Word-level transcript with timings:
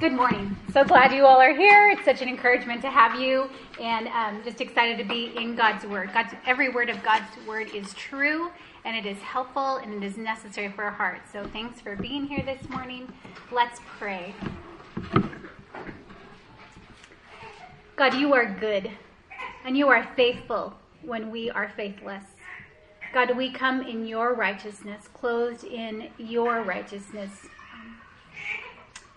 Good 0.00 0.14
morning. 0.14 0.56
So 0.72 0.82
glad 0.82 1.12
you 1.12 1.26
all 1.26 1.38
are 1.42 1.54
here. 1.54 1.90
It's 1.90 2.06
such 2.06 2.22
an 2.22 2.28
encouragement 2.30 2.80
to 2.80 2.90
have 2.90 3.20
you, 3.20 3.50
and 3.78 4.08
um, 4.08 4.42
just 4.42 4.62
excited 4.62 4.96
to 4.96 5.04
be 5.04 5.36
in 5.36 5.54
God's 5.54 5.84
Word. 5.84 6.08
God's 6.14 6.32
every 6.46 6.70
word 6.70 6.88
of 6.88 7.02
God's 7.02 7.26
Word 7.46 7.68
is 7.74 7.92
true, 7.92 8.50
and 8.86 8.96
it 8.96 9.04
is 9.04 9.18
helpful, 9.18 9.76
and 9.76 9.92
it 9.92 10.02
is 10.02 10.16
necessary 10.16 10.72
for 10.72 10.84
our 10.84 10.90
hearts. 10.90 11.30
So 11.30 11.44
thanks 11.52 11.82
for 11.82 11.96
being 11.96 12.26
here 12.26 12.42
this 12.42 12.66
morning. 12.70 13.12
Let's 13.52 13.78
pray. 13.98 14.34
God, 17.96 18.14
you 18.14 18.32
are 18.32 18.46
good, 18.58 18.90
and 19.66 19.76
you 19.76 19.88
are 19.88 20.08
faithful 20.16 20.72
when 21.02 21.30
we 21.30 21.50
are 21.50 21.68
faithless. 21.76 22.24
God, 23.12 23.36
we 23.36 23.52
come 23.52 23.82
in 23.82 24.06
your 24.06 24.32
righteousness, 24.32 25.08
clothed 25.12 25.64
in 25.64 26.08
your 26.16 26.62
righteousness. 26.62 27.48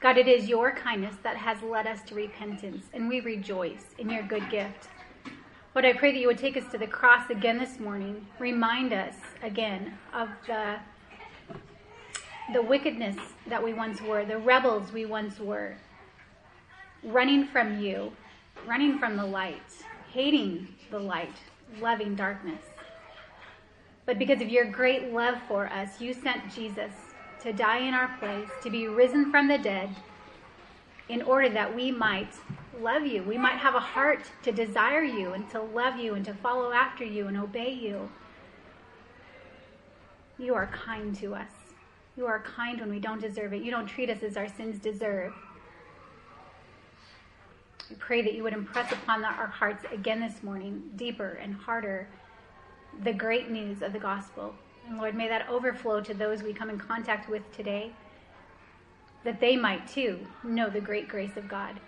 God, 0.03 0.17
it 0.17 0.27
is 0.27 0.49
your 0.49 0.73
kindness 0.73 1.15
that 1.23 1.37
has 1.37 1.61
led 1.61 1.87
us 1.87 2.01
to 2.07 2.13
repentance, 2.13 2.87
and 2.93 3.07
we 3.07 3.21
rejoice 3.21 3.95
in 3.97 4.09
your 4.09 4.23
good 4.23 4.49
gift. 4.49 4.89
Lord, 5.73 5.85
I 5.85 5.93
pray 5.93 6.11
that 6.11 6.19
you 6.19 6.27
would 6.27 6.37
take 6.37 6.57
us 6.57 6.69
to 6.73 6.77
the 6.77 6.87
cross 6.87 7.29
again 7.29 7.57
this 7.57 7.79
morning. 7.79 8.27
Remind 8.37 8.91
us 8.91 9.15
again 9.41 9.97
of 10.13 10.27
the, 10.45 10.75
the 12.51 12.61
wickedness 12.61 13.15
that 13.47 13.63
we 13.63 13.71
once 13.71 14.01
were, 14.01 14.25
the 14.25 14.39
rebels 14.39 14.91
we 14.91 15.05
once 15.05 15.39
were, 15.39 15.77
running 17.01 17.47
from 17.47 17.79
you, 17.79 18.11
running 18.67 18.99
from 18.99 19.15
the 19.15 19.25
light, 19.25 19.71
hating 20.11 20.67
the 20.91 20.99
light, 20.99 21.37
loving 21.79 22.13
darkness. 22.13 22.59
But 24.05 24.19
because 24.19 24.41
of 24.41 24.49
your 24.49 24.65
great 24.65 25.13
love 25.13 25.35
for 25.47 25.67
us, 25.67 26.01
you 26.01 26.13
sent 26.13 26.53
Jesus 26.53 26.91
to 27.43 27.51
die 27.51 27.79
in 27.79 27.93
our 27.93 28.07
place, 28.19 28.49
to 28.63 28.69
be 28.69 28.87
risen 28.87 29.29
from 29.29 29.49
the 29.49 29.57
dead, 29.57 29.89
in 31.09 31.21
order 31.21 31.49
that 31.49 31.75
we 31.75 31.91
might 31.91 32.33
love 32.79 33.05
you. 33.05 33.21
We 33.21 33.37
might 33.37 33.57
have 33.57 33.75
a 33.75 33.81
heart 33.81 34.31
to 34.43 34.51
desire 34.53 35.03
you 35.03 35.33
and 35.33 35.49
to 35.51 35.61
love 35.61 35.97
you 35.97 36.15
and 36.15 36.23
to 36.25 36.33
follow 36.33 36.71
after 36.71 37.03
you 37.03 37.27
and 37.27 37.37
obey 37.37 37.73
you. 37.73 38.09
You 40.39 40.55
are 40.55 40.67
kind 40.67 41.13
to 41.17 41.35
us. 41.35 41.51
You 42.15 42.27
are 42.27 42.39
kind 42.39 42.79
when 42.79 42.89
we 42.89 42.99
don't 42.99 43.21
deserve 43.21 43.53
it. 43.53 43.61
You 43.61 43.71
don't 43.71 43.87
treat 43.87 44.09
us 44.09 44.23
as 44.23 44.37
our 44.37 44.47
sins 44.47 44.79
deserve. 44.79 45.33
We 47.89 47.97
pray 47.97 48.21
that 48.21 48.33
you 48.33 48.43
would 48.43 48.53
impress 48.53 48.91
upon 48.93 49.25
our 49.25 49.47
hearts 49.47 49.83
again 49.91 50.21
this 50.21 50.41
morning, 50.43 50.91
deeper 50.95 51.37
and 51.41 51.53
harder, 51.53 52.07
the 53.03 53.11
great 53.11 53.49
news 53.49 53.81
of 53.81 53.91
the 53.91 53.99
gospel 53.99 54.55
and 54.87 54.97
Lord, 54.97 55.15
may 55.15 55.27
that 55.27 55.49
overflow 55.49 56.01
to 56.01 56.13
those 56.13 56.43
we 56.43 56.53
come 56.53 56.69
in 56.69 56.77
contact 56.77 57.29
with 57.29 57.43
today, 57.55 57.91
that 59.23 59.39
they 59.39 59.55
might 59.55 59.87
too 59.87 60.19
know 60.43 60.69
the 60.69 60.81
great 60.81 61.07
grace 61.07 61.37
of 61.37 61.47
God. 61.47 61.79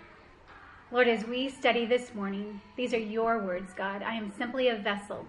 Lord, 0.90 1.08
as 1.08 1.26
we 1.26 1.48
study 1.48 1.84
this 1.84 2.14
morning, 2.14 2.60
these 2.76 2.94
are 2.94 2.98
your 2.98 3.38
words, 3.38 3.72
God. 3.74 4.02
I 4.02 4.14
am 4.14 4.32
simply 4.38 4.68
a 4.68 4.76
vessel. 4.76 5.26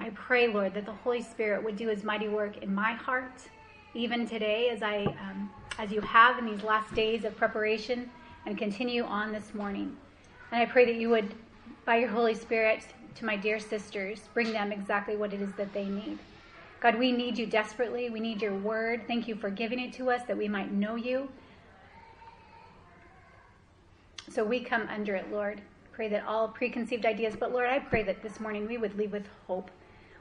I 0.00 0.10
pray, 0.10 0.48
Lord, 0.48 0.74
that 0.74 0.86
the 0.86 0.92
Holy 0.92 1.22
Spirit 1.22 1.62
would 1.62 1.76
do 1.76 1.88
his 1.88 2.04
mighty 2.04 2.28
work 2.28 2.58
in 2.58 2.74
my 2.74 2.92
heart, 2.92 3.42
even 3.94 4.26
today, 4.26 4.68
as 4.70 4.82
I, 4.82 5.04
um, 5.04 5.50
as 5.78 5.92
you 5.92 6.00
have 6.00 6.38
in 6.38 6.46
these 6.46 6.62
last 6.62 6.92
days 6.94 7.24
of 7.24 7.36
preparation, 7.36 8.10
and 8.46 8.58
continue 8.58 9.04
on 9.04 9.32
this 9.32 9.54
morning. 9.54 9.96
And 10.52 10.60
I 10.60 10.66
pray 10.66 10.84
that 10.84 10.96
you 10.96 11.10
would, 11.10 11.34
by 11.84 11.96
your 11.96 12.08
Holy 12.08 12.34
Spirit, 12.34 12.86
to 13.14 13.24
my 13.24 13.36
dear 13.36 13.60
sisters, 13.60 14.28
bring 14.34 14.52
them 14.52 14.72
exactly 14.72 15.16
what 15.16 15.32
it 15.32 15.40
is 15.40 15.52
that 15.52 15.72
they 15.72 15.84
need. 15.84 16.18
God, 16.80 16.98
we 16.98 17.12
need 17.12 17.36
you 17.36 17.46
desperately. 17.46 18.08
We 18.08 18.20
need 18.20 18.40
your 18.40 18.54
word. 18.54 19.02
Thank 19.06 19.28
you 19.28 19.34
for 19.34 19.50
giving 19.50 19.78
it 19.78 19.92
to 19.94 20.10
us 20.10 20.22
that 20.26 20.36
we 20.36 20.48
might 20.48 20.72
know 20.72 20.96
you. 20.96 21.28
So 24.30 24.44
we 24.44 24.60
come 24.60 24.88
under 24.88 25.14
it, 25.14 25.30
Lord. 25.30 25.60
Pray 25.92 26.08
that 26.08 26.24
all 26.26 26.48
preconceived 26.48 27.04
ideas, 27.04 27.36
but 27.38 27.52
Lord, 27.52 27.68
I 27.68 27.80
pray 27.80 28.02
that 28.04 28.22
this 28.22 28.40
morning 28.40 28.66
we 28.66 28.78
would 28.78 28.96
leave 28.96 29.12
with 29.12 29.26
hope. 29.46 29.70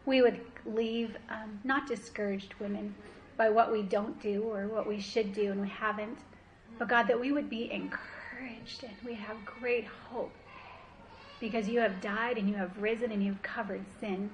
We 0.06 0.22
would 0.22 0.42
leave 0.66 1.16
um, 1.30 1.60
not 1.64 1.88
discouraged 1.88 2.56
women 2.60 2.94
by 3.38 3.50
what 3.50 3.72
we 3.72 3.84
don't 3.84 4.20
do 4.22 4.44
or 4.44 4.68
what 4.68 4.86
we 4.86 5.00
should 5.00 5.34
do 5.34 5.52
and 5.52 5.62
we 5.62 5.70
haven't, 5.70 6.18
but 6.78 6.90
God, 6.90 7.08
that 7.08 7.20
we 7.20 7.32
would 7.32 7.50
be 7.50 7.72
encouraged 7.72 8.84
and 8.84 8.96
we 9.06 9.14
have 9.14 9.46
great 9.46 9.86
hope 9.86 10.36
because 11.40 11.70
you 11.70 11.80
have 11.80 12.02
died 12.02 12.38
and 12.38 12.50
you 12.50 12.56
have 12.56 12.78
risen 12.82 13.12
and 13.12 13.24
you've 13.24 13.42
covered 13.42 13.86
sin 14.02 14.30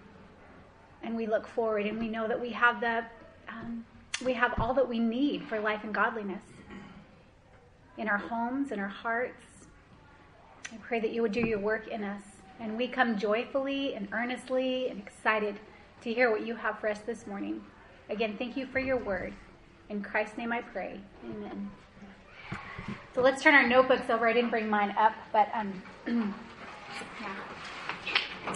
and 1.05 1.15
we 1.15 1.27
look 1.27 1.47
forward 1.47 1.85
and 1.85 1.99
we 1.99 2.09
know 2.09 2.27
that 2.27 2.39
we 2.39 2.49
have 2.49 2.81
the 2.81 3.05
um, 3.47 3.85
we 4.25 4.33
have 4.33 4.53
all 4.59 4.73
that 4.73 4.89
we 4.89 4.97
need 4.97 5.43
for 5.43 5.59
life 5.59 5.83
and 5.83 5.93
godliness 5.93 6.41
in 7.97 8.09
our 8.09 8.17
homes 8.17 8.71
in 8.71 8.79
our 8.79 8.87
hearts. 8.87 9.45
I 10.73 10.77
pray 10.77 10.99
that 10.99 11.11
you 11.11 11.21
would 11.21 11.31
do 11.31 11.45
your 11.45 11.59
work 11.59 11.87
in 11.87 12.03
us. 12.03 12.23
And 12.59 12.77
we 12.77 12.87
come 12.87 13.17
joyfully 13.17 13.93
and 13.95 14.07
earnestly 14.11 14.89
and 14.89 14.99
excited 14.99 15.59
to 16.01 16.13
hear 16.13 16.31
what 16.31 16.45
you 16.45 16.55
have 16.55 16.79
for 16.79 16.89
us 16.89 16.99
this 16.99 17.27
morning. 17.27 17.61
Again 18.09 18.35
thank 18.37 18.57
you 18.57 18.65
for 18.65 18.79
your 18.79 18.97
word. 18.97 19.33
In 19.89 20.01
christ's 20.01 20.37
name 20.37 20.51
i 20.51 20.61
pray. 20.61 20.99
Amen. 21.23 21.69
So 23.13 23.21
let's 23.21 23.41
turn 23.43 23.53
our 23.53 23.67
notebooks 23.67 24.09
over. 24.09 24.27
I 24.27 24.33
didn't 24.33 24.49
bring 24.49 24.69
mine 24.69 24.95
up 24.97 25.13
but 25.31 25.49
um, 25.53 25.83
yeah 27.21 28.55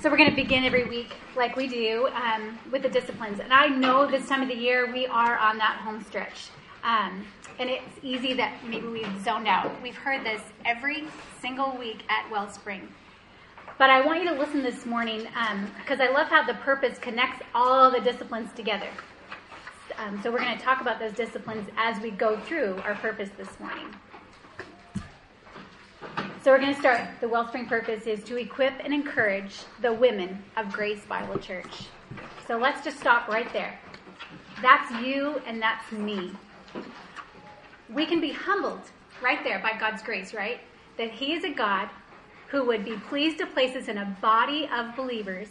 so 0.00 0.10
we're 0.10 0.16
going 0.16 0.30
to 0.30 0.36
begin 0.36 0.64
every 0.64 0.84
week, 0.84 1.12
like 1.36 1.56
we 1.56 1.68
do, 1.68 2.08
um, 2.08 2.58
with 2.70 2.82
the 2.82 2.88
disciplines. 2.88 3.40
And 3.40 3.52
I 3.52 3.68
know 3.68 4.10
this 4.10 4.28
time 4.28 4.42
of 4.42 4.48
the 4.48 4.56
year 4.56 4.92
we 4.92 5.06
are 5.06 5.38
on 5.38 5.58
that 5.58 5.80
home 5.82 6.04
stretch. 6.04 6.48
Um, 6.84 7.24
and 7.58 7.70
it's 7.70 7.98
easy 8.02 8.34
that 8.34 8.54
maybe 8.68 8.86
we've 8.86 9.24
zoned 9.24 9.48
out. 9.48 9.80
We've 9.82 9.96
heard 9.96 10.24
this 10.24 10.42
every 10.64 11.04
single 11.40 11.76
week 11.76 12.04
at 12.10 12.30
Wellspring. 12.30 12.88
But 13.78 13.90
I 13.90 14.04
want 14.04 14.22
you 14.22 14.28
to 14.30 14.38
listen 14.38 14.62
this 14.62 14.84
morning 14.86 15.26
because 15.78 16.00
um, 16.00 16.06
I 16.06 16.10
love 16.10 16.28
how 16.28 16.44
the 16.44 16.54
purpose 16.54 16.98
connects 16.98 17.42
all 17.54 17.90
the 17.90 18.00
disciplines 18.00 18.50
together. 18.54 18.88
Um, 19.98 20.20
so 20.22 20.30
we're 20.30 20.40
going 20.40 20.56
to 20.56 20.62
talk 20.62 20.80
about 20.80 20.98
those 20.98 21.12
disciplines 21.12 21.68
as 21.76 22.00
we 22.02 22.10
go 22.10 22.38
through 22.40 22.80
our 22.84 22.94
purpose 22.96 23.30
this 23.38 23.58
morning. 23.58 23.86
So 26.46 26.52
we're 26.52 26.60
going 26.60 26.74
to 26.74 26.78
start. 26.78 27.00
The 27.20 27.28
Wellspring 27.28 27.66
purpose 27.66 28.06
is 28.06 28.22
to 28.22 28.36
equip 28.36 28.72
and 28.84 28.94
encourage 28.94 29.52
the 29.82 29.92
women 29.92 30.44
of 30.56 30.70
Grace 30.70 31.04
Bible 31.04 31.40
Church. 31.40 31.86
So 32.46 32.56
let's 32.56 32.84
just 32.84 33.00
stop 33.00 33.26
right 33.26 33.52
there. 33.52 33.76
That's 34.62 34.88
you 35.04 35.42
and 35.44 35.60
that's 35.60 35.90
me. 35.90 36.30
We 37.92 38.06
can 38.06 38.20
be 38.20 38.30
humbled 38.30 38.92
right 39.20 39.42
there 39.42 39.58
by 39.58 39.76
God's 39.76 40.04
grace, 40.04 40.34
right? 40.34 40.60
That 40.98 41.10
He 41.10 41.32
is 41.32 41.42
a 41.42 41.50
God 41.50 41.88
who 42.46 42.64
would 42.64 42.84
be 42.84 42.94
pleased 43.08 43.38
to 43.38 43.46
place 43.46 43.74
us 43.74 43.88
in 43.88 43.98
a 43.98 44.16
body 44.22 44.70
of 44.72 44.94
believers 44.94 45.48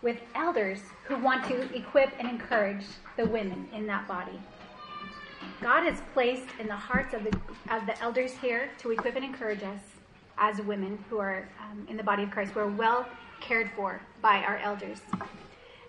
with 0.00 0.16
elders 0.34 0.78
who 1.04 1.18
want 1.18 1.44
to 1.48 1.76
equip 1.76 2.10
and 2.18 2.26
encourage 2.26 2.86
the 3.18 3.26
women 3.26 3.68
in 3.74 3.86
that 3.88 4.08
body. 4.08 4.40
God 5.60 5.84
has 5.84 6.00
placed 6.14 6.48
in 6.58 6.68
the 6.68 6.76
hearts 6.76 7.12
of 7.12 7.22
the, 7.22 7.38
of 7.70 7.84
the 7.84 8.00
elders 8.00 8.32
here 8.32 8.70
to 8.78 8.92
equip 8.92 9.16
and 9.16 9.24
encourage 9.24 9.62
us 9.62 9.80
as 10.40 10.60
women 10.62 10.98
who 11.08 11.18
are 11.18 11.46
um, 11.62 11.86
in 11.88 11.96
the 11.96 12.02
body 12.02 12.22
of 12.22 12.30
Christ. 12.30 12.54
We're 12.54 12.66
well 12.66 13.06
cared 13.40 13.70
for 13.76 14.00
by 14.22 14.38
our 14.38 14.56
elders. 14.58 14.98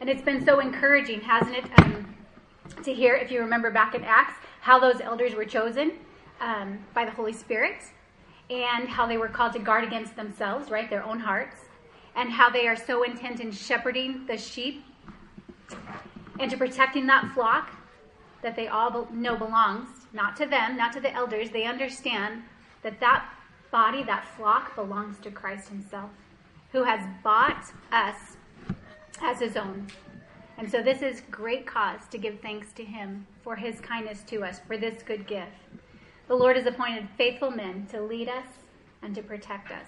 And 0.01 0.09
it's 0.09 0.21
been 0.21 0.45
so 0.45 0.59
encouraging, 0.59 1.21
hasn't 1.21 1.55
it, 1.55 1.65
um, 1.79 2.15
to 2.83 2.93
hear, 2.93 3.15
if 3.15 3.31
you 3.31 3.39
remember 3.39 3.71
back 3.71 3.95
in 3.95 4.03
Acts, 4.03 4.33
how 4.59 4.77
those 4.77 4.99
elders 5.01 5.33
were 5.33 5.45
chosen 5.45 5.93
um, 6.39 6.79
by 6.93 7.05
the 7.05 7.11
Holy 7.11 7.33
Spirit 7.33 7.81
and 8.49 8.87
how 8.87 9.07
they 9.07 9.17
were 9.17 9.29
called 9.29 9.53
to 9.53 9.59
guard 9.59 9.83
against 9.83 10.15
themselves, 10.15 10.69
right, 10.69 10.89
their 10.89 11.03
own 11.03 11.19
hearts, 11.19 11.55
and 12.15 12.29
how 12.29 12.49
they 12.49 12.67
are 12.67 12.75
so 12.75 13.03
intent 13.03 13.39
in 13.39 13.51
shepherding 13.51 14.25
the 14.25 14.37
sheep 14.37 14.83
and 16.39 16.51
to 16.51 16.57
protecting 16.57 17.07
that 17.07 17.31
flock 17.33 17.69
that 18.41 18.55
they 18.55 18.67
all 18.67 19.07
know 19.13 19.37
belongs 19.37 19.87
not 20.11 20.35
to 20.35 20.45
them, 20.45 20.75
not 20.75 20.91
to 20.91 20.99
the 20.99 21.13
elders. 21.13 21.51
They 21.51 21.63
understand 21.63 22.43
that 22.81 22.99
that 22.99 23.25
body, 23.71 24.03
that 24.03 24.27
flock, 24.35 24.75
belongs 24.75 25.17
to 25.19 25.31
Christ 25.31 25.69
Himself, 25.69 26.09
who 26.71 26.83
has 26.83 27.05
bought 27.23 27.71
us 27.91 28.37
as 29.21 29.39
His 29.39 29.57
own. 29.57 29.87
And 30.57 30.69
so 30.69 30.81
this 30.81 31.01
is 31.01 31.21
great 31.31 31.65
cause 31.65 32.01
to 32.11 32.17
give 32.17 32.39
thanks 32.41 32.71
to 32.73 32.83
Him 32.83 33.25
for 33.43 33.55
His 33.55 33.79
kindness 33.79 34.23
to 34.27 34.43
us, 34.43 34.59
for 34.67 34.77
this 34.77 35.01
good 35.01 35.25
gift. 35.25 35.51
The 36.27 36.35
Lord 36.35 36.55
has 36.55 36.65
appointed 36.65 37.07
faithful 37.17 37.51
men 37.51 37.87
to 37.91 38.01
lead 38.01 38.29
us 38.29 38.45
and 39.01 39.15
to 39.15 39.21
protect 39.21 39.71
us. 39.71 39.87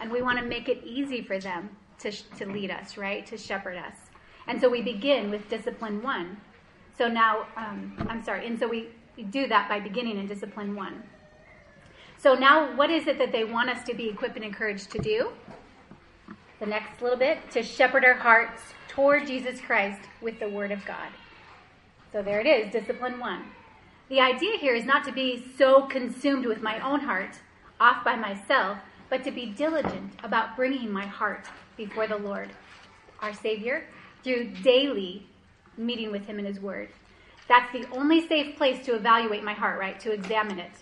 And 0.00 0.10
we 0.10 0.22
want 0.22 0.38
to 0.38 0.44
make 0.44 0.68
it 0.68 0.82
easy 0.84 1.22
for 1.22 1.38
them 1.38 1.68
to, 1.98 2.10
to 2.10 2.46
lead 2.46 2.70
us, 2.70 2.96
right? 2.96 3.26
To 3.26 3.36
shepherd 3.36 3.76
us. 3.76 3.94
And 4.46 4.60
so 4.60 4.68
we 4.68 4.82
begin 4.82 5.30
with 5.30 5.48
discipline 5.48 6.02
one. 6.02 6.38
So 6.96 7.08
now, 7.08 7.46
um, 7.56 7.94
I'm 8.08 8.22
sorry, 8.22 8.46
and 8.46 8.58
so 8.58 8.66
we, 8.66 8.88
we 9.16 9.22
do 9.22 9.46
that 9.48 9.68
by 9.68 9.80
beginning 9.80 10.18
in 10.18 10.26
discipline 10.26 10.74
one. 10.74 11.02
So 12.22 12.34
now, 12.34 12.76
what 12.76 12.90
is 12.90 13.06
it 13.06 13.16
that 13.16 13.32
they 13.32 13.44
want 13.44 13.70
us 13.70 13.82
to 13.84 13.94
be 13.94 14.10
equipped 14.10 14.36
and 14.36 14.44
encouraged 14.44 14.90
to 14.90 14.98
do? 14.98 15.30
The 16.58 16.66
next 16.66 17.00
little 17.00 17.16
bit 17.16 17.50
to 17.52 17.62
shepherd 17.62 18.04
our 18.04 18.12
hearts 18.12 18.60
toward 18.88 19.26
Jesus 19.26 19.58
Christ 19.58 20.02
with 20.20 20.38
the 20.38 20.48
Word 20.50 20.70
of 20.70 20.84
God. 20.84 21.08
So 22.12 22.20
there 22.22 22.38
it 22.40 22.46
is, 22.46 22.72
discipline 22.72 23.18
one. 23.18 23.44
The 24.10 24.20
idea 24.20 24.58
here 24.58 24.74
is 24.74 24.84
not 24.84 25.02
to 25.04 25.12
be 25.12 25.46
so 25.56 25.82
consumed 25.82 26.44
with 26.44 26.60
my 26.60 26.78
own 26.80 27.00
heart, 27.00 27.36
off 27.80 28.04
by 28.04 28.16
myself, 28.16 28.76
but 29.08 29.24
to 29.24 29.30
be 29.30 29.46
diligent 29.46 30.12
about 30.22 30.56
bringing 30.56 30.92
my 30.92 31.06
heart 31.06 31.46
before 31.78 32.06
the 32.06 32.18
Lord, 32.18 32.50
our 33.20 33.32
Savior, 33.32 33.84
through 34.22 34.50
daily 34.62 35.26
meeting 35.78 36.12
with 36.12 36.26
Him 36.26 36.38
in 36.38 36.44
His 36.44 36.60
Word. 36.60 36.90
That's 37.48 37.72
the 37.72 37.88
only 37.92 38.28
safe 38.28 38.56
place 38.58 38.84
to 38.84 38.94
evaluate 38.94 39.42
my 39.42 39.54
heart, 39.54 39.80
right? 39.80 39.98
To 40.00 40.12
examine 40.12 40.58
it. 40.58 40.72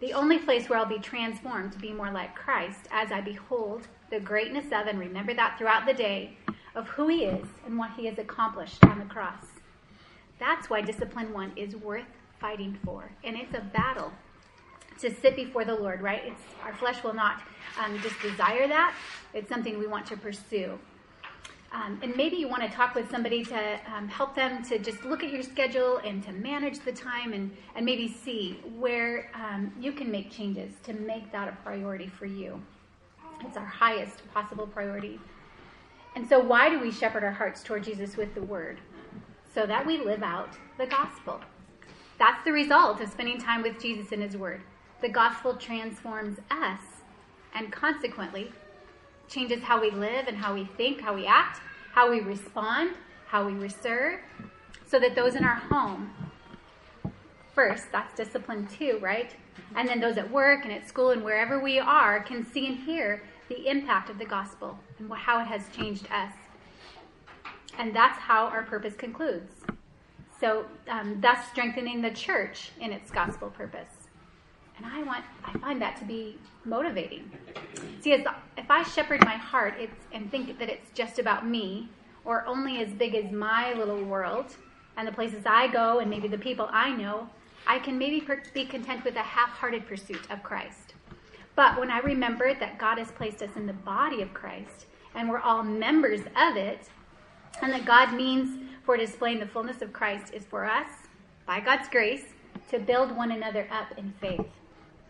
The 0.00 0.14
only 0.14 0.38
place 0.38 0.68
where 0.68 0.78
I'll 0.78 0.86
be 0.86 0.98
transformed 0.98 1.72
to 1.72 1.78
be 1.78 1.92
more 1.92 2.10
like 2.10 2.34
Christ 2.34 2.88
as 2.90 3.12
I 3.12 3.20
behold 3.20 3.86
the 4.10 4.18
greatness 4.18 4.66
of 4.66 4.86
and 4.86 4.98
remember 4.98 5.34
that 5.34 5.58
throughout 5.58 5.84
the 5.86 5.92
day 5.92 6.36
of 6.74 6.88
who 6.88 7.08
He 7.08 7.24
is 7.24 7.46
and 7.66 7.76
what 7.76 7.90
He 7.92 8.06
has 8.06 8.18
accomplished 8.18 8.82
on 8.84 8.98
the 8.98 9.04
cross. 9.04 9.44
That's 10.38 10.70
why 10.70 10.80
discipline 10.80 11.34
one 11.34 11.52
is 11.54 11.76
worth 11.76 12.06
fighting 12.40 12.78
for. 12.82 13.10
And 13.24 13.36
it's 13.36 13.54
a 13.54 13.60
battle 13.60 14.10
to 15.00 15.14
sit 15.14 15.36
before 15.36 15.66
the 15.66 15.74
Lord, 15.74 16.00
right? 16.00 16.22
It's 16.24 16.42
our 16.64 16.74
flesh 16.74 17.04
will 17.04 17.14
not 17.14 17.42
um, 17.78 18.00
just 18.00 18.18
desire 18.22 18.66
that. 18.68 18.94
It's 19.34 19.50
something 19.50 19.78
we 19.78 19.86
want 19.86 20.06
to 20.06 20.16
pursue. 20.16 20.78
Um, 21.72 22.00
and 22.02 22.16
maybe 22.16 22.36
you 22.36 22.48
want 22.48 22.62
to 22.62 22.68
talk 22.68 22.96
with 22.96 23.08
somebody 23.10 23.44
to 23.44 23.80
um, 23.94 24.08
help 24.08 24.34
them 24.34 24.62
to 24.64 24.78
just 24.78 25.04
look 25.04 25.22
at 25.22 25.30
your 25.30 25.42
schedule 25.42 25.98
and 25.98 26.22
to 26.24 26.32
manage 26.32 26.80
the 26.80 26.90
time 26.90 27.32
and, 27.32 27.56
and 27.76 27.86
maybe 27.86 28.08
see 28.08 28.58
where 28.76 29.30
um, 29.34 29.72
you 29.78 29.92
can 29.92 30.10
make 30.10 30.32
changes 30.32 30.72
to 30.82 30.92
make 30.92 31.30
that 31.30 31.48
a 31.48 31.52
priority 31.62 32.08
for 32.08 32.26
you. 32.26 32.60
It's 33.42 33.56
our 33.56 33.64
highest 33.64 34.28
possible 34.34 34.66
priority. 34.66 35.20
And 36.16 36.28
so, 36.28 36.40
why 36.40 36.68
do 36.68 36.80
we 36.80 36.90
shepherd 36.90 37.22
our 37.22 37.30
hearts 37.30 37.62
toward 37.62 37.84
Jesus 37.84 38.16
with 38.16 38.34
the 38.34 38.42
Word? 38.42 38.80
So 39.54 39.64
that 39.66 39.86
we 39.86 39.98
live 39.98 40.22
out 40.22 40.50
the 40.76 40.86
gospel. 40.86 41.40
That's 42.18 42.44
the 42.44 42.52
result 42.52 43.00
of 43.00 43.10
spending 43.10 43.38
time 43.38 43.62
with 43.62 43.80
Jesus 43.80 44.10
and 44.10 44.22
His 44.22 44.36
Word. 44.36 44.62
The 45.00 45.08
gospel 45.08 45.54
transforms 45.54 46.38
us 46.50 46.80
and 47.54 47.72
consequently 47.72 48.52
changes 49.30 49.62
how 49.62 49.80
we 49.80 49.90
live 49.90 50.26
and 50.26 50.36
how 50.36 50.52
we 50.52 50.64
think, 50.76 51.00
how 51.00 51.14
we 51.14 51.26
act, 51.26 51.60
how 51.92 52.10
we 52.10 52.20
respond, 52.20 52.90
how 53.26 53.46
we 53.46 53.68
serve, 53.68 54.18
so 54.86 54.98
that 54.98 55.14
those 55.14 55.36
in 55.36 55.44
our 55.44 55.54
home, 55.54 56.10
first, 57.54 57.84
that's 57.92 58.14
discipline 58.16 58.66
two, 58.76 58.98
right? 59.00 59.34
And 59.76 59.88
then 59.88 60.00
those 60.00 60.16
at 60.16 60.30
work 60.30 60.64
and 60.64 60.72
at 60.72 60.88
school 60.88 61.10
and 61.10 61.22
wherever 61.22 61.60
we 61.60 61.78
are 61.78 62.20
can 62.20 62.44
see 62.44 62.66
and 62.66 62.76
hear 62.76 63.22
the 63.48 63.68
impact 63.68 64.10
of 64.10 64.18
the 64.18 64.24
gospel 64.24 64.78
and 64.98 65.12
how 65.12 65.40
it 65.40 65.46
has 65.46 65.62
changed 65.76 66.06
us. 66.10 66.32
And 67.78 67.94
that's 67.94 68.18
how 68.18 68.46
our 68.46 68.62
purpose 68.62 68.94
concludes. 68.94 69.52
So, 70.40 70.64
um, 70.88 71.20
thus 71.20 71.46
strengthening 71.48 72.00
the 72.02 72.10
church 72.10 72.72
in 72.80 72.92
its 72.92 73.10
gospel 73.10 73.50
purpose. 73.50 73.99
And 74.82 74.90
I 74.90 75.02
want, 75.02 75.24
I 75.44 75.58
find 75.58 75.80
that 75.82 75.98
to 75.98 76.04
be 76.04 76.38
motivating. 76.64 77.30
See, 78.00 78.14
as, 78.14 78.24
if 78.56 78.70
I 78.70 78.82
shepherd 78.82 79.22
my 79.24 79.36
heart 79.36 79.74
and 80.12 80.30
think 80.30 80.58
that 80.58 80.70
it's 80.70 80.90
just 80.94 81.18
about 81.18 81.46
me, 81.46 81.88
or 82.24 82.46
only 82.46 82.82
as 82.82 82.90
big 82.90 83.14
as 83.14 83.30
my 83.30 83.74
little 83.74 84.02
world, 84.02 84.56
and 84.96 85.06
the 85.06 85.12
places 85.12 85.44
I 85.44 85.68
go, 85.68 85.98
and 85.98 86.08
maybe 86.08 86.28
the 86.28 86.38
people 86.38 86.68
I 86.70 86.92
know, 86.92 87.28
I 87.66 87.78
can 87.78 87.98
maybe 87.98 88.22
per- 88.22 88.42
be 88.54 88.64
content 88.64 89.04
with 89.04 89.16
a 89.16 89.22
half 89.22 89.50
hearted 89.50 89.86
pursuit 89.86 90.30
of 90.30 90.42
Christ. 90.42 90.94
But 91.56 91.78
when 91.78 91.90
I 91.90 91.98
remember 91.98 92.54
that 92.54 92.78
God 92.78 92.96
has 92.96 93.10
placed 93.10 93.42
us 93.42 93.56
in 93.56 93.66
the 93.66 93.74
body 93.74 94.22
of 94.22 94.32
Christ, 94.32 94.86
and 95.14 95.28
we're 95.28 95.40
all 95.40 95.62
members 95.62 96.20
of 96.20 96.56
it, 96.56 96.88
and 97.60 97.70
that 97.72 97.84
God 97.84 98.14
means 98.14 98.58
for 98.84 98.96
displaying 98.96 99.40
the 99.40 99.46
fullness 99.46 99.82
of 99.82 99.92
Christ 99.92 100.32
is 100.32 100.44
for 100.44 100.64
us, 100.64 100.88
by 101.44 101.60
God's 101.60 101.88
grace, 101.88 102.24
to 102.70 102.78
build 102.78 103.14
one 103.14 103.32
another 103.32 103.68
up 103.70 103.98
in 103.98 104.14
faith 104.20 104.46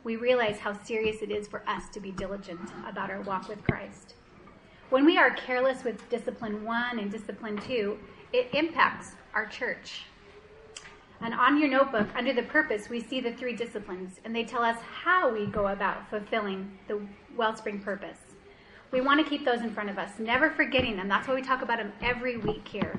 we 0.04 0.16
realize 0.16 0.58
how 0.58 0.72
serious 0.82 1.22
it 1.22 1.30
is 1.30 1.46
for 1.46 1.62
us 1.68 1.88
to 1.90 2.00
be 2.00 2.10
diligent 2.12 2.70
about 2.86 3.10
our 3.10 3.20
walk 3.22 3.48
with 3.48 3.62
Christ. 3.64 4.14
When 4.88 5.04
we 5.04 5.18
are 5.18 5.30
careless 5.30 5.84
with 5.84 6.08
discipline 6.08 6.64
one 6.64 6.98
and 6.98 7.10
discipline 7.10 7.58
two, 7.58 7.98
it 8.32 8.48
impacts 8.54 9.12
our 9.34 9.46
church. 9.46 10.04
And 11.20 11.34
on 11.34 11.60
your 11.60 11.68
notebook, 11.68 12.08
under 12.16 12.32
the 12.32 12.42
purpose, 12.42 12.88
we 12.88 13.00
see 13.00 13.20
the 13.20 13.32
three 13.34 13.54
disciplines, 13.54 14.20
and 14.24 14.34
they 14.34 14.44
tell 14.44 14.62
us 14.62 14.78
how 14.80 15.30
we 15.30 15.46
go 15.46 15.68
about 15.68 16.08
fulfilling 16.08 16.78
the 16.88 17.00
wellspring 17.36 17.80
purpose. 17.80 18.16
We 18.90 19.02
want 19.02 19.22
to 19.22 19.28
keep 19.28 19.44
those 19.44 19.60
in 19.60 19.72
front 19.72 19.90
of 19.90 19.98
us, 19.98 20.18
never 20.18 20.50
forgetting 20.50 20.96
them. 20.96 21.08
That's 21.08 21.28
why 21.28 21.34
we 21.34 21.42
talk 21.42 21.62
about 21.62 21.78
them 21.78 21.92
every 22.02 22.38
week 22.38 22.66
here. 22.66 22.98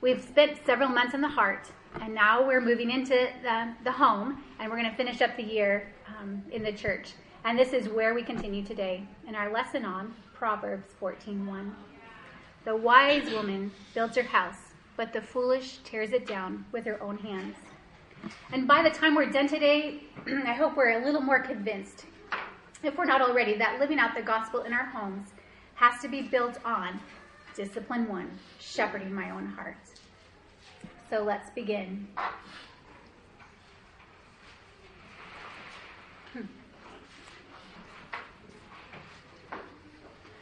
We've 0.00 0.22
spent 0.22 0.58
several 0.64 0.88
months 0.88 1.12
in 1.12 1.20
the 1.20 1.28
heart, 1.28 1.68
and 2.00 2.14
now 2.14 2.46
we're 2.46 2.60
moving 2.60 2.90
into 2.90 3.28
the, 3.42 3.74
the 3.84 3.92
home, 3.92 4.42
and 4.58 4.70
we're 4.70 4.78
going 4.78 4.90
to 4.90 4.96
finish 4.96 5.20
up 5.20 5.36
the 5.36 5.42
year 5.42 5.92
um, 6.08 6.42
in 6.50 6.62
the 6.62 6.72
church. 6.72 7.12
And 7.44 7.58
this 7.58 7.72
is 7.72 7.88
where 7.88 8.14
we 8.14 8.22
continue 8.22 8.64
today 8.64 9.06
in 9.26 9.34
our 9.34 9.52
lesson 9.52 9.84
on 9.84 10.14
Proverbs 10.34 10.88
14:1. 11.00 11.72
The 12.64 12.76
wise 12.76 13.30
woman 13.30 13.72
builds 13.94 14.16
her 14.16 14.22
house, 14.22 14.72
but 14.96 15.12
the 15.12 15.20
foolish 15.20 15.78
tears 15.84 16.12
it 16.12 16.26
down 16.26 16.64
with 16.72 16.84
her 16.84 17.02
own 17.02 17.18
hands. 17.18 17.56
And 18.52 18.68
by 18.68 18.82
the 18.82 18.90
time 18.90 19.14
we're 19.14 19.30
done 19.30 19.48
today, 19.48 20.02
I 20.26 20.52
hope 20.52 20.76
we're 20.76 21.00
a 21.00 21.04
little 21.04 21.22
more 21.22 21.40
convinced, 21.40 22.04
if 22.82 22.96
we're 22.96 23.06
not 23.06 23.22
already, 23.22 23.56
that 23.56 23.80
living 23.80 23.98
out 23.98 24.14
the 24.14 24.22
gospel 24.22 24.62
in 24.62 24.72
our 24.72 24.86
homes 24.86 25.28
has 25.74 26.00
to 26.02 26.08
be 26.08 26.22
built 26.22 26.58
on 26.64 27.00
discipline 27.54 28.08
one, 28.08 28.30
shepherding 28.58 29.12
my 29.12 29.30
own 29.30 29.46
heart. 29.46 29.76
So 31.10 31.24
let's 31.24 31.50
begin. 31.50 32.06
Hmm. 36.32 36.42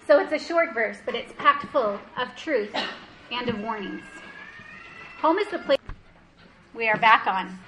So 0.07 0.21
it's 0.21 0.33
a 0.33 0.39
short 0.39 0.75
verse, 0.75 0.99
but 1.07 1.15
it's 1.15 1.33
packed 1.39 1.65
full 1.73 1.99
of 2.19 2.37
truth 2.37 2.75
and 3.33 3.49
of 3.49 3.59
warnings. 3.61 4.05
Home 5.23 5.39
is 5.39 5.49
the 5.49 5.59
place 5.59 5.79
we 6.75 6.89
are 6.89 6.99
back 6.99 7.27
on. 7.27 7.59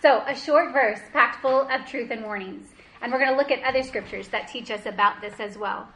So, 0.00 0.22
a 0.26 0.34
short 0.34 0.72
verse 0.72 1.00
packed 1.12 1.42
full 1.42 1.68
of 1.68 1.86
truth 1.86 2.10
and 2.10 2.22
warnings. 2.22 2.68
And 3.02 3.12
we're 3.12 3.18
going 3.18 3.30
to 3.30 3.36
look 3.36 3.50
at 3.50 3.62
other 3.62 3.82
scriptures 3.82 4.28
that 4.28 4.48
teach 4.48 4.70
us 4.70 4.86
about 4.86 5.20
this 5.20 5.40
as 5.40 5.58
well. 5.58 5.88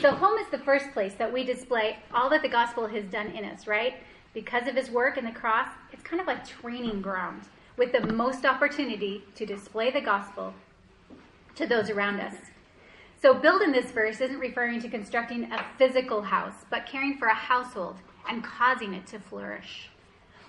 So, 0.00 0.12
home 0.12 0.38
is 0.38 0.46
the 0.50 0.58
first 0.58 0.92
place 0.92 1.14
that 1.14 1.32
we 1.32 1.42
display 1.42 1.98
all 2.12 2.28
that 2.30 2.42
the 2.42 2.48
gospel 2.48 2.86
has 2.86 3.04
done 3.06 3.28
in 3.28 3.44
us, 3.44 3.66
right? 3.66 3.94
Because 4.34 4.66
of 4.66 4.76
his 4.76 4.90
work 4.90 5.18
in 5.18 5.24
the 5.24 5.30
cross, 5.30 5.68
it's 5.92 6.02
kind 6.02 6.20
of 6.20 6.26
like 6.26 6.46
training 6.46 7.02
ground 7.02 7.42
with 7.76 7.92
the 7.92 8.12
most 8.12 8.44
opportunity 8.44 9.24
to 9.34 9.46
display 9.46 9.90
the 9.90 10.00
gospel 10.00 10.54
to 11.54 11.66
those 11.66 11.90
around 11.90 12.20
us. 12.20 12.34
So, 13.20 13.34
build 13.34 13.62
in 13.62 13.72
this 13.72 13.92
verse 13.92 14.20
isn't 14.20 14.38
referring 14.38 14.80
to 14.82 14.88
constructing 14.88 15.52
a 15.52 15.64
physical 15.78 16.22
house, 16.22 16.64
but 16.70 16.86
caring 16.86 17.18
for 17.18 17.28
a 17.28 17.34
household 17.34 17.96
and 18.28 18.42
causing 18.42 18.94
it 18.94 19.06
to 19.08 19.18
flourish. 19.18 19.90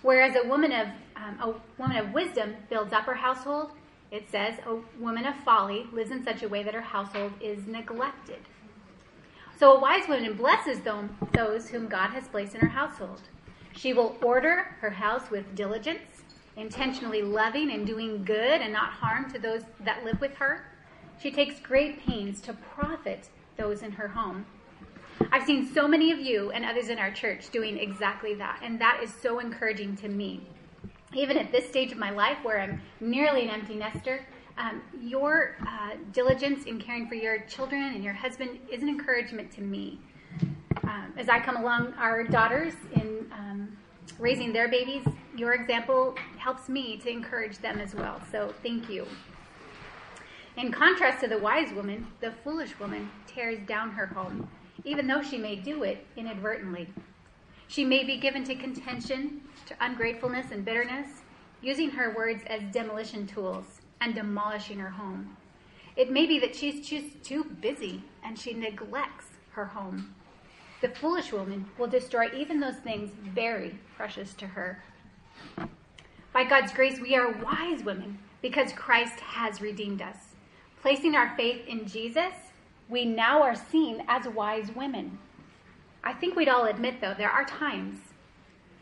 Whereas 0.01 0.35
a 0.35 0.47
woman 0.47 0.71
of 0.71 0.87
um, 1.15 1.39
a 1.39 1.81
woman 1.81 1.97
of 1.97 2.13
wisdom 2.13 2.55
builds 2.69 2.91
up 2.91 3.05
her 3.05 3.13
household, 3.13 3.71
it 4.11 4.29
says 4.29 4.55
a 4.65 4.77
woman 4.99 5.25
of 5.25 5.35
folly 5.45 5.87
lives 5.91 6.11
in 6.11 6.23
such 6.23 6.43
a 6.43 6.49
way 6.49 6.63
that 6.63 6.73
her 6.73 6.81
household 6.81 7.33
is 7.41 7.67
neglected. 7.67 8.39
So 9.57 9.75
a 9.75 9.79
wise 9.79 10.07
woman 10.07 10.33
blesses 10.33 10.81
them, 10.81 11.15
those 11.33 11.69
whom 11.69 11.87
God 11.87 12.09
has 12.09 12.27
placed 12.27 12.55
in 12.55 12.61
her 12.61 12.67
household. 12.67 13.21
She 13.75 13.93
will 13.93 14.17
order 14.21 14.75
her 14.81 14.91
house 14.91 15.29
with 15.31 15.55
diligence, 15.55 16.23
intentionally 16.55 17.21
loving 17.21 17.71
and 17.71 17.85
doing 17.85 18.23
good 18.23 18.61
and 18.61 18.71
not 18.71 18.91
harm 18.91 19.31
to 19.31 19.39
those 19.39 19.63
that 19.81 20.05
live 20.05 20.21
with 20.21 20.35
her. 20.35 20.65
She 21.21 21.31
takes 21.31 21.59
great 21.59 22.05
pains 22.05 22.39
to 22.41 22.53
profit 22.53 23.29
those 23.57 23.81
in 23.81 23.91
her 23.93 24.07
home. 24.07 24.45
I've 25.31 25.45
seen 25.45 25.71
so 25.73 25.87
many 25.87 26.11
of 26.11 26.19
you 26.19 26.51
and 26.51 26.65
others 26.65 26.89
in 26.89 26.97
our 26.99 27.11
church 27.11 27.49
doing 27.49 27.77
exactly 27.77 28.33
that, 28.35 28.59
and 28.63 28.79
that 28.81 28.99
is 29.01 29.13
so 29.13 29.39
encouraging 29.39 29.95
to 29.97 30.07
me. 30.07 30.41
Even 31.13 31.37
at 31.37 31.51
this 31.51 31.67
stage 31.67 31.91
of 31.91 31.97
my 31.97 32.09
life 32.09 32.37
where 32.43 32.59
I'm 32.59 32.81
nearly 32.99 33.43
an 33.43 33.49
empty 33.49 33.75
nester, 33.75 34.25
um, 34.57 34.81
your 35.01 35.55
uh, 35.67 35.95
diligence 36.11 36.65
in 36.65 36.79
caring 36.79 37.07
for 37.07 37.15
your 37.15 37.39
children 37.41 37.93
and 37.95 38.03
your 38.03 38.13
husband 38.13 38.59
is 38.71 38.81
an 38.83 38.89
encouragement 38.89 39.51
to 39.53 39.61
me 39.61 39.99
um, 40.93 41.11
as 41.17 41.27
I 41.27 41.39
come 41.39 41.57
along 41.57 41.93
our 41.97 42.23
daughters 42.23 42.73
in 42.95 43.25
um, 43.31 43.75
raising 44.19 44.53
their 44.53 44.67
babies, 44.67 45.03
your 45.35 45.53
example 45.53 46.15
helps 46.37 46.69
me 46.69 46.97
to 46.97 47.09
encourage 47.09 47.57
them 47.57 47.79
as 47.79 47.95
well. 47.95 48.21
So 48.31 48.53
thank 48.61 48.89
you. 48.89 49.07
In 50.55 50.71
contrast 50.71 51.21
to 51.21 51.27
the 51.27 51.39
wise 51.39 51.73
woman, 51.73 52.05
the 52.21 52.31
foolish 52.43 52.79
woman 52.79 53.09
tears 53.25 53.57
down 53.67 53.89
her 53.91 54.05
home, 54.05 54.47
even 54.85 55.07
though 55.07 55.23
she 55.23 55.39
may 55.39 55.55
do 55.55 55.81
it 55.81 56.05
inadvertently. 56.15 56.87
She 57.67 57.83
may 57.83 58.03
be 58.03 58.17
given 58.17 58.43
to 58.43 58.53
contention, 58.53 59.41
to 59.65 59.75
ungratefulness 59.81 60.51
and 60.51 60.63
bitterness, 60.63 61.07
using 61.63 61.89
her 61.89 62.13
words 62.15 62.43
as 62.45 62.61
demolition 62.71 63.25
tools 63.25 63.81
and 63.99 64.13
demolishing 64.13 64.77
her 64.77 64.91
home. 64.91 65.37
It 65.95 66.11
may 66.11 66.27
be 66.27 66.37
that 66.39 66.55
she's 66.55 66.87
just 66.87 67.23
too 67.23 67.45
busy 67.45 68.03
and 68.23 68.37
she 68.37 68.53
neglects 68.53 69.25
her 69.53 69.65
home. 69.65 70.13
The 70.83 70.89
foolish 70.89 71.31
woman 71.31 71.65
will 71.77 71.87
destroy 71.87 72.29
even 72.35 72.59
those 72.59 72.75
things 72.75 73.11
very 73.33 73.79
precious 73.95 74.33
to 74.33 74.47
her. 74.47 74.83
By 76.33 76.43
God's 76.43 76.73
grace, 76.73 76.99
we 76.99 77.15
are 77.15 77.31
wise 77.41 77.85
women 77.85 78.19
because 78.41 78.73
Christ 78.73 79.17
has 79.21 79.61
redeemed 79.61 80.01
us. 80.01 80.17
Placing 80.81 81.15
our 81.15 81.33
faith 81.37 81.65
in 81.67 81.87
Jesus, 81.87 82.33
we 82.89 83.05
now 83.05 83.41
are 83.41 83.55
seen 83.55 84.03
as 84.09 84.27
wise 84.27 84.71
women. 84.75 85.19
I 86.03 86.11
think 86.11 86.35
we'd 86.35 86.49
all 86.49 86.65
admit, 86.65 86.99
though, 86.99 87.15
there 87.17 87.31
are 87.31 87.45
times 87.45 88.01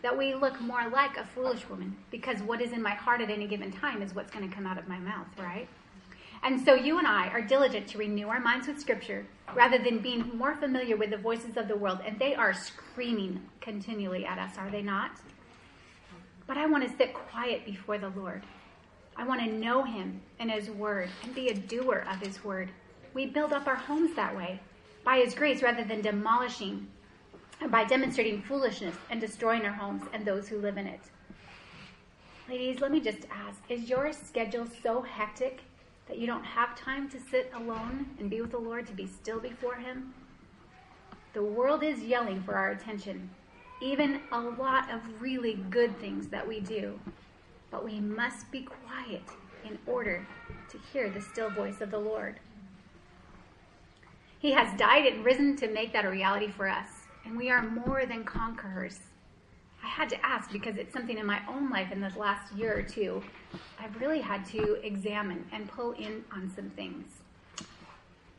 that 0.02 0.18
we 0.18 0.34
look 0.34 0.60
more 0.60 0.90
like 0.90 1.18
a 1.18 1.28
foolish 1.36 1.70
woman 1.70 1.96
because 2.10 2.42
what 2.42 2.64
is 2.64 2.72
in 2.72 2.82
my 2.82 2.96
heart 2.96 3.22
at 3.22 3.30
any 3.30 3.46
given 3.46 3.72
time 3.72 4.02
is 4.02 4.16
what's 4.16 4.32
going 4.32 4.50
to 4.50 4.56
come 4.56 4.66
out 4.66 4.80
of 4.80 4.88
my 4.88 4.98
mouth, 4.98 5.28
right? 5.38 5.68
And 6.44 6.60
so 6.60 6.74
you 6.74 6.98
and 6.98 7.08
I 7.08 7.28
are 7.28 7.42
diligent 7.42 7.88
to 7.90 8.00
renew 8.00 8.28
our 8.28 8.40
minds 8.40 8.68
with 8.68 8.80
Scripture 8.80 9.26
rather 9.54 9.78
than 9.78 10.00
being 10.00 10.38
more 10.38 10.56
familiar 10.56 10.98
with 10.98 11.12
the 11.12 11.18
voices 11.18 11.56
of 11.56 11.68
the 11.68 11.76
world. 11.76 12.00
And 12.06 12.18
they 12.18 12.34
are 12.34 12.54
screaming 12.54 13.42
continually 13.60 14.26
at 14.26 14.40
us, 14.40 14.58
are 14.58 14.70
they 14.70 14.82
not? 14.82 15.12
But 16.48 16.58
I 16.58 16.66
want 16.66 16.84
to 16.90 16.98
sit 16.98 17.14
quiet 17.14 17.66
before 17.66 17.98
the 17.98 18.10
Lord. 18.10 18.44
I 19.16 19.26
want 19.26 19.42
to 19.42 19.52
know 19.52 19.84
Him 19.84 20.20
and 20.40 20.50
His 20.50 20.70
Word 20.70 21.10
and 21.24 21.36
be 21.36 21.50
a 21.50 21.54
doer 21.54 22.06
of 22.12 22.20
His 22.20 22.44
Word. 22.44 22.72
We 23.14 23.28
build 23.28 23.54
up 23.54 23.68
our 23.68 23.76
homes 23.76 24.16
that 24.16 24.36
way 24.36 24.60
by 25.04 25.18
His 25.18 25.36
grace 25.36 25.62
rather 25.62 25.84
than 25.84 26.02
demolishing 26.02 26.88
by 27.70 27.84
demonstrating 27.84 28.42
foolishness 28.42 28.96
and 29.12 29.22
destroying 29.22 29.66
our 29.66 29.72
homes 29.72 30.02
and 30.14 30.26
those 30.26 30.48
who 30.48 30.58
live 30.58 30.78
in 30.78 30.88
it. 30.88 31.02
Ladies, 32.50 32.82
let 32.82 32.92
me 32.92 33.00
just 33.00 33.28
ask 33.32 33.60
is 33.70 33.88
your 33.88 34.12
schedule 34.12 34.66
so 34.82 35.02
hectic 35.02 35.60
that 36.12 36.20
you 36.20 36.28
don't 36.28 36.44
have 36.44 36.76
time 36.76 37.10
to 37.10 37.18
sit 37.18 37.50
alone 37.56 38.06
and 38.20 38.30
be 38.30 38.42
with 38.42 38.52
the 38.52 38.58
Lord, 38.58 38.86
to 38.88 38.94
be 38.94 39.08
still 39.08 39.40
before 39.40 39.76
Him? 39.76 40.14
The 41.32 41.42
world 41.42 41.84
is 41.84 42.04
yelling 42.04 42.44
for 42.44 42.56
our 42.56 42.72
attention, 42.72 43.30
even 43.82 44.20
a 44.34 44.42
lot 44.42 44.92
of 44.92 45.00
really 45.22 45.54
good 45.70 45.98
things 46.02 46.28
that 46.28 46.46
we 46.46 46.60
do. 46.60 47.00
But 47.70 47.86
we 47.86 48.02
must 48.02 48.52
be 48.52 48.64
quiet 48.64 49.24
in 49.64 49.80
order 49.88 50.28
to 50.70 50.78
hear 50.92 51.10
the 51.10 51.22
still 51.22 51.50
voice 51.50 51.80
of 51.80 51.92
the 51.92 52.00
Lord. 52.00 52.42
He 54.38 54.52
has 54.52 54.78
died 54.78 55.06
and 55.06 55.24
risen 55.24 55.56
to 55.56 55.72
make 55.72 55.94
that 55.94 56.04
a 56.04 56.10
reality 56.10 56.52
for 56.52 56.68
us 56.68 56.90
and 57.24 57.38
we 57.38 57.50
are 57.50 57.62
more 57.62 58.06
than 58.06 58.26
conquerors. 58.26 59.00
I 59.84 59.88
had 59.88 60.10
to 60.10 60.26
ask 60.26 60.52
because 60.52 60.78
it's 60.78 60.94
something 60.94 61.18
in 61.18 61.26
my 61.26 61.42
own 61.48 61.70
life 61.70 61.92
in 61.92 62.02
this 62.02 62.16
last 62.16 62.54
year 62.54 62.78
or 62.78 62.84
two. 62.84 63.22
I've 63.80 64.00
really 64.00 64.22
had 64.22 64.46
to 64.48 64.76
examine 64.86 65.46
and 65.52 65.68
pull 65.68 65.94
in 65.94 66.24
on 66.32 66.52
some 66.56 66.70
things. 66.72 67.06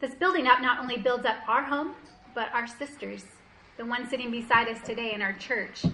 This 0.00 0.14
building 0.14 0.46
up 0.46 0.60
not 0.60 0.80
only 0.80 0.96
builds 0.96 1.26
up 1.26 1.36
our 1.48 1.62
home, 1.62 1.94
but 2.34 2.52
our 2.52 2.66
sisters, 2.66 3.24
the 3.76 3.84
one 3.84 4.08
sitting 4.08 4.30
beside 4.30 4.68
us 4.68 4.80
today 4.84 5.14
in 5.14 5.22
our 5.22 5.32
church. 5.34 5.84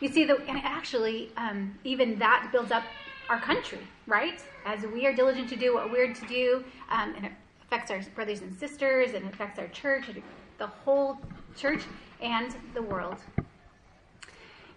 You 0.00 0.08
see, 0.08 0.24
the, 0.24 0.36
and 0.48 0.58
actually, 0.64 1.30
um, 1.36 1.78
even 1.84 2.18
that 2.18 2.48
builds 2.52 2.72
up 2.72 2.84
our 3.28 3.40
country, 3.40 3.78
right? 4.06 4.42
As 4.64 4.82
we 4.82 5.06
are 5.06 5.14
diligent 5.14 5.48
to 5.50 5.56
do 5.56 5.74
what 5.74 5.90
we're 5.90 6.12
to 6.12 6.26
do, 6.26 6.64
um, 6.90 7.14
and 7.16 7.26
it 7.26 7.32
affects 7.62 7.90
our 7.90 8.00
brothers 8.14 8.40
and 8.40 8.54
sisters, 8.58 9.12
and 9.14 9.24
it 9.26 9.32
affects 9.32 9.58
our 9.58 9.68
church, 9.68 10.06
the 10.58 10.66
whole 10.66 11.18
church 11.56 11.82
and 12.20 12.54
the 12.74 12.82
world. 12.82 13.18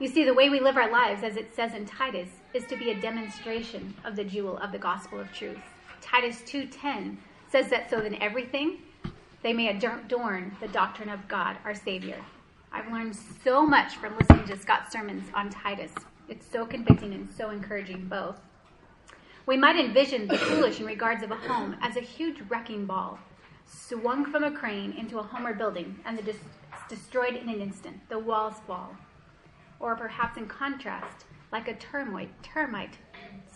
You 0.04 0.10
see, 0.10 0.26
the 0.26 0.34
way 0.34 0.50
we 0.50 0.60
live 0.60 0.76
our 0.76 0.92
lives, 0.92 1.24
as 1.24 1.38
it 1.38 1.56
says 1.56 1.74
in 1.74 1.86
Titus, 1.86 2.28
is 2.54 2.66
to 2.66 2.76
be 2.76 2.92
a 2.92 3.00
demonstration 3.00 3.94
of 4.04 4.18
the 4.18 4.26
jewel 4.26 4.58
of 4.58 4.74
the 4.74 4.78
gospel 4.78 5.18
of 5.18 5.32
truth. 5.32 5.62
Titus 6.02 6.42
2.10 6.42 7.16
says 7.48 7.70
that 7.70 7.90
so 7.90 8.02
in 8.02 8.22
everything 8.22 8.80
they 9.44 9.54
may 9.54 9.70
adorn 9.70 10.58
the 10.60 10.68
doctrine 10.68 11.08
of 11.08 11.26
God, 11.30 11.56
our 11.64 11.74
Savior. 11.74 12.18
I've 12.74 12.92
learned 12.92 13.16
so 13.16 13.66
much 13.66 13.96
from 13.96 14.18
listening 14.18 14.46
to 14.48 14.58
Scott's 14.58 14.92
sermons 14.92 15.24
on 15.34 15.50
Titus. 15.50 15.94
It's 16.28 16.46
so 16.52 16.66
convicting 16.66 17.14
and 17.14 17.30
so 17.32 17.52
encouraging 17.52 18.08
both. 18.08 18.42
We 19.46 19.56
might 19.56 19.80
envision 19.80 20.28
the 20.28 20.38
foolish 20.38 20.82
in 20.82 20.86
regards 20.86 21.24
of 21.24 21.32
a 21.32 21.38
home 21.38 21.78
as 21.82 21.96
a 21.96 22.02
huge 22.02 22.42
wrecking 22.50 22.86
ball 22.86 23.20
swung 23.66 24.30
from 24.30 24.44
a 24.44 24.52
crane 24.52 24.92
into 24.98 25.20
a 25.20 25.24
home 25.24 25.48
or 25.48 25.54
building 25.54 25.98
and 26.04 26.18
the 26.18 26.36
destroyed 26.90 27.38
in 27.38 27.48
an 27.48 27.62
instant. 27.62 28.02
The 28.10 28.20
walls 28.20 28.56
fall. 28.68 28.98
Or 29.84 29.98
perhaps 29.98 30.38
in 30.38 30.48
contrast, 30.48 31.26
like 31.52 31.68
a 31.68 31.74
termite, 31.74 32.32
termite, 32.42 32.98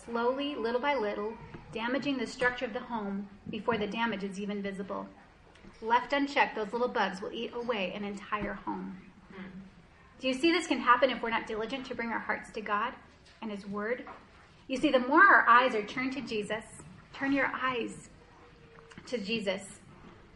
slowly, 0.05 0.55
little 0.55 0.81
by 0.81 0.93
little, 0.93 1.31
damaging 1.71 2.17
the 2.17 2.27
structure 2.27 2.65
of 2.65 2.73
the 2.73 2.81
home 2.81 3.29
before 3.49 3.77
the 3.77 3.87
damage 3.87 4.25
is 4.25 4.37
even 4.37 4.61
visible. 4.61 5.07
Left 5.81 6.11
unchecked, 6.11 6.57
those 6.57 6.73
little 6.73 6.89
bugs 6.89 7.21
will 7.21 7.31
eat 7.31 7.53
away 7.55 7.93
an 7.95 8.03
entire 8.03 8.55
home. 8.55 8.97
Do 10.19 10.27
you 10.27 10.33
see 10.33 10.51
this 10.51 10.67
can 10.67 10.79
happen 10.79 11.11
if 11.11 11.21
we're 11.21 11.29
not 11.29 11.47
diligent 11.47 11.85
to 11.85 11.95
bring 11.95 12.09
our 12.09 12.19
hearts 12.19 12.51
to 12.51 12.61
God 12.61 12.91
and 13.41 13.49
His 13.49 13.65
Word? 13.65 14.03
You 14.67 14.75
see, 14.75 14.91
the 14.91 14.99
more 14.99 15.23
our 15.23 15.47
eyes 15.47 15.75
are 15.75 15.85
turned 15.85 16.11
to 16.11 16.21
Jesus, 16.21 16.65
turn 17.13 17.31
your 17.31 17.49
eyes 17.53 18.09
to 19.05 19.17
Jesus, 19.17 19.79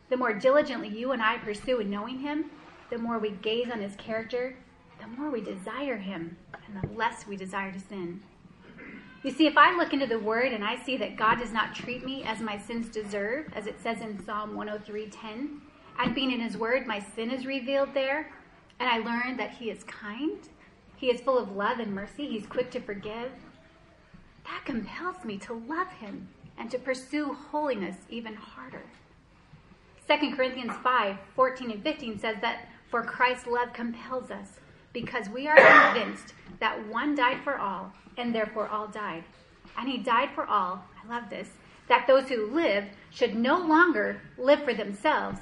the 0.07 0.15
more 0.15 0.31
diligently 0.31 0.87
you 0.87 1.11
and 1.11 1.21
I 1.21 1.37
pursue 1.39 1.81
in 1.81 1.89
knowing 1.89 2.19
Him, 2.19 2.45
the 2.89 2.97
more 2.97 3.19
we 3.19 3.31
gaze 3.31 3.69
on 3.69 3.81
his 3.81 3.95
character, 3.97 4.55
the 5.01 5.07
more 5.07 5.31
we 5.31 5.41
desire 5.41 5.97
him, 5.97 6.37
and 6.53 6.81
the 6.81 6.95
less 6.95 7.25
we 7.25 7.35
desire 7.35 7.71
to 7.71 7.79
sin. 7.79 8.21
You 9.23 9.31
see, 9.31 9.47
if 9.47 9.57
I 9.57 9.75
look 9.75 9.93
into 9.93 10.07
the 10.07 10.19
Word 10.19 10.51
and 10.53 10.63
I 10.63 10.77
see 10.83 10.97
that 10.97 11.17
God 11.17 11.39
does 11.39 11.51
not 11.51 11.75
treat 11.75 12.05
me 12.05 12.23
as 12.23 12.39
my 12.39 12.57
sins 12.57 12.89
deserve, 12.89 13.51
as 13.53 13.67
it 13.67 13.79
says 13.81 14.01
in 14.01 14.23
Psalm 14.25 14.55
103:10, 14.55 15.59
and 15.99 16.15
being 16.15 16.31
in 16.31 16.39
His 16.39 16.57
Word, 16.57 16.87
my 16.87 16.99
sin 16.99 17.29
is 17.31 17.45
revealed 17.45 17.93
there, 17.93 18.31
and 18.79 18.89
I 18.89 18.97
learn 18.97 19.37
that 19.37 19.51
He 19.51 19.69
is 19.69 19.83
kind, 19.83 20.39
He 20.95 21.11
is 21.11 21.21
full 21.21 21.37
of 21.37 21.55
love 21.55 21.79
and 21.79 21.93
mercy, 21.93 22.27
He's 22.27 22.47
quick 22.47 22.71
to 22.71 22.79
forgive, 22.79 23.31
that 24.45 24.65
compels 24.65 25.23
me 25.23 25.37
to 25.39 25.53
love 25.53 25.91
Him 25.93 26.29
and 26.57 26.69
to 26.71 26.79
pursue 26.79 27.33
holiness 27.33 27.97
even 28.09 28.35
harder. 28.35 28.83
2 30.07 30.35
Corinthians 30.35 30.73
5 30.83 31.17
14 31.35 31.71
and 31.71 31.83
15 31.83 32.19
says 32.19 32.37
that 32.41 32.67
for 32.89 33.03
Christ's 33.03 33.47
love 33.47 33.71
compels 33.71 34.31
us, 34.31 34.60
because 34.93 35.29
we 35.29 35.47
are 35.47 35.55
convinced 35.55 36.33
that 36.59 36.87
one 36.87 37.15
died 37.15 37.43
for 37.43 37.57
all, 37.57 37.91
and 38.17 38.33
therefore 38.33 38.67
all 38.67 38.87
died. 38.87 39.23
And 39.77 39.87
he 39.87 39.97
died 39.97 40.29
for 40.35 40.45
all, 40.45 40.83
I 41.03 41.07
love 41.13 41.29
this, 41.29 41.49
that 41.87 42.07
those 42.07 42.29
who 42.29 42.51
live 42.51 42.85
should 43.09 43.35
no 43.35 43.57
longer 43.57 44.21
live 44.37 44.63
for 44.63 44.73
themselves, 44.73 45.39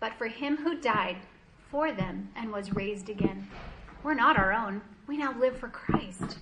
but 0.00 0.14
for 0.14 0.26
him 0.26 0.56
who 0.58 0.80
died 0.80 1.16
for 1.70 1.92
them 1.92 2.30
and 2.36 2.52
was 2.52 2.74
raised 2.74 3.08
again. 3.08 3.48
We're 4.02 4.14
not 4.14 4.38
our 4.38 4.52
own. 4.52 4.80
We 5.06 5.16
now 5.16 5.38
live 5.38 5.58
for 5.58 5.68
Christ. 5.68 6.38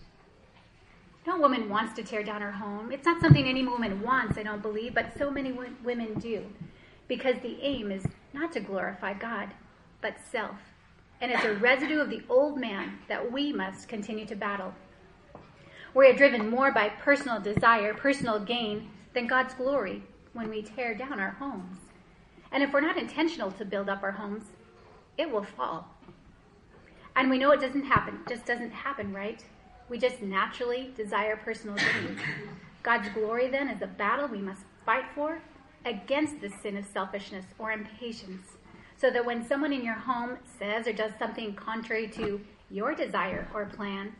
No 1.26 1.38
woman 1.38 1.68
wants 1.68 1.94
to 1.94 2.04
tear 2.04 2.22
down 2.22 2.40
her 2.40 2.52
home. 2.52 2.92
It's 2.92 3.04
not 3.04 3.20
something 3.20 3.46
any 3.46 3.66
woman 3.66 4.02
wants, 4.02 4.38
I 4.38 4.44
don't 4.44 4.62
believe, 4.62 4.94
but 4.94 5.16
so 5.18 5.30
many 5.30 5.52
women 5.82 6.14
do. 6.20 6.44
Because 7.08 7.36
the 7.42 7.58
aim 7.62 7.90
is 7.90 8.04
not 8.32 8.52
to 8.52 8.60
glorify 8.60 9.14
God, 9.14 9.50
but 10.00 10.14
self. 10.30 10.56
And 11.20 11.32
it's 11.32 11.44
a 11.44 11.54
residue 11.54 12.00
of 12.00 12.10
the 12.10 12.22
old 12.28 12.58
man 12.58 12.98
that 13.08 13.32
we 13.32 13.52
must 13.52 13.88
continue 13.88 14.26
to 14.26 14.36
battle. 14.36 14.74
We 15.94 16.08
are 16.08 16.12
driven 16.12 16.50
more 16.50 16.72
by 16.72 16.90
personal 16.90 17.40
desire, 17.40 17.94
personal 17.94 18.38
gain, 18.38 18.90
than 19.14 19.26
God's 19.26 19.54
glory 19.54 20.02
when 20.34 20.50
we 20.50 20.60
tear 20.60 20.94
down 20.94 21.18
our 21.18 21.30
homes. 21.30 21.78
And 22.52 22.62
if 22.62 22.72
we're 22.72 22.82
not 22.82 22.98
intentional 22.98 23.50
to 23.52 23.64
build 23.64 23.88
up 23.88 24.02
our 24.02 24.12
homes, 24.12 24.44
it 25.16 25.30
will 25.30 25.42
fall. 25.42 25.88
And 27.16 27.30
we 27.30 27.38
know 27.38 27.50
it 27.52 27.62
doesn't 27.62 27.86
happen, 27.86 28.20
it 28.26 28.28
just 28.28 28.44
doesn't 28.44 28.72
happen, 28.72 29.14
right? 29.14 29.42
We 29.88 29.98
just 29.98 30.20
naturally 30.20 30.92
desire 30.96 31.36
personal 31.36 31.76
gain. 31.76 32.18
God's 32.82 33.08
glory 33.14 33.48
then 33.48 33.70
is 33.70 33.80
a 33.80 33.86
battle 33.86 34.28
we 34.28 34.38
must 34.38 34.62
fight 34.84 35.04
for 35.14 35.40
against 35.86 36.40
the 36.40 36.50
sin 36.62 36.76
of 36.76 36.84
selfishness 36.84 37.46
or 37.58 37.72
impatience 37.72 38.55
so 38.98 39.10
that 39.10 39.24
when 39.24 39.46
someone 39.46 39.72
in 39.72 39.84
your 39.84 39.94
home 39.94 40.38
says 40.58 40.86
or 40.86 40.92
does 40.92 41.12
something 41.18 41.54
contrary 41.54 42.08
to 42.08 42.40
your 42.70 42.94
desire 42.94 43.46
or 43.54 43.66
plan, 43.66 44.14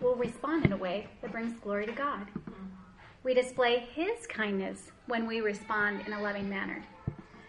we'll 0.00 0.16
respond 0.16 0.64
in 0.64 0.72
a 0.72 0.76
way 0.76 1.08
that 1.20 1.32
brings 1.32 1.58
glory 1.60 1.86
to 1.86 1.92
God. 1.92 2.26
We 3.22 3.34
display 3.34 3.86
His 3.94 4.26
kindness 4.26 4.90
when 5.06 5.26
we 5.26 5.40
respond 5.40 6.02
in 6.06 6.12
a 6.12 6.20
loving 6.20 6.48
manner. 6.48 6.82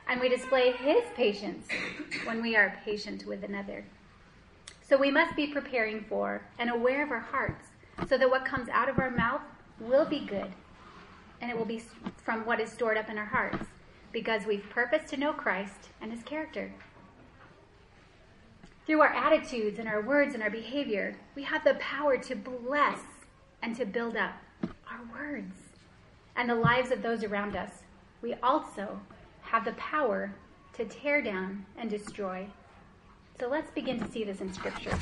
And 0.08 0.22
we 0.22 0.30
display 0.30 0.72
His 0.72 1.04
patience 1.16 1.68
when 2.26 2.42
we 2.42 2.56
are 2.56 2.80
patient 2.86 3.26
with 3.26 3.44
another. 3.44 3.84
So 4.88 4.98
we 4.98 5.12
must 5.12 5.36
be 5.36 5.48
preparing 5.48 6.06
for 6.08 6.44
and 6.60 6.70
aware 6.70 7.04
of 7.04 7.12
our 7.12 7.20
hearts 7.20 7.68
so 8.08 8.18
that 8.18 8.30
what 8.30 8.46
comes 8.46 8.70
out 8.70 8.90
of 8.90 9.00
our 9.00 9.10
mouth 9.10 9.42
will 9.80 10.06
be 10.06 10.20
good 10.20 10.52
and 11.42 11.50
it 11.50 11.58
will 11.58 11.66
be 11.66 11.82
from 12.24 12.46
what 12.46 12.60
is 12.60 12.72
stored 12.72 12.98
up 12.98 13.10
in 13.10 13.18
our 13.18 13.26
hearts 13.26 13.66
because 14.16 14.46
we've 14.46 14.70
purposed 14.70 15.08
to 15.10 15.18
know 15.18 15.34
Christ 15.34 15.90
and 16.02 16.10
his 16.10 16.24
character. 16.24 16.72
Through 18.86 19.02
our 19.02 19.14
attitudes 19.14 19.78
and 19.78 19.90
our 19.90 20.02
words 20.02 20.34
and 20.34 20.42
our 20.42 20.50
behavior, 20.50 21.18
we 21.36 21.44
have 21.44 21.66
the 21.66 21.74
power 21.82 22.18
to 22.20 22.34
bless 22.34 23.00
and 23.62 23.76
to 23.76 23.86
build 23.86 24.16
up 24.16 24.32
our 24.90 25.02
words 25.12 25.54
and 26.38 26.50
the 26.50 26.56
lives 26.56 26.92
of 26.92 27.02
those 27.02 27.26
around 27.26 27.58
us. 27.58 27.84
We 28.22 28.36
also 28.36 29.02
have 29.42 29.66
the 29.66 29.74
power 29.74 30.34
to 30.76 30.86
tear 30.86 31.22
down 31.22 31.66
and 31.78 31.90
destroy. 31.90 32.48
So 33.38 33.50
let's 33.50 33.72
begin 33.72 34.00
to 34.00 34.10
see 34.10 34.24
this 34.24 34.40
in 34.40 34.54
Scripture. 34.54 34.98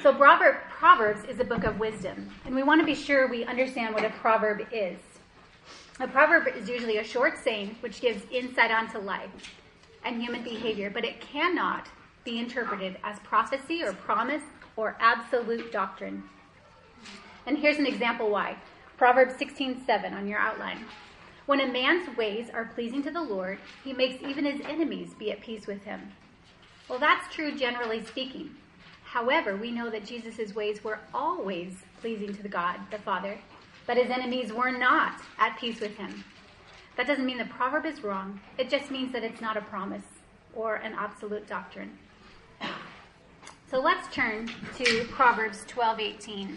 So 0.00 0.14
Proverbs 0.14 1.24
is 1.24 1.40
a 1.40 1.44
book 1.44 1.64
of 1.64 1.80
wisdom, 1.80 2.30
and 2.46 2.54
we 2.54 2.62
want 2.62 2.80
to 2.80 2.86
be 2.86 2.94
sure 2.94 3.26
we 3.26 3.44
understand 3.46 3.94
what 3.94 4.04
a 4.04 4.10
proverb 4.10 4.64
is. 4.70 4.98
A 6.00 6.08
proverb 6.08 6.48
is 6.48 6.66
usually 6.66 6.96
a 6.96 7.04
short 7.04 7.36
saying 7.36 7.76
which 7.80 8.00
gives 8.00 8.24
insight 8.30 8.70
onto 8.70 8.96
life 8.96 9.54
and 10.02 10.22
human 10.22 10.42
behavior, 10.42 10.88
but 10.88 11.04
it 11.04 11.20
cannot 11.20 11.88
be 12.24 12.38
interpreted 12.38 12.96
as 13.04 13.18
prophecy 13.18 13.82
or 13.82 13.92
promise 13.92 14.42
or 14.76 14.96
absolute 14.98 15.70
doctrine. 15.70 16.22
And 17.44 17.58
here's 17.58 17.76
an 17.76 17.84
example 17.84 18.30
why. 18.30 18.56
Proverbs 18.96 19.34
16:7 19.34 20.14
on 20.14 20.26
your 20.26 20.38
outline. 20.38 20.86
When 21.44 21.60
a 21.60 21.66
man's 21.66 22.16
ways 22.16 22.48
are 22.48 22.70
pleasing 22.74 23.02
to 23.02 23.10
the 23.10 23.20
Lord, 23.20 23.58
he 23.84 23.92
makes 23.92 24.22
even 24.22 24.46
his 24.46 24.62
enemies 24.62 25.12
be 25.12 25.30
at 25.30 25.42
peace 25.42 25.66
with 25.66 25.84
him. 25.84 26.12
Well, 26.88 26.98
that's 26.98 27.34
true 27.34 27.54
generally 27.54 28.02
speaking. 28.06 28.56
However, 29.04 29.54
we 29.54 29.70
know 29.70 29.90
that 29.90 30.06
Jesus' 30.06 30.54
ways 30.54 30.82
were 30.82 31.00
always 31.12 31.84
pleasing 32.00 32.34
to 32.34 32.42
the 32.42 32.48
God, 32.48 32.90
the 32.90 32.98
Father, 32.98 33.38
but 33.86 33.96
his 33.96 34.10
enemies 34.10 34.52
were 34.52 34.70
not 34.70 35.20
at 35.38 35.58
peace 35.58 35.80
with 35.80 35.96
him. 35.96 36.24
That 36.96 37.06
doesn't 37.06 37.24
mean 37.24 37.38
the 37.38 37.44
proverb 37.46 37.86
is 37.86 38.02
wrong. 38.02 38.40
It 38.58 38.68
just 38.68 38.90
means 38.90 39.12
that 39.12 39.24
it's 39.24 39.40
not 39.40 39.56
a 39.56 39.62
promise 39.62 40.04
or 40.54 40.76
an 40.76 40.92
absolute 40.94 41.46
doctrine. 41.46 41.96
So 43.70 43.80
let's 43.80 44.12
turn 44.12 44.50
to 44.78 45.04
Proverbs 45.12 45.64
12:18. 45.68 46.56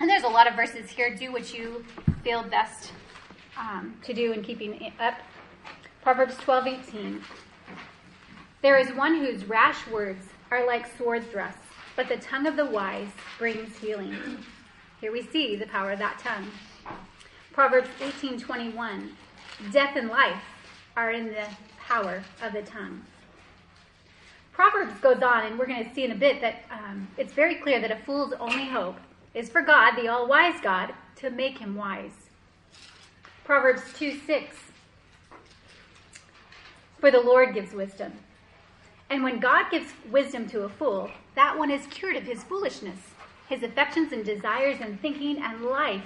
And 0.00 0.10
there's 0.10 0.24
a 0.24 0.28
lot 0.28 0.48
of 0.48 0.54
verses 0.54 0.90
here. 0.90 1.14
Do 1.14 1.32
what 1.32 1.56
you 1.56 1.84
feel 2.24 2.42
best 2.42 2.92
um, 3.56 3.96
to 4.02 4.12
do 4.12 4.32
in 4.32 4.42
keeping 4.42 4.92
up. 4.98 5.14
Proverbs 6.02 6.34
12:18. 6.38 7.22
There 8.60 8.76
is 8.76 8.92
one 8.92 9.14
whose 9.14 9.44
rash 9.44 9.86
words 9.86 10.26
are 10.50 10.66
like 10.66 10.86
sword 10.98 11.24
thrusts, 11.30 11.60
but 11.94 12.08
the 12.08 12.16
tongue 12.16 12.46
of 12.46 12.56
the 12.56 12.66
wise 12.66 13.08
brings 13.38 13.78
healing. 13.78 14.44
Here 15.06 15.12
we 15.12 15.22
see 15.22 15.54
the 15.54 15.66
power 15.66 15.92
of 15.92 16.00
that 16.00 16.18
tongue. 16.18 16.50
Proverbs 17.52 17.88
18:21. 18.00 19.14
Death 19.70 19.94
and 19.94 20.08
life 20.08 20.42
are 20.96 21.12
in 21.12 21.28
the 21.28 21.46
power 21.78 22.24
of 22.42 22.52
the 22.52 22.62
tongue. 22.62 23.04
Proverbs 24.52 24.98
goes 24.98 25.22
on, 25.22 25.46
and 25.46 25.56
we're 25.56 25.66
going 25.66 25.88
to 25.88 25.94
see 25.94 26.02
in 26.02 26.10
a 26.10 26.16
bit 26.16 26.40
that 26.40 26.64
um, 26.72 27.06
it's 27.16 27.32
very 27.32 27.54
clear 27.54 27.80
that 27.80 27.92
a 27.92 27.98
fool's 28.04 28.32
only 28.40 28.66
hope 28.66 28.96
is 29.32 29.48
for 29.48 29.62
God, 29.62 29.94
the 29.94 30.08
all 30.08 30.26
wise 30.26 30.60
God, 30.60 30.92
to 31.20 31.30
make 31.30 31.58
him 31.58 31.76
wise. 31.76 32.28
Proverbs 33.44 33.82
2 33.96 34.18
6. 34.26 34.56
For 36.98 37.12
the 37.12 37.20
Lord 37.20 37.54
gives 37.54 37.72
wisdom. 37.72 38.12
And 39.08 39.22
when 39.22 39.38
God 39.38 39.70
gives 39.70 39.92
wisdom 40.10 40.48
to 40.48 40.64
a 40.64 40.68
fool, 40.68 41.12
that 41.36 41.56
one 41.56 41.70
is 41.70 41.86
cured 41.86 42.16
of 42.16 42.24
his 42.24 42.42
foolishness. 42.42 42.98
His 43.48 43.62
affections 43.62 44.12
and 44.12 44.24
desires 44.24 44.78
and 44.80 45.00
thinking 45.00 45.40
and 45.40 45.62
life 45.62 46.02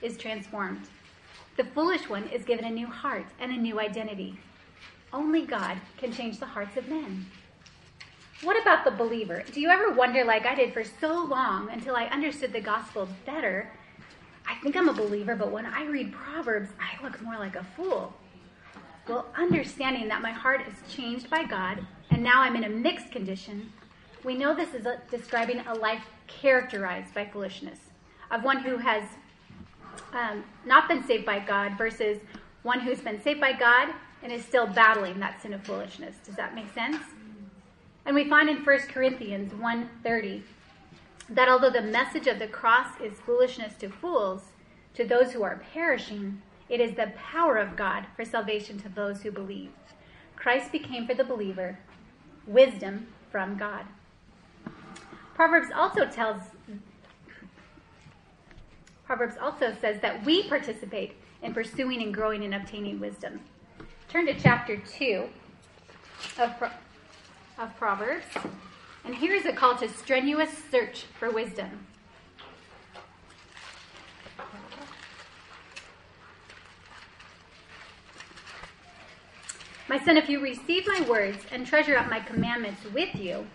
is 0.00 0.16
transformed. 0.16 0.88
The 1.56 1.64
foolish 1.64 2.08
one 2.08 2.24
is 2.28 2.44
given 2.44 2.64
a 2.64 2.70
new 2.70 2.86
heart 2.86 3.26
and 3.40 3.52
a 3.52 3.56
new 3.56 3.80
identity. 3.80 4.38
Only 5.12 5.42
God 5.42 5.78
can 5.96 6.12
change 6.12 6.38
the 6.38 6.46
hearts 6.46 6.76
of 6.76 6.88
men. 6.88 7.26
What 8.42 8.60
about 8.60 8.84
the 8.84 8.90
believer? 8.90 9.44
Do 9.52 9.60
you 9.60 9.70
ever 9.70 9.92
wonder, 9.92 10.24
like 10.24 10.44
I 10.46 10.54
did 10.54 10.72
for 10.72 10.84
so 10.84 11.24
long 11.24 11.70
until 11.70 11.96
I 11.96 12.04
understood 12.06 12.52
the 12.52 12.60
gospel 12.60 13.08
better? 13.24 13.70
I 14.46 14.56
think 14.56 14.76
I'm 14.76 14.88
a 14.88 14.92
believer, 14.92 15.34
but 15.34 15.50
when 15.50 15.66
I 15.66 15.84
read 15.86 16.12
Proverbs, 16.12 16.70
I 16.78 17.02
look 17.02 17.20
more 17.22 17.38
like 17.38 17.56
a 17.56 17.64
fool. 17.76 18.12
Well, 19.08 19.26
understanding 19.36 20.08
that 20.08 20.22
my 20.22 20.32
heart 20.32 20.62
is 20.66 20.94
changed 20.94 21.30
by 21.30 21.44
God 21.44 21.86
and 22.10 22.22
now 22.22 22.42
I'm 22.42 22.56
in 22.56 22.64
a 22.64 22.68
mixed 22.68 23.10
condition, 23.10 23.72
we 24.24 24.34
know 24.34 24.54
this 24.54 24.74
is 24.74 24.86
a, 24.86 25.00
describing 25.10 25.60
a 25.60 25.74
life 25.74 26.02
characterized 26.26 27.14
by 27.14 27.26
foolishness, 27.26 27.78
of 28.30 28.42
one 28.42 28.60
who 28.60 28.78
has 28.78 29.04
um, 30.12 30.44
not 30.64 30.88
been 30.88 31.04
saved 31.04 31.24
by 31.24 31.38
God 31.38 31.76
versus 31.76 32.18
one 32.62 32.80
who's 32.80 33.00
been 33.00 33.20
saved 33.22 33.40
by 33.40 33.52
God 33.52 33.94
and 34.22 34.32
is 34.32 34.44
still 34.44 34.66
battling 34.66 35.20
that 35.20 35.40
sin 35.42 35.52
of 35.52 35.62
foolishness. 35.64 36.16
Does 36.24 36.36
that 36.36 36.54
make 36.54 36.72
sense? 36.72 36.98
And 38.06 38.14
we 38.14 38.28
find 38.28 38.48
in 38.48 38.64
1 38.64 38.78
Corinthians 38.88 39.52
1:30 39.52 40.42
that 41.28 41.48
although 41.48 41.70
the 41.70 41.82
message 41.82 42.26
of 42.26 42.38
the 42.38 42.46
cross 42.46 43.00
is 43.00 43.20
foolishness 43.20 43.74
to 43.76 43.88
fools, 43.88 44.52
to 44.94 45.04
those 45.04 45.32
who 45.32 45.42
are 45.42 45.62
perishing, 45.72 46.42
it 46.68 46.80
is 46.80 46.94
the 46.94 47.12
power 47.16 47.56
of 47.56 47.76
God 47.76 48.06
for 48.14 48.24
salvation 48.24 48.78
to 48.78 48.88
those 48.88 49.22
who 49.22 49.30
believe. 49.30 49.70
Christ 50.36 50.72
became 50.72 51.06
for 51.06 51.14
the 51.14 51.24
believer 51.24 51.78
wisdom 52.46 53.08
from 53.30 53.56
God. 53.56 53.86
Proverbs 55.34 55.68
also 55.74 56.06
tells 56.06 56.40
Proverbs 59.04 59.36
also 59.40 59.74
says 59.80 60.00
that 60.00 60.24
we 60.24 60.48
participate 60.48 61.12
in 61.42 61.52
pursuing 61.52 62.02
and 62.02 62.14
growing 62.14 62.44
and 62.44 62.54
obtaining 62.54 62.98
wisdom. 62.98 63.40
Turn 64.08 64.26
to 64.26 64.34
chapter 64.34 64.76
2 64.76 65.28
of, 66.38 66.50
of 67.58 67.76
Proverbs, 67.76 68.24
and 69.04 69.14
here 69.14 69.34
is 69.34 69.44
a 69.44 69.52
call 69.52 69.76
to 69.76 69.88
strenuous 69.88 70.50
search 70.70 71.02
for 71.18 71.30
wisdom. 71.30 71.86
My 79.86 80.02
son, 80.02 80.16
if 80.16 80.30
you 80.30 80.40
receive 80.40 80.86
my 80.86 81.06
words 81.06 81.44
and 81.52 81.66
treasure 81.66 81.98
up 81.98 82.08
my 82.08 82.20
commandments 82.20 82.80
with 82.94 83.14
you, 83.14 83.46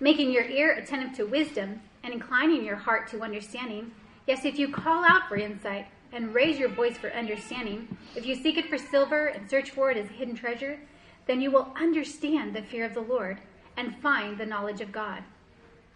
making 0.00 0.32
your 0.32 0.44
ear 0.44 0.72
attentive 0.72 1.14
to 1.16 1.26
wisdom 1.26 1.80
and 2.02 2.12
inclining 2.12 2.64
your 2.64 2.76
heart 2.76 3.08
to 3.08 3.22
understanding, 3.22 3.92
yes, 4.26 4.44
if 4.44 4.58
you 4.58 4.72
call 4.72 5.04
out 5.04 5.28
for 5.28 5.36
insight 5.36 5.86
and 6.12 6.34
raise 6.34 6.58
your 6.58 6.70
voice 6.70 6.96
for 6.96 7.10
understanding, 7.12 7.96
if 8.16 8.26
you 8.26 8.34
seek 8.34 8.56
it 8.56 8.68
for 8.68 8.78
silver 8.78 9.26
and 9.26 9.48
search 9.48 9.70
for 9.70 9.90
it 9.90 9.96
as 9.96 10.08
hidden 10.08 10.34
treasure, 10.34 10.78
then 11.26 11.40
you 11.40 11.50
will 11.50 11.72
understand 11.76 12.54
the 12.54 12.62
fear 12.62 12.84
of 12.84 12.94
the 12.94 13.00
Lord 13.00 13.40
and 13.76 13.96
find 13.98 14.36
the 14.36 14.46
knowledge 14.46 14.80
of 14.80 14.90
God. 14.90 15.22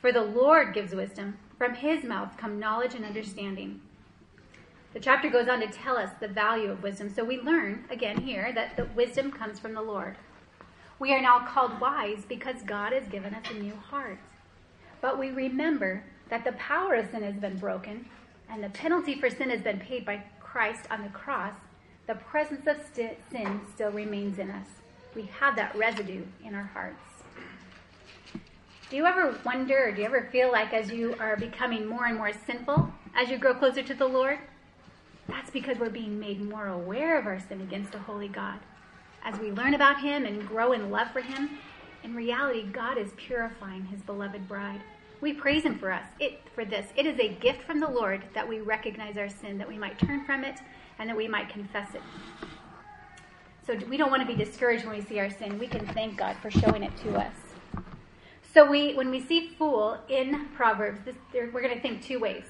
For 0.00 0.12
the 0.12 0.22
Lord 0.22 0.74
gives 0.74 0.94
wisdom. 0.94 1.38
From 1.56 1.74
his 1.74 2.04
mouth 2.04 2.36
come 2.36 2.58
knowledge 2.58 2.94
and 2.94 3.04
understanding. 3.04 3.80
The 4.92 5.00
chapter 5.00 5.28
goes 5.30 5.48
on 5.48 5.60
to 5.60 5.66
tell 5.66 5.96
us 5.96 6.10
the 6.20 6.28
value 6.28 6.70
of 6.70 6.82
wisdom. 6.82 7.08
So 7.08 7.24
we 7.24 7.40
learn, 7.40 7.84
again 7.90 8.20
here, 8.20 8.52
that 8.54 8.76
the 8.76 8.84
wisdom 8.94 9.32
comes 9.32 9.58
from 9.58 9.74
the 9.74 9.82
Lord. 9.82 10.16
We 11.04 11.12
are 11.12 11.20
now 11.20 11.46
called 11.46 11.82
wise 11.82 12.24
because 12.26 12.62
God 12.64 12.94
has 12.94 13.06
given 13.08 13.34
us 13.34 13.44
a 13.50 13.62
new 13.62 13.74
heart. 13.76 14.18
But 15.02 15.18
we 15.18 15.28
remember 15.28 16.02
that 16.30 16.46
the 16.46 16.52
power 16.52 16.94
of 16.94 17.10
sin 17.10 17.22
has 17.22 17.34
been 17.34 17.58
broken 17.58 18.06
and 18.48 18.64
the 18.64 18.70
penalty 18.70 19.20
for 19.20 19.28
sin 19.28 19.50
has 19.50 19.60
been 19.60 19.78
paid 19.78 20.06
by 20.06 20.24
Christ 20.40 20.86
on 20.90 21.02
the 21.02 21.10
cross. 21.10 21.52
The 22.06 22.14
presence 22.14 22.66
of 22.66 22.78
st- 22.90 23.18
sin 23.30 23.60
still 23.74 23.90
remains 23.90 24.38
in 24.38 24.50
us. 24.50 24.66
We 25.14 25.28
have 25.40 25.56
that 25.56 25.76
residue 25.76 26.22
in 26.42 26.54
our 26.54 26.70
hearts. 26.72 27.04
Do 28.88 28.96
you 28.96 29.04
ever 29.04 29.38
wonder 29.44 29.92
do 29.92 30.00
you 30.00 30.06
ever 30.06 30.30
feel 30.32 30.50
like 30.50 30.72
as 30.72 30.90
you 30.90 31.16
are 31.20 31.36
becoming 31.36 31.86
more 31.86 32.06
and 32.06 32.16
more 32.16 32.32
sinful, 32.46 32.94
as 33.14 33.28
you 33.28 33.36
grow 33.36 33.52
closer 33.52 33.82
to 33.82 33.94
the 33.94 34.08
Lord, 34.08 34.38
that's 35.28 35.50
because 35.50 35.78
we're 35.78 35.90
being 35.90 36.18
made 36.18 36.40
more 36.40 36.68
aware 36.68 37.18
of 37.18 37.26
our 37.26 37.40
sin 37.40 37.60
against 37.60 37.94
a 37.94 37.98
holy 37.98 38.28
God. 38.28 38.58
As 39.24 39.38
we 39.40 39.50
learn 39.50 39.74
about 39.74 40.00
Him 40.00 40.26
and 40.26 40.46
grow 40.46 40.72
in 40.72 40.90
love 40.90 41.10
for 41.10 41.20
Him, 41.20 41.58
in 42.02 42.14
reality, 42.14 42.64
God 42.64 42.98
is 42.98 43.10
purifying 43.16 43.84
His 43.84 44.02
beloved 44.02 44.46
bride. 44.46 44.80
We 45.20 45.32
praise 45.32 45.64
Him 45.64 45.78
for 45.78 45.90
us, 45.90 46.04
it, 46.20 46.40
for 46.54 46.64
this. 46.64 46.86
It 46.96 47.06
is 47.06 47.18
a 47.18 47.28
gift 47.28 47.62
from 47.62 47.80
the 47.80 47.88
Lord 47.88 48.22
that 48.34 48.46
we 48.46 48.60
recognize 48.60 49.16
our 49.16 49.28
sin, 49.28 49.58
that 49.58 49.68
we 49.68 49.78
might 49.78 49.98
turn 49.98 50.24
from 50.24 50.44
it, 50.44 50.60
and 50.98 51.08
that 51.08 51.16
we 51.16 51.26
might 51.26 51.48
confess 51.48 51.94
it. 51.94 52.02
So 53.66 53.74
we 53.88 53.96
don't 53.96 54.10
want 54.10 54.28
to 54.28 54.36
be 54.36 54.44
discouraged 54.44 54.84
when 54.84 54.96
we 54.96 55.04
see 55.04 55.18
our 55.18 55.30
sin. 55.30 55.58
We 55.58 55.68
can 55.68 55.86
thank 55.88 56.18
God 56.18 56.36
for 56.42 56.50
showing 56.50 56.82
it 56.82 56.94
to 56.98 57.16
us. 57.16 57.34
So 58.52 58.70
we, 58.70 58.94
when 58.94 59.10
we 59.10 59.20
see 59.20 59.54
fool 59.58 59.98
in 60.08 60.48
Proverbs, 60.54 61.00
this, 61.04 61.16
we're 61.32 61.62
going 61.62 61.74
to 61.74 61.80
think 61.80 62.02
two 62.02 62.20
ways 62.20 62.44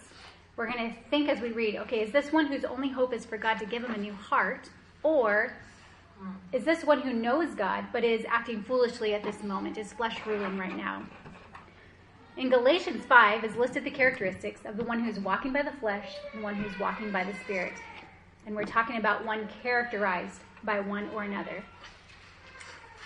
we're 0.57 0.71
going 0.71 0.91
to 0.91 0.97
think 1.11 1.29
as 1.29 1.41
we 1.41 1.51
read, 1.51 1.77
okay, 1.77 2.01
is 2.01 2.13
this 2.13 2.33
one 2.33 2.47
whose 2.47 2.65
only 2.65 2.89
hope 2.89 3.13
is 3.13 3.25
for 3.25 3.37
God 3.37 3.59
to 3.59 3.67
give 3.67 3.83
him 3.83 3.93
a 3.93 3.99
new 3.99 4.13
heart? 4.13 4.71
Or 5.03 5.53
is 6.53 6.65
this 6.65 6.85
one 6.85 7.01
who 7.01 7.13
knows 7.13 7.55
God 7.55 7.87
but 7.93 8.05
is 8.05 8.25
acting 8.29 8.63
foolishly 8.63 9.15
at 9.15 9.25
this 9.25 9.43
moment? 9.43 9.77
Is 9.77 9.93
flesh 9.93 10.25
ruling 10.27 10.57
right 10.57 10.77
now? 10.77 11.03
In 12.37 12.49
Galatians 12.49 13.05
5 13.05 13.45
is 13.45 13.57
listed 13.57 13.85
the 13.85 13.91
characteristics 13.91 14.61
of 14.65 14.77
the 14.77 14.85
one 14.85 15.01
who's 15.01 15.21
walking 15.21 15.53
by 15.53 15.63
the 15.63 15.73
flesh 15.73 16.17
and 16.33 16.43
one 16.43 16.55
who's 16.55 16.79
walking 16.79 17.13
by 17.13 17.25
the 17.25 17.35
Spirit. 17.45 17.75
And 18.47 18.55
we're 18.55 18.65
talking 18.65 18.97
about 18.97 19.25
one 19.25 19.49
characterized 19.63 20.41
by 20.65 20.81
one 20.81 21.09
or 21.11 21.23
another. 21.23 21.63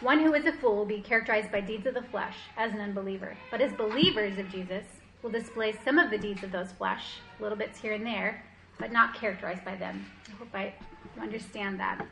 One 0.00 0.20
who 0.20 0.34
is 0.34 0.46
a 0.46 0.52
fool 0.52 0.76
will 0.76 0.84
be 0.84 1.00
characterized 1.00 1.50
by 1.50 1.60
deeds 1.60 1.86
of 1.86 1.94
the 1.94 2.02
flesh 2.02 2.36
as 2.56 2.72
an 2.72 2.80
unbeliever. 2.80 3.36
But 3.50 3.60
as 3.60 3.72
believers 3.72 4.38
of 4.38 4.48
Jesus, 4.48 4.84
will 5.22 5.30
display 5.30 5.74
some 5.84 5.98
of 5.98 6.10
the 6.10 6.18
deeds 6.18 6.42
of 6.42 6.52
those 6.52 6.72
flesh, 6.72 7.16
little 7.40 7.58
bits 7.58 7.80
here 7.80 7.94
and 7.94 8.06
there, 8.06 8.42
but 8.78 8.92
not 8.92 9.14
characterized 9.14 9.64
by 9.64 9.74
them. 9.74 10.06
I 10.28 10.36
hope 10.36 10.54
I 10.54 10.74
understand 11.20 11.80
that. 11.80 12.06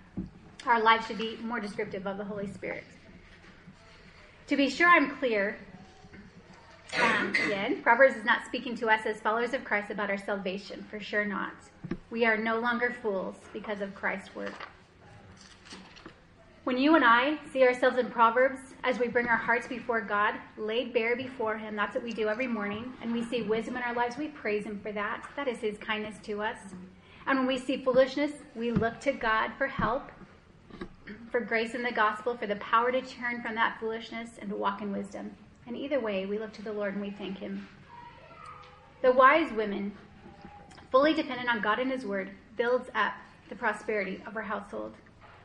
Our 0.67 0.81
lives 0.81 1.07
should 1.07 1.19
be 1.19 1.39
more 1.43 1.61
descriptive 1.61 2.07
of 2.07 2.19
the 2.19 2.25
Holy 2.25 2.47
Spirit. 2.53 2.85
To 4.49 4.57
be 4.57 4.69
sure 4.69 4.89
I'm 4.89 5.17
clear, 5.17 5.57
Um, 7.01 7.35
again, 7.45 7.83
Proverbs 7.83 8.15
is 8.17 8.25
not 8.25 8.47
speaking 8.47 8.77
to 8.77 8.89
us 8.89 9.07
as 9.07 9.21
followers 9.21 9.53
of 9.55 9.65
Christ 9.65 9.91
about 9.91 10.09
our 10.09 10.17
salvation, 10.17 10.87
for 10.89 11.01
sure 11.01 11.25
not. 11.25 11.53
We 12.11 12.25
are 12.25 12.37
no 12.37 12.59
longer 12.61 12.95
fools 13.03 13.37
because 13.53 13.81
of 13.81 13.95
Christ's 13.95 14.35
work. 14.35 14.55
When 16.65 16.79
you 16.79 16.95
and 16.95 17.05
I 17.05 17.39
see 17.53 17.65
ourselves 17.65 17.99
in 17.99 18.09
Proverbs 18.09 18.61
as 18.83 18.99
we 18.99 19.09
bring 19.09 19.27
our 19.29 19.37
hearts 19.37 19.67
before 19.67 20.01
God, 20.01 20.35
laid 20.57 20.93
bare 20.93 21.17
before 21.17 21.57
Him, 21.59 21.77
that's 21.77 21.95
what 21.95 22.05
we 22.05 22.13
do 22.13 22.29
every 22.29 22.47
morning, 22.47 22.93
and 23.03 23.13
we 23.13 23.25
see 23.25 23.43
wisdom 23.43 23.77
in 23.77 23.83
our 23.83 23.95
lives, 23.95 24.17
we 24.17 24.29
praise 24.29 24.65
Him 24.65 24.81
for 24.81 24.93
that. 24.93 25.29
That 25.37 25.49
is 25.49 25.59
His 25.59 25.79
kindness 25.79 26.17
to 26.25 26.43
us. 26.43 26.59
And 27.27 27.39
when 27.39 27.47
we 27.49 27.59
see 27.59 27.83
foolishness, 27.85 28.33
we 28.55 28.71
look 28.71 29.01
to 29.01 29.13
God 29.13 29.51
for 29.59 29.67
help, 29.67 30.11
for 31.31 31.41
grace 31.41 31.75
in 31.75 31.83
the 31.83 31.93
gospel, 31.93 32.37
for 32.37 32.47
the 32.47 32.57
power 32.57 32.93
to 32.93 33.03
turn 33.03 33.43
from 33.43 33.55
that 33.55 33.79
foolishness 33.81 34.31
and 34.41 34.51
to 34.51 34.57
walk 34.57 34.83
in 34.83 34.93
wisdom. 34.93 35.33
And 35.67 35.77
either 35.77 36.01
way, 36.01 36.27
we 36.27 36.39
look 36.39 36.53
to 36.55 36.63
the 36.63 36.73
Lord 36.73 36.95
and 36.95 37.03
we 37.03 37.11
thank 37.11 37.39
Him. 37.39 37.69
The 39.03 39.13
wise 39.13 39.53
women, 39.53 39.93
fully 40.91 41.13
dependent 41.15 41.49
on 41.49 41.61
God 41.61 41.79
and 41.79 41.91
His 41.91 42.07
Word, 42.07 42.31
builds 42.57 42.89
up 42.95 43.13
the 43.49 43.55
prosperity 43.55 44.23
of 44.27 44.37
our 44.37 44.43
household. 44.43 44.95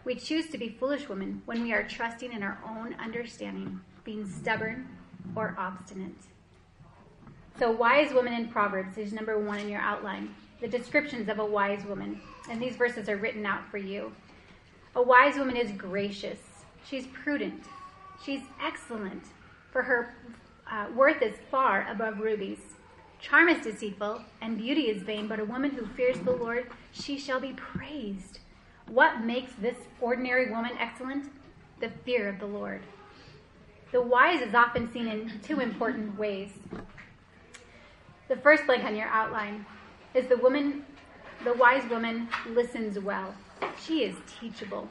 We 0.04 0.16
choose 0.16 0.50
to 0.50 0.58
be 0.58 0.70
foolish 0.70 1.08
women 1.10 1.42
when 1.46 1.62
we 1.62 1.74
are 1.74 1.84
trusting 1.84 2.32
in 2.32 2.42
our 2.42 2.58
own 2.68 2.96
understanding, 3.00 3.82
being 4.04 4.28
stubborn 4.28 4.88
or 5.36 5.56
obstinate. 5.58 6.16
So, 7.60 7.70
wise 7.70 8.14
woman 8.14 8.34
in 8.34 8.48
Proverbs 8.48 8.98
is 8.98 9.14
number 9.14 9.38
one 9.38 9.60
in 9.60 9.70
your 9.70 9.82
outline. 9.82 10.34
The 10.62 10.68
descriptions 10.68 11.30
of 11.30 11.40
a 11.40 11.46
wise 11.46 11.86
woman. 11.86 12.20
And 12.50 12.62
these 12.62 12.76
verses 12.76 13.10
are 13.10 13.18
written 13.18 13.46
out 13.46 13.70
for 13.70 13.78
you. 13.78 14.12
A 14.94 15.02
wise 15.02 15.38
woman 15.38 15.56
is 15.56 15.72
gracious. 15.72 16.40
She's 16.86 17.08
prudent. 17.08 17.64
She's 18.26 18.42
excellent. 18.62 19.24
For 19.72 19.84
her 19.84 20.14
uh, 20.70 20.88
worth 20.94 21.22
is 21.22 21.36
far 21.50 21.88
above 21.90 22.20
rubies. 22.20 22.60
Charm 23.22 23.48
is 23.48 23.64
deceitful, 23.64 24.22
and 24.42 24.58
beauty 24.58 24.90
is 24.90 25.04
vain, 25.04 25.28
but 25.28 25.40
a 25.40 25.46
woman 25.46 25.72
who 25.72 25.86
fears 25.86 26.20
the 26.20 26.32
Lord, 26.32 26.68
she 26.92 27.18
shall 27.18 27.40
be 27.40 27.54
praised. 27.54 28.40
What 28.88 29.24
makes 29.24 29.54
this 29.54 29.78
ordinary 30.02 30.52
woman 30.52 30.72
excellent? 30.78 31.32
The 31.80 31.92
fear 32.04 32.28
of 32.28 32.40
the 32.40 32.48
Lord. 32.48 32.82
The 33.94 34.02
wise 34.02 34.42
is 34.42 34.54
often 34.54 34.92
seen 34.92 35.08
in 35.08 35.40
two 35.42 35.62
important 35.62 36.18
ways. 36.18 36.50
The 38.28 38.36
first 38.38 38.66
blank 38.66 38.84
on 38.84 38.96
your 38.96 39.08
outline 39.08 39.66
is 40.14 40.28
the 40.28 40.38
woman, 40.38 40.86
the 41.46 41.54
wise 41.54 41.90
woman 41.90 42.28
listens 42.50 43.00
well. 43.00 43.34
She 43.84 44.04
is 44.04 44.16
teachable. 44.40 44.88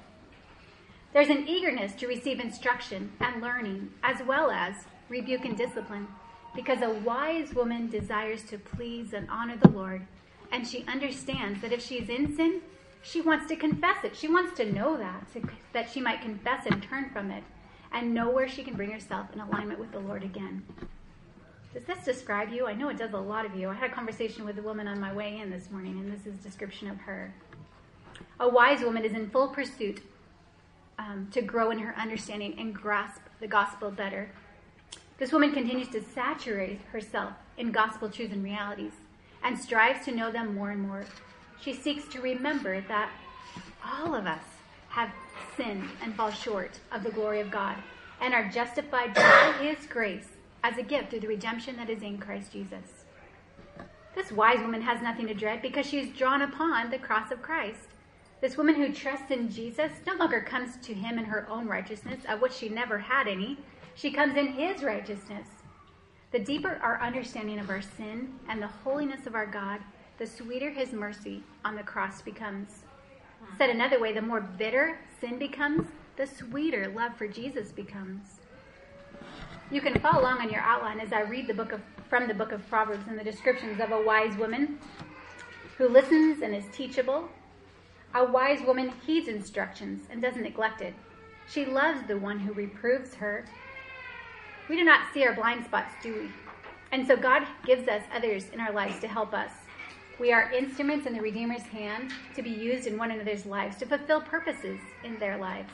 There's 1.12 1.28
an 1.28 1.48
eagerness 1.48 1.94
to 1.94 2.06
receive 2.06 2.38
instruction 2.38 3.12
and 3.20 3.42
learning, 3.42 3.90
as 4.02 4.22
well 4.26 4.50
as 4.50 4.74
rebuke 5.08 5.44
and 5.44 5.56
discipline, 5.56 6.06
because 6.54 6.82
a 6.82 6.90
wise 7.00 7.52
woman 7.54 7.88
desires 7.88 8.42
to 8.44 8.58
please 8.58 9.12
and 9.12 9.28
honor 9.28 9.56
the 9.56 9.70
Lord, 9.70 10.06
and 10.52 10.66
she 10.66 10.84
understands 10.86 11.60
that 11.62 11.72
if 11.72 11.84
she 11.84 11.96
is 11.96 12.08
in 12.08 12.36
sin, 12.36 12.60
she 13.02 13.20
wants 13.20 13.46
to 13.48 13.56
confess 13.56 14.04
it. 14.04 14.14
She 14.16 14.28
wants 14.28 14.56
to 14.58 14.72
know 14.72 14.96
that, 14.96 15.26
that 15.72 15.90
she 15.90 16.00
might 16.00 16.22
confess 16.22 16.66
and 16.66 16.82
turn 16.82 17.10
from 17.10 17.30
it 17.30 17.42
and 17.92 18.14
know 18.14 18.30
where 18.30 18.48
she 18.48 18.62
can 18.62 18.74
bring 18.74 18.90
herself 18.90 19.26
in 19.32 19.40
alignment 19.40 19.80
with 19.80 19.90
the 19.92 19.98
Lord 19.98 20.22
again. 20.22 20.62
Does 21.72 21.84
this 21.84 22.04
describe 22.04 22.52
you? 22.52 22.66
I 22.66 22.74
know 22.74 22.88
it 22.88 22.98
does 22.98 23.12
a 23.12 23.18
lot 23.18 23.46
of 23.46 23.54
you. 23.54 23.68
I 23.68 23.74
had 23.74 23.90
a 23.90 23.94
conversation 23.94 24.44
with 24.44 24.58
a 24.58 24.62
woman 24.62 24.88
on 24.88 25.00
my 25.00 25.12
way 25.12 25.38
in 25.38 25.50
this 25.50 25.70
morning, 25.70 25.98
and 25.98 26.12
this 26.12 26.26
is 26.26 26.38
description 26.40 26.88
of 26.90 26.98
her. 26.98 27.32
A 28.40 28.48
wise 28.48 28.80
woman 28.80 29.04
is 29.04 29.12
in 29.12 29.30
full 29.30 29.48
pursuit 29.48 30.02
um, 30.98 31.28
to 31.30 31.42
grow 31.42 31.70
in 31.70 31.78
her 31.78 31.94
understanding 31.96 32.56
and 32.58 32.74
grasp 32.74 33.20
the 33.38 33.46
gospel 33.46 33.90
better. 33.90 34.30
This 35.18 35.30
woman 35.30 35.52
continues 35.52 35.88
to 35.88 36.02
saturate 36.02 36.80
herself 36.90 37.34
in 37.58 37.70
gospel 37.70 38.08
truths 38.08 38.32
and 38.32 38.42
realities 38.42 38.92
and 39.44 39.58
strives 39.58 40.04
to 40.06 40.12
know 40.12 40.32
them 40.32 40.54
more 40.54 40.70
and 40.70 40.82
more 40.82 41.04
she 41.60 41.74
seeks 41.74 42.08
to 42.08 42.20
remember 42.20 42.80
that 42.88 43.10
all 43.84 44.14
of 44.14 44.26
us 44.26 44.42
have 44.88 45.10
sinned 45.56 45.88
and 46.02 46.14
fall 46.14 46.30
short 46.30 46.80
of 46.90 47.02
the 47.02 47.10
glory 47.10 47.40
of 47.40 47.50
God 47.50 47.76
and 48.20 48.34
are 48.34 48.48
justified 48.48 49.14
by 49.14 49.54
His 49.60 49.86
grace 49.86 50.28
as 50.64 50.78
a 50.78 50.82
gift 50.82 51.10
through 51.10 51.20
the 51.20 51.28
redemption 51.28 51.76
that 51.76 51.90
is 51.90 52.02
in 52.02 52.18
Christ 52.18 52.52
Jesus. 52.52 53.04
This 54.14 54.32
wise 54.32 54.60
woman 54.60 54.82
has 54.82 55.02
nothing 55.02 55.26
to 55.28 55.34
dread 55.34 55.62
because 55.62 55.86
she 55.86 56.00
is 56.00 56.16
drawn 56.16 56.42
upon 56.42 56.90
the 56.90 56.98
cross 56.98 57.30
of 57.30 57.42
Christ. 57.42 57.88
This 58.40 58.56
woman 58.56 58.74
who 58.74 58.92
trusts 58.92 59.30
in 59.30 59.50
Jesus 59.50 59.92
no 60.06 60.14
longer 60.14 60.40
comes 60.40 60.78
to 60.78 60.94
him 60.94 61.18
in 61.18 61.26
her 61.26 61.46
own 61.50 61.66
righteousness, 61.66 62.20
of 62.26 62.40
which 62.40 62.54
she 62.54 62.70
never 62.70 62.98
had 62.98 63.28
any. 63.28 63.58
She 63.94 64.10
comes 64.10 64.36
in 64.36 64.54
his 64.54 64.82
righteousness. 64.82 65.46
The 66.32 66.38
deeper 66.38 66.80
our 66.82 67.02
understanding 67.02 67.58
of 67.58 67.68
our 67.68 67.82
sin 67.82 68.38
and 68.48 68.62
the 68.62 68.68
holiness 68.68 69.26
of 69.26 69.34
our 69.34 69.44
God, 69.44 69.80
the 70.18 70.26
sweeter 70.26 70.70
his 70.70 70.92
mercy 70.92 71.42
on 71.66 71.76
the 71.76 71.82
cross 71.82 72.22
becomes. 72.22 72.84
Said 73.58 73.68
another 73.68 74.00
way, 74.00 74.14
the 74.14 74.22
more 74.22 74.40
bitter 74.40 74.98
sin 75.20 75.38
becomes, 75.38 75.88
the 76.16 76.26
sweeter 76.26 76.88
love 76.88 77.16
for 77.16 77.28
Jesus 77.28 77.72
becomes. 77.72 78.22
You 79.70 79.82
can 79.82 79.98
follow 80.00 80.22
along 80.22 80.38
on 80.38 80.50
your 80.50 80.62
outline 80.62 80.98
as 80.98 81.12
I 81.12 81.20
read 81.22 81.46
the 81.46 81.54
book 81.54 81.72
of, 81.72 81.82
from 82.08 82.26
the 82.26 82.34
book 82.34 82.52
of 82.52 82.66
Proverbs 82.70 83.06
and 83.06 83.18
the 83.18 83.24
descriptions 83.24 83.80
of 83.80 83.92
a 83.92 84.00
wise 84.00 84.36
woman 84.36 84.78
who 85.76 85.88
listens 85.88 86.42
and 86.42 86.54
is 86.54 86.64
teachable. 86.72 87.28
A 88.12 88.24
wise 88.24 88.60
woman 88.62 88.92
heeds 89.06 89.28
instructions 89.28 90.08
and 90.10 90.20
doesn't 90.20 90.42
neglect 90.42 90.80
it. 90.80 90.94
She 91.48 91.64
loves 91.64 92.06
the 92.08 92.18
one 92.18 92.40
who 92.40 92.52
reproves 92.52 93.14
her. 93.14 93.44
We 94.68 94.76
do 94.76 94.84
not 94.84 95.12
see 95.14 95.24
our 95.24 95.34
blind 95.34 95.64
spots, 95.64 95.94
do 96.02 96.14
we? 96.14 96.30
And 96.90 97.06
so 97.06 97.16
God 97.16 97.46
gives 97.64 97.86
us 97.86 98.02
others 98.12 98.48
in 98.52 98.60
our 98.60 98.72
lives 98.72 98.98
to 99.00 99.08
help 99.08 99.32
us. 99.32 99.52
We 100.18 100.32
are 100.32 100.50
instruments 100.52 101.06
in 101.06 101.14
the 101.14 101.20
Redeemer's 101.20 101.62
hand 101.62 102.12
to 102.34 102.42
be 102.42 102.50
used 102.50 102.86
in 102.86 102.98
one 102.98 103.12
another's 103.12 103.46
lives 103.46 103.76
to 103.76 103.86
fulfill 103.86 104.20
purposes 104.20 104.80
in 105.04 105.18
their 105.18 105.38
lives. 105.38 105.72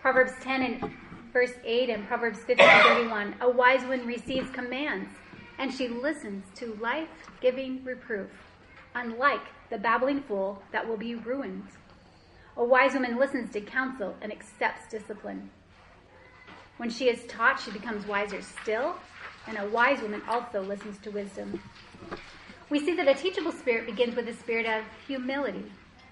Proverbs 0.00 0.32
10 0.40 0.62
and 0.62 0.92
verse 1.32 1.52
8 1.64 1.90
and 1.90 2.06
Proverbs 2.06 2.38
15 2.38 2.66
31. 2.66 3.34
A 3.40 3.50
wise 3.50 3.82
woman 3.82 4.06
receives 4.06 4.50
commands, 4.50 5.10
and 5.58 5.72
she 5.72 5.88
listens 5.88 6.44
to 6.54 6.74
life 6.80 7.08
giving 7.40 7.84
reproof, 7.84 8.30
unlike 8.94 9.42
the 9.72 9.78
babbling 9.78 10.22
fool 10.22 10.62
that 10.70 10.86
will 10.86 10.98
be 10.98 11.14
ruined. 11.14 11.66
A 12.58 12.64
wise 12.64 12.92
woman 12.92 13.16
listens 13.16 13.50
to 13.54 13.60
counsel 13.62 14.14
and 14.20 14.30
accepts 14.30 14.90
discipline. 14.90 15.48
When 16.76 16.90
she 16.90 17.08
is 17.08 17.24
taught, 17.26 17.58
she 17.58 17.70
becomes 17.70 18.06
wiser 18.06 18.42
still, 18.42 18.96
and 19.46 19.56
a 19.56 19.66
wise 19.70 20.02
woman 20.02 20.20
also 20.28 20.60
listens 20.60 20.98
to 20.98 21.10
wisdom. 21.10 21.58
We 22.68 22.80
see 22.80 22.94
that 22.96 23.08
a 23.08 23.14
teachable 23.14 23.52
spirit 23.52 23.86
begins 23.86 24.14
with 24.14 24.28
a 24.28 24.34
spirit 24.34 24.66
of 24.66 24.84
humility 25.06 25.64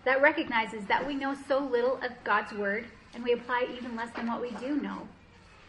that 0.06 0.22
recognizes 0.22 0.86
that 0.86 1.06
we 1.06 1.14
know 1.14 1.36
so 1.46 1.58
little 1.58 1.96
of 1.96 2.12
God's 2.24 2.54
word 2.54 2.86
and 3.12 3.22
we 3.22 3.34
apply 3.34 3.66
even 3.76 3.94
less 3.94 4.10
than 4.16 4.26
what 4.26 4.40
we 4.40 4.52
do 4.52 4.80
know. 4.80 5.06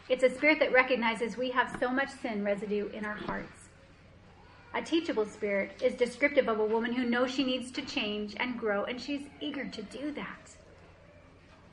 It's 0.08 0.24
a 0.24 0.30
spirit 0.30 0.60
that 0.60 0.72
recognizes 0.72 1.36
we 1.36 1.52
have 1.52 1.76
so 1.78 1.90
much 1.90 2.10
sin 2.22 2.46
residue 2.46 2.88
in 2.90 3.04
our 3.04 3.16
hearts. 3.16 3.61
A 4.74 4.82
teachable 4.82 5.26
spirit 5.26 5.72
is 5.84 5.94
descriptive 5.96 6.48
of 6.48 6.60
a 6.60 6.66
woman 6.66 6.94
who 6.94 7.04
knows 7.04 7.32
she 7.32 7.44
needs 7.44 7.72
to 7.72 7.82
change 7.82 8.36
and 8.38 8.58
grow, 8.58 8.86
and 8.86 9.02
she's 9.02 9.24
eager 9.42 9.66
to 9.66 9.82
do 9.82 10.12
that. 10.14 10.52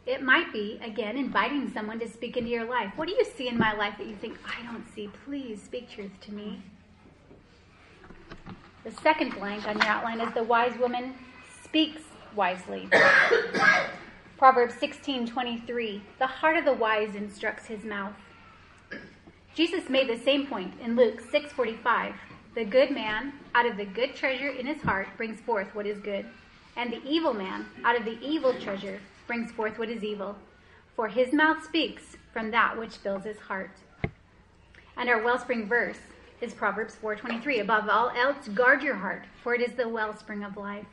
It 0.04 0.22
might 0.22 0.52
be, 0.52 0.80
again, 0.82 1.16
inviting 1.16 1.70
someone 1.70 2.00
to 2.00 2.08
speak 2.08 2.36
into 2.36 2.50
your 2.50 2.64
life. 2.64 2.92
What 2.96 3.08
do 3.08 3.14
you 3.14 3.24
see 3.24 3.46
in 3.46 3.58
my 3.58 3.72
life 3.72 3.94
that 3.98 4.06
you 4.06 4.16
think, 4.16 4.38
I 4.46 4.62
don't 4.62 4.86
see? 4.94 5.10
Please 5.24 5.62
speak 5.62 5.90
truth 5.90 6.12
to 6.22 6.32
me. 6.32 6.62
The 8.84 8.90
second 9.02 9.34
blank 9.34 9.68
on 9.68 9.76
your 9.76 9.86
outline 9.86 10.20
is 10.20 10.32
the 10.34 10.42
wise 10.42 10.76
woman 10.78 11.14
speaks 11.62 12.00
wisely. 12.34 12.88
Proverbs 14.38 14.74
16:23 14.74 16.00
The 16.18 16.26
heart 16.26 16.56
of 16.56 16.64
the 16.64 16.72
wise 16.72 17.14
instructs 17.14 17.66
his 17.66 17.84
mouth. 17.84 18.14
Jesus 19.54 19.88
made 19.88 20.08
the 20.08 20.16
same 20.16 20.46
point 20.46 20.72
in 20.80 20.96
Luke 20.96 21.20
6:45. 21.20 22.14
The 22.58 22.64
good 22.64 22.90
man 22.90 23.34
out 23.54 23.66
of 23.66 23.76
the 23.76 23.84
good 23.84 24.16
treasure 24.16 24.48
in 24.48 24.66
his 24.66 24.82
heart 24.82 25.06
brings 25.16 25.38
forth 25.38 25.72
what 25.76 25.86
is 25.86 26.00
good, 26.00 26.26
and 26.74 26.92
the 26.92 27.00
evil 27.06 27.32
man 27.32 27.66
out 27.84 27.94
of 27.94 28.04
the 28.04 28.18
evil 28.20 28.52
treasure 28.52 28.98
brings 29.28 29.52
forth 29.52 29.78
what 29.78 29.88
is 29.88 30.02
evil. 30.02 30.34
For 30.96 31.06
his 31.06 31.32
mouth 31.32 31.62
speaks 31.62 32.16
from 32.32 32.50
that 32.50 32.76
which 32.76 32.96
fills 32.96 33.22
his 33.22 33.38
heart. 33.38 33.70
And 34.96 35.08
our 35.08 35.22
wellspring 35.22 35.68
verse 35.68 36.00
is 36.40 36.52
Proverbs 36.52 36.96
4:23. 36.96 37.60
Above 37.60 37.88
all 37.88 38.10
else, 38.10 38.48
guard 38.48 38.82
your 38.82 38.96
heart, 38.96 39.26
for 39.44 39.54
it 39.54 39.60
is 39.60 39.74
the 39.74 39.88
wellspring 39.88 40.42
of 40.42 40.56
life. 40.56 40.86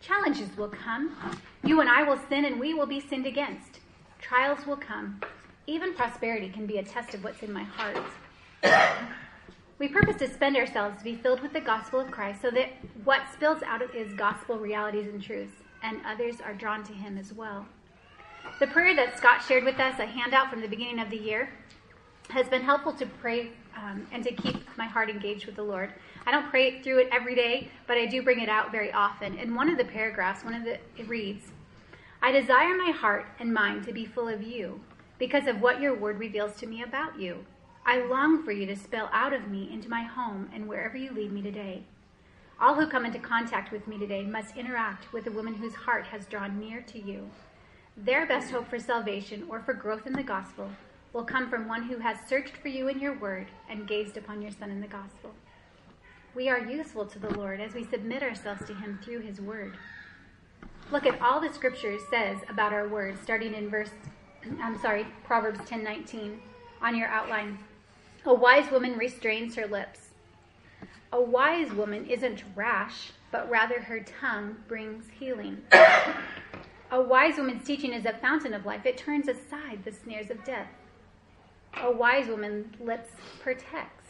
Challenges 0.00 0.56
will 0.56 0.70
come. 0.70 1.14
You 1.64 1.82
and 1.82 1.90
I 1.90 2.02
will 2.02 2.18
sin 2.30 2.46
and 2.46 2.58
we 2.58 2.72
will 2.72 2.86
be 2.86 3.00
sinned 3.00 3.26
against. 3.26 3.80
Trials 4.22 4.66
will 4.66 4.78
come. 4.78 5.20
Even 5.66 5.92
prosperity 5.92 6.48
can 6.48 6.64
be 6.64 6.78
a 6.78 6.82
test 6.82 7.12
of 7.12 7.22
what's 7.22 7.42
in 7.42 7.52
my 7.52 7.64
heart. 7.64 9.14
We 9.78 9.88
purpose 9.88 10.16
to 10.16 10.28
spend 10.28 10.56
ourselves 10.56 10.98
to 10.98 11.04
be 11.04 11.16
filled 11.16 11.40
with 11.40 11.52
the 11.52 11.60
gospel 11.60 12.00
of 12.00 12.10
Christ 12.10 12.42
so 12.42 12.50
that 12.52 12.70
what 13.02 13.22
spills 13.32 13.62
out 13.62 13.82
of 13.82 13.94
is 13.94 14.12
gospel 14.14 14.58
realities 14.58 15.08
and 15.08 15.22
truths, 15.22 15.62
and 15.82 15.98
others 16.06 16.36
are 16.40 16.54
drawn 16.54 16.84
to 16.84 16.92
him 16.92 17.18
as 17.18 17.32
well. 17.32 17.66
The 18.60 18.66
prayer 18.68 18.94
that 18.94 19.18
Scott 19.18 19.42
shared 19.42 19.64
with 19.64 19.80
us, 19.80 19.98
a 19.98 20.06
handout 20.06 20.50
from 20.50 20.60
the 20.60 20.68
beginning 20.68 21.00
of 21.00 21.10
the 21.10 21.16
year, 21.16 21.48
has 22.30 22.48
been 22.48 22.62
helpful 22.62 22.92
to 22.92 23.06
pray 23.06 23.50
um, 23.76 24.06
and 24.12 24.22
to 24.22 24.32
keep 24.32 24.56
my 24.78 24.86
heart 24.86 25.10
engaged 25.10 25.46
with 25.46 25.56
the 25.56 25.62
Lord. 25.62 25.92
I 26.24 26.30
don't 26.30 26.48
pray 26.48 26.80
through 26.80 27.00
it 27.00 27.08
every 27.12 27.34
day, 27.34 27.70
but 27.86 27.98
I 27.98 28.06
do 28.06 28.22
bring 28.22 28.40
it 28.40 28.48
out 28.48 28.70
very 28.70 28.92
often. 28.92 29.36
In 29.38 29.54
one 29.54 29.68
of 29.68 29.76
the 29.76 29.84
paragraphs, 29.84 30.44
one 30.44 30.54
of 30.54 30.64
the 30.64 30.78
it 30.96 31.08
reads, 31.08 31.50
"I 32.22 32.32
desire 32.32 32.74
my 32.76 32.92
heart 32.92 33.26
and 33.40 33.52
mind 33.52 33.84
to 33.84 33.92
be 33.92 34.06
full 34.06 34.28
of 34.28 34.42
you, 34.42 34.80
because 35.18 35.46
of 35.46 35.60
what 35.60 35.80
your 35.80 35.94
word 35.94 36.18
reveals 36.18 36.56
to 36.56 36.66
me 36.66 36.82
about 36.82 37.18
you. 37.18 37.44
I 37.86 38.02
long 38.06 38.42
for 38.42 38.52
you 38.52 38.64
to 38.66 38.76
spill 38.76 39.10
out 39.12 39.34
of 39.34 39.48
me 39.48 39.68
into 39.70 39.90
my 39.90 40.02
home 40.02 40.48
and 40.54 40.66
wherever 40.66 40.96
you 40.96 41.12
lead 41.12 41.32
me 41.32 41.42
today. 41.42 41.82
All 42.58 42.74
who 42.74 42.86
come 42.86 43.04
into 43.04 43.18
contact 43.18 43.70
with 43.70 43.86
me 43.86 43.98
today 43.98 44.22
must 44.22 44.56
interact 44.56 45.12
with 45.12 45.26
a 45.26 45.30
woman 45.30 45.54
whose 45.54 45.74
heart 45.74 46.06
has 46.06 46.24
drawn 46.24 46.58
near 46.58 46.80
to 46.80 46.98
you. 46.98 47.28
Their 47.96 48.26
best 48.26 48.50
hope 48.50 48.68
for 48.68 48.78
salvation 48.78 49.46
or 49.50 49.60
for 49.60 49.74
growth 49.74 50.06
in 50.06 50.14
the 50.14 50.22
gospel 50.22 50.70
will 51.12 51.24
come 51.24 51.50
from 51.50 51.68
one 51.68 51.84
who 51.84 51.98
has 51.98 52.16
searched 52.26 52.56
for 52.56 52.68
you 52.68 52.88
in 52.88 53.00
your 53.00 53.18
word 53.18 53.48
and 53.68 53.86
gazed 53.86 54.16
upon 54.16 54.40
your 54.40 54.50
Son 54.50 54.70
in 54.70 54.80
the 54.80 54.86
gospel. 54.86 55.32
We 56.34 56.48
are 56.48 56.58
useful 56.58 57.04
to 57.06 57.18
the 57.18 57.36
Lord 57.36 57.60
as 57.60 57.74
we 57.74 57.84
submit 57.84 58.22
ourselves 58.22 58.64
to 58.66 58.74
him 58.74 58.98
through 59.04 59.20
his 59.20 59.40
word. 59.40 59.76
Look 60.90 61.06
at 61.06 61.20
all 61.20 61.40
the 61.40 61.52
scripture 61.52 61.98
says 62.10 62.38
about 62.48 62.72
our 62.72 62.88
words, 62.88 63.20
starting 63.22 63.54
in 63.54 63.68
verse, 63.68 63.90
I'm 64.62 64.78
sorry, 64.80 65.06
Proverbs 65.24 65.60
10:19 65.60 66.38
on 66.82 66.96
your 66.96 67.08
outline. 67.08 67.58
A 68.26 68.32
wise 68.32 68.70
woman 68.70 68.96
restrains 68.96 69.54
her 69.56 69.66
lips. 69.66 70.08
A 71.12 71.20
wise 71.20 71.70
woman 71.72 72.06
isn't 72.06 72.42
rash, 72.56 73.12
but 73.30 73.50
rather 73.50 73.82
her 73.82 74.00
tongue 74.00 74.56
brings 74.66 75.04
healing. 75.10 75.58
A 76.90 77.02
wise 77.02 77.36
woman's 77.36 77.66
teaching 77.66 77.92
is 77.92 78.06
a 78.06 78.14
fountain 78.14 78.54
of 78.54 78.64
life. 78.64 78.86
It 78.86 78.96
turns 78.96 79.28
aside 79.28 79.84
the 79.84 79.92
snares 79.92 80.30
of 80.30 80.42
death. 80.42 80.70
A 81.82 81.90
wise 81.90 82.28
woman's 82.28 82.80
lips 82.80 83.10
protects. 83.42 84.08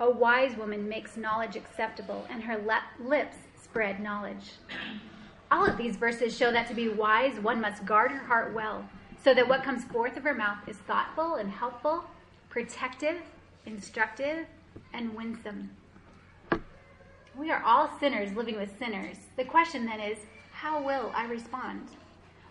A 0.00 0.10
wise 0.10 0.56
woman 0.56 0.88
makes 0.88 1.16
knowledge 1.16 1.54
acceptable, 1.54 2.26
and 2.28 2.42
her 2.42 2.58
lips 2.98 3.36
spread 3.62 4.00
knowledge. 4.00 4.54
All 5.52 5.64
of 5.64 5.76
these 5.76 5.94
verses 5.94 6.36
show 6.36 6.50
that 6.50 6.66
to 6.66 6.74
be 6.74 6.88
wise, 6.88 7.38
one 7.38 7.60
must 7.60 7.84
guard 7.84 8.10
her 8.10 8.24
heart 8.24 8.52
well, 8.52 8.88
so 9.22 9.34
that 9.34 9.46
what 9.46 9.62
comes 9.62 9.84
forth 9.84 10.16
of 10.16 10.24
her 10.24 10.34
mouth 10.34 10.66
is 10.66 10.78
thoughtful 10.78 11.36
and 11.36 11.50
helpful, 11.50 12.04
protective, 12.52 13.16
instructive, 13.64 14.44
and 14.92 15.14
winsome. 15.14 15.70
We 17.34 17.50
are 17.50 17.62
all 17.64 17.90
sinners 17.98 18.36
living 18.36 18.56
with 18.56 18.78
sinners. 18.78 19.16
The 19.38 19.44
question 19.44 19.86
then 19.86 20.00
is 20.00 20.18
how 20.52 20.82
will 20.82 21.10
I 21.14 21.24
respond? 21.24 21.88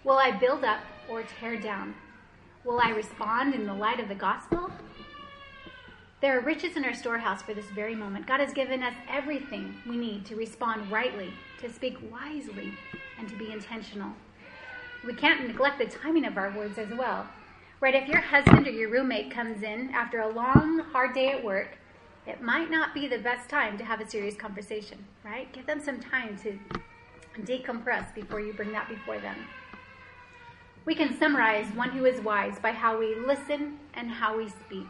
Will 0.04 0.18
I 0.18 0.32
build 0.32 0.64
up 0.64 0.80
or 1.08 1.22
tear 1.22 1.56
down? 1.56 1.94
Will 2.66 2.80
I 2.80 2.90
respond 2.90 3.54
in 3.54 3.68
the 3.68 3.76
light 3.76 4.00
of 4.00 4.08
the 4.10 4.16
gospel? 4.16 4.72
There 6.20 6.36
are 6.36 6.42
riches 6.42 6.78
in 6.78 6.84
our 6.84 6.96
storehouse 6.96 7.44
for 7.44 7.54
this 7.54 7.66
very 7.66 7.94
moment. 7.94 8.26
God 8.26 8.40
has 8.40 8.54
given 8.54 8.82
us 8.82 8.96
everything 9.08 9.76
we 9.88 9.98
need 9.98 10.26
to 10.26 10.36
respond 10.36 10.92
rightly, 10.92 11.32
to 11.62 11.72
speak 11.72 12.00
wisely, 12.12 12.74
and 13.20 13.30
to 13.30 13.36
be 13.36 13.52
intentional. 13.52 14.14
We 15.06 15.14
can't 15.14 15.48
neglect 15.48 15.78
the 15.78 15.86
timing 15.86 16.26
of 16.26 16.38
our 16.38 16.50
words 16.58 16.80
as 16.80 16.90
well. 16.90 17.28
Right? 17.82 17.96
If 17.96 18.08
your 18.08 18.22
husband 18.22 18.68
or 18.68 18.72
your 18.72 18.92
roommate 18.92 19.32
comes 19.32 19.64
in 19.64 19.90
after 19.90 20.20
a 20.20 20.30
long, 20.30 20.80
hard 20.92 21.16
day 21.16 21.30
at 21.30 21.44
work, 21.44 21.80
it 22.28 22.40
might 22.40 22.70
not 22.70 22.94
be 22.94 23.08
the 23.08 23.18
best 23.18 23.50
time 23.50 23.76
to 23.80 23.84
have 23.84 24.00
a 24.00 24.08
serious 24.08 24.36
conversation, 24.36 25.04
right? 25.26 25.52
Give 25.52 25.66
them 25.66 25.82
some 25.82 26.00
time 26.00 26.38
to 26.44 26.60
decompress 27.42 28.14
before 28.14 28.40
you 28.40 28.54
bring 28.54 28.72
that 28.74 28.88
before 28.88 29.20
them. 29.20 29.36
We 30.86 30.94
can 30.94 31.18
summarize 31.18 31.66
one 31.74 31.90
who 31.90 32.06
is 32.06 32.22
wise 32.22 32.60
by 32.60 32.72
how 32.72 33.00
we 33.00 33.16
listen 33.16 33.80
and 33.96 34.12
how 34.12 34.38
we 34.38 34.50
speak. 34.50 34.88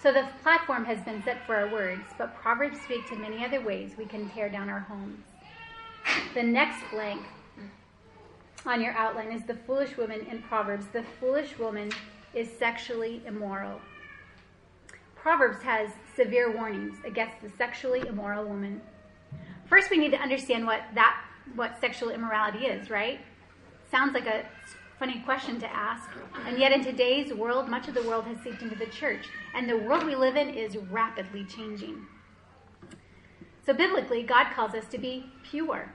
So 0.00 0.12
the 0.12 0.28
platform 0.44 0.84
has 0.84 1.00
been 1.00 1.24
set 1.24 1.44
for 1.44 1.56
our 1.56 1.72
words, 1.72 2.04
but 2.16 2.36
Proverbs 2.36 2.80
speak 2.82 3.08
to 3.08 3.16
many 3.16 3.44
other 3.44 3.60
ways 3.60 3.92
we 3.98 4.06
can 4.06 4.28
tear 4.30 4.48
down 4.48 4.68
our 4.68 4.80
homes. 4.80 5.24
The 6.34 6.42
next 6.44 6.78
blank 6.92 7.22
on 8.66 8.80
your 8.80 8.92
outline 8.92 9.32
is 9.32 9.44
the 9.44 9.54
foolish 9.54 9.96
woman 9.96 10.26
in 10.30 10.42
Proverbs. 10.42 10.86
The 10.92 11.04
foolish 11.20 11.58
woman 11.58 11.90
is 12.34 12.48
sexually 12.58 13.22
immoral. 13.26 13.80
Proverbs 15.14 15.62
has 15.62 15.90
severe 16.14 16.54
warnings 16.54 16.96
against 17.04 17.40
the 17.42 17.50
sexually 17.56 18.00
immoral 18.06 18.44
woman. 18.44 18.80
First, 19.68 19.90
we 19.90 19.98
need 19.98 20.12
to 20.12 20.20
understand 20.20 20.66
what 20.66 20.82
that 20.94 21.20
what 21.54 21.80
sexual 21.80 22.10
immorality 22.10 22.66
is, 22.66 22.90
right? 22.90 23.20
Sounds 23.90 24.14
like 24.14 24.26
a 24.26 24.44
funny 24.98 25.20
question 25.20 25.60
to 25.60 25.72
ask. 25.72 26.08
And 26.46 26.58
yet, 26.58 26.72
in 26.72 26.82
today's 26.82 27.32
world, 27.32 27.68
much 27.68 27.88
of 27.88 27.94
the 27.94 28.02
world 28.02 28.24
has 28.26 28.38
seeped 28.42 28.62
into 28.62 28.76
the 28.76 28.86
church. 28.86 29.26
And 29.54 29.68
the 29.68 29.76
world 29.76 30.04
we 30.04 30.14
live 30.14 30.36
in 30.36 30.50
is 30.50 30.76
rapidly 30.76 31.44
changing. 31.44 32.06
So, 33.64 33.72
biblically, 33.72 34.22
God 34.22 34.52
calls 34.54 34.74
us 34.74 34.86
to 34.86 34.98
be 34.98 35.26
pure. 35.42 35.92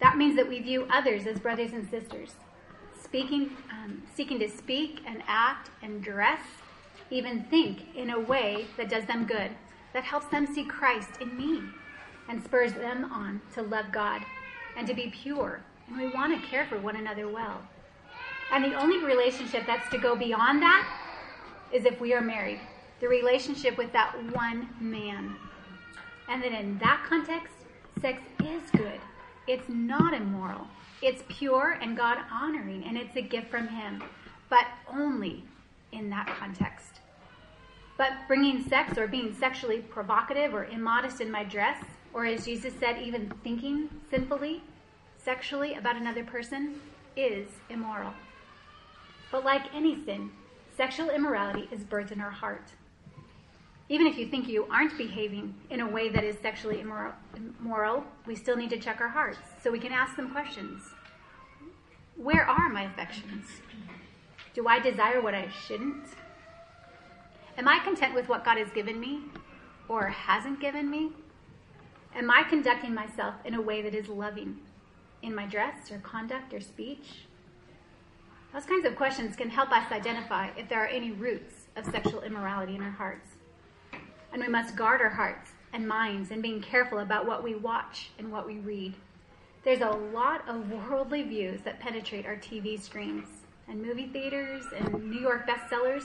That 0.00 0.16
means 0.16 0.36
that 0.36 0.48
we 0.48 0.60
view 0.60 0.86
others 0.90 1.26
as 1.26 1.38
brothers 1.38 1.72
and 1.72 1.88
sisters, 1.88 2.34
speaking, 3.02 3.56
um, 3.70 4.02
seeking 4.14 4.38
to 4.38 4.48
speak 4.48 5.00
and 5.06 5.22
act 5.26 5.70
and 5.82 6.02
dress, 6.02 6.40
even 7.10 7.44
think 7.44 7.94
in 7.96 8.10
a 8.10 8.18
way 8.18 8.66
that 8.76 8.88
does 8.88 9.04
them 9.06 9.26
good, 9.26 9.50
that 9.92 10.04
helps 10.04 10.26
them 10.26 10.46
see 10.46 10.64
Christ 10.64 11.20
in 11.20 11.36
me, 11.36 11.62
and 12.28 12.42
spurs 12.42 12.72
them 12.72 13.10
on 13.12 13.40
to 13.54 13.62
love 13.62 13.86
God 13.92 14.22
and 14.76 14.86
to 14.86 14.94
be 14.94 15.08
pure 15.10 15.60
and 15.90 15.98
we 15.98 16.06
want 16.06 16.40
to 16.40 16.48
care 16.48 16.66
for 16.66 16.78
one 16.78 16.96
another 16.96 17.28
well. 17.28 17.60
And 18.52 18.64
the 18.64 18.74
only 18.74 19.04
relationship 19.04 19.66
that's 19.66 19.88
to 19.90 19.98
go 19.98 20.16
beyond 20.16 20.62
that 20.62 20.88
is 21.72 21.84
if 21.84 22.00
we 22.00 22.14
are 22.14 22.20
married. 22.20 22.60
The 23.00 23.08
relationship 23.08 23.76
with 23.76 23.92
that 23.92 24.14
one 24.32 24.68
man. 24.80 25.36
And 26.28 26.42
then 26.42 26.52
in 26.52 26.78
that 26.78 27.04
context, 27.08 27.54
sex 28.00 28.22
is 28.44 28.70
good. 28.70 29.00
It's 29.50 29.68
not 29.68 30.14
immoral. 30.14 30.68
It's 31.02 31.24
pure 31.26 31.76
and 31.82 31.96
God 31.96 32.18
honoring, 32.30 32.84
and 32.84 32.96
it's 32.96 33.16
a 33.16 33.20
gift 33.20 33.50
from 33.50 33.66
Him, 33.66 34.00
but 34.48 34.64
only 34.88 35.42
in 35.90 36.08
that 36.10 36.28
context. 36.28 37.00
But 37.98 38.12
bringing 38.28 38.62
sex 38.62 38.96
or 38.96 39.08
being 39.08 39.34
sexually 39.34 39.78
provocative 39.78 40.54
or 40.54 40.66
immodest 40.66 41.20
in 41.20 41.32
my 41.32 41.42
dress, 41.42 41.82
or 42.14 42.26
as 42.26 42.44
Jesus 42.44 42.72
said, 42.78 43.02
even 43.02 43.28
thinking 43.42 43.88
sinfully, 44.08 44.62
sexually 45.18 45.74
about 45.74 45.96
another 45.96 46.22
person 46.22 46.80
is 47.16 47.48
immoral. 47.70 48.12
But 49.32 49.44
like 49.44 49.74
any 49.74 50.00
sin, 50.04 50.30
sexual 50.76 51.10
immorality 51.10 51.68
is 51.72 51.80
birthed 51.80 52.12
in 52.12 52.20
our 52.20 52.30
heart. 52.30 52.70
Even 53.90 54.06
if 54.06 54.16
you 54.16 54.26
think 54.28 54.46
you 54.46 54.66
aren't 54.70 54.96
behaving 54.96 55.52
in 55.68 55.80
a 55.80 55.86
way 55.86 56.08
that 56.08 56.22
is 56.22 56.38
sexually 56.38 56.80
immoral, 56.80 58.04
we 58.24 58.36
still 58.36 58.56
need 58.56 58.70
to 58.70 58.78
check 58.78 59.00
our 59.00 59.08
hearts 59.08 59.40
so 59.60 59.72
we 59.72 59.80
can 59.80 59.90
ask 59.90 60.14
them 60.14 60.30
questions. 60.30 60.80
Where 62.14 62.46
are 62.46 62.68
my 62.68 62.84
affections? 62.84 63.46
Do 64.54 64.68
I 64.68 64.78
desire 64.78 65.20
what 65.20 65.34
I 65.34 65.48
shouldn't? 65.66 66.04
Am 67.58 67.66
I 67.66 67.80
content 67.80 68.14
with 68.14 68.28
what 68.28 68.44
God 68.44 68.58
has 68.58 68.70
given 68.70 69.00
me 69.00 69.22
or 69.88 70.06
hasn't 70.06 70.60
given 70.60 70.88
me? 70.88 71.10
Am 72.14 72.30
I 72.30 72.44
conducting 72.44 72.94
myself 72.94 73.34
in 73.44 73.54
a 73.54 73.60
way 73.60 73.82
that 73.82 73.94
is 73.94 74.08
loving 74.08 74.58
in 75.22 75.34
my 75.34 75.46
dress 75.46 75.90
or 75.90 75.98
conduct 75.98 76.54
or 76.54 76.60
speech? 76.60 77.26
Those 78.52 78.66
kinds 78.66 78.86
of 78.86 78.94
questions 78.94 79.34
can 79.34 79.50
help 79.50 79.72
us 79.72 79.90
identify 79.90 80.50
if 80.56 80.68
there 80.68 80.84
are 80.84 80.88
any 80.88 81.10
roots 81.10 81.66
of 81.74 81.84
sexual 81.86 82.22
immorality 82.22 82.76
in 82.76 82.82
our 82.82 82.90
hearts. 82.90 83.26
And 84.32 84.42
we 84.42 84.48
must 84.48 84.76
guard 84.76 85.00
our 85.00 85.10
hearts 85.10 85.50
and 85.72 85.86
minds 85.86 86.30
in 86.30 86.40
being 86.40 86.60
careful 86.60 86.98
about 86.98 87.26
what 87.26 87.42
we 87.42 87.54
watch 87.54 88.10
and 88.18 88.30
what 88.30 88.46
we 88.46 88.58
read. 88.58 88.94
There's 89.64 89.80
a 89.80 89.90
lot 89.90 90.48
of 90.48 90.70
worldly 90.70 91.22
views 91.22 91.60
that 91.62 91.80
penetrate 91.80 92.26
our 92.26 92.36
TV 92.36 92.80
screens 92.80 93.28
and 93.68 93.82
movie 93.82 94.06
theaters 94.06 94.64
and 94.76 95.10
New 95.10 95.20
York 95.20 95.48
bestsellers. 95.48 96.04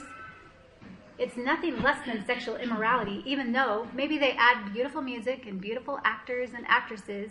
It's 1.18 1.36
nothing 1.36 1.80
less 1.82 2.04
than 2.04 2.26
sexual 2.26 2.56
immorality, 2.56 3.22
even 3.24 3.52
though 3.52 3.88
maybe 3.94 4.18
they 4.18 4.32
add 4.32 4.72
beautiful 4.72 5.00
music 5.00 5.46
and 5.46 5.60
beautiful 5.60 5.98
actors 6.04 6.50
and 6.54 6.66
actresses 6.68 7.30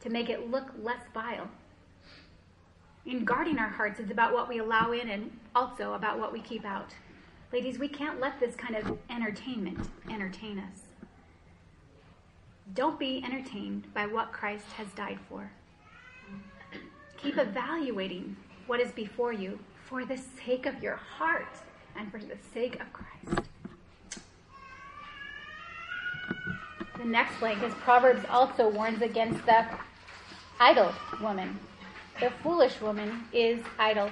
to 0.00 0.10
make 0.10 0.28
it 0.28 0.50
look 0.50 0.72
less 0.82 1.02
vile. 1.14 1.48
In 3.06 3.24
guarding 3.24 3.58
our 3.58 3.68
hearts, 3.68 4.00
it's 4.00 4.10
about 4.10 4.32
what 4.32 4.48
we 4.48 4.58
allow 4.58 4.92
in 4.92 5.08
and 5.08 5.30
also 5.54 5.94
about 5.94 6.18
what 6.18 6.32
we 6.32 6.40
keep 6.40 6.64
out. 6.64 6.94
Ladies, 7.52 7.78
we 7.78 7.88
can't 7.88 8.18
let 8.18 8.40
this 8.40 8.56
kind 8.56 8.74
of 8.74 8.96
entertainment 9.10 9.86
entertain 10.10 10.58
us. 10.58 10.84
Don't 12.72 12.98
be 12.98 13.22
entertained 13.22 13.92
by 13.92 14.06
what 14.06 14.32
Christ 14.32 14.64
has 14.78 14.88
died 14.92 15.18
for. 15.28 15.50
Keep 17.18 17.36
evaluating 17.36 18.36
what 18.66 18.80
is 18.80 18.90
before 18.92 19.34
you 19.34 19.58
for 19.84 20.06
the 20.06 20.16
sake 20.16 20.64
of 20.64 20.82
your 20.82 20.96
heart 20.96 21.54
and 21.94 22.10
for 22.10 22.18
the 22.18 22.38
sake 22.54 22.80
of 22.80 22.86
Christ. 22.94 23.46
The 26.96 27.04
next 27.04 27.38
blank 27.38 27.62
is 27.62 27.74
Proverbs 27.74 28.24
also 28.30 28.70
warns 28.70 29.02
against 29.02 29.44
the 29.44 29.66
idle 30.58 30.94
woman. 31.20 31.58
The 32.18 32.30
foolish 32.42 32.80
woman 32.80 33.24
is 33.30 33.62
idle. 33.78 34.10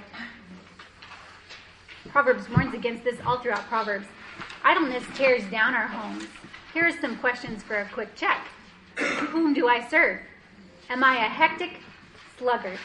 Proverbs 2.09 2.49
warns 2.49 2.73
against 2.73 3.03
this 3.03 3.19
all 3.25 3.39
throughout 3.39 3.67
Proverbs. 3.67 4.07
Idleness 4.63 5.03
tears 5.15 5.43
down 5.51 5.73
our 5.73 5.87
homes. 5.87 6.25
Here 6.73 6.87
are 6.87 7.01
some 7.01 7.17
questions 7.17 7.61
for 7.63 7.77
a 7.77 7.89
quick 7.89 8.15
check. 8.15 8.45
Whom 8.95 9.53
do 9.53 9.67
I 9.67 9.87
serve? 9.87 10.19
Am 10.89 11.03
I 11.03 11.25
a 11.25 11.29
hectic 11.29 11.79
sluggard, 12.37 12.79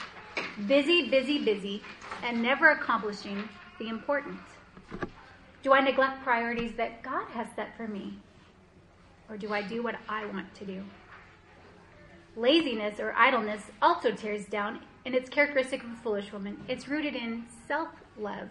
busy, 0.67 1.09
busy, 1.09 1.45
busy, 1.45 1.83
and 2.23 2.43
never 2.43 2.71
accomplishing 2.71 3.49
the 3.79 3.89
important? 3.89 4.39
Do 5.63 5.73
I 5.73 5.81
neglect 5.81 6.23
priorities 6.23 6.73
that 6.77 7.03
God 7.03 7.27
has 7.31 7.49
set 7.57 7.77
for 7.77 7.89
me? 7.89 8.19
Or 9.29 9.37
do 9.37 9.53
I 9.53 9.63
do 9.63 9.83
what 9.83 9.97
I 10.09 10.27
want 10.27 10.55
to 10.57 10.65
do? 10.65 10.85
Laziness 12.37 13.01
or 13.01 13.15
idleness 13.17 13.63
also 13.81 14.13
tears 14.13 14.45
down, 14.45 14.81
and 15.05 15.15
it's 15.15 15.31
characteristic 15.31 15.83
of 15.83 15.91
a 15.91 15.97
foolish 16.03 16.33
woman. 16.33 16.63
It's 16.69 16.87
rooted 16.87 17.17
in 17.17 17.47
self 17.67 17.89
love. 18.19 18.51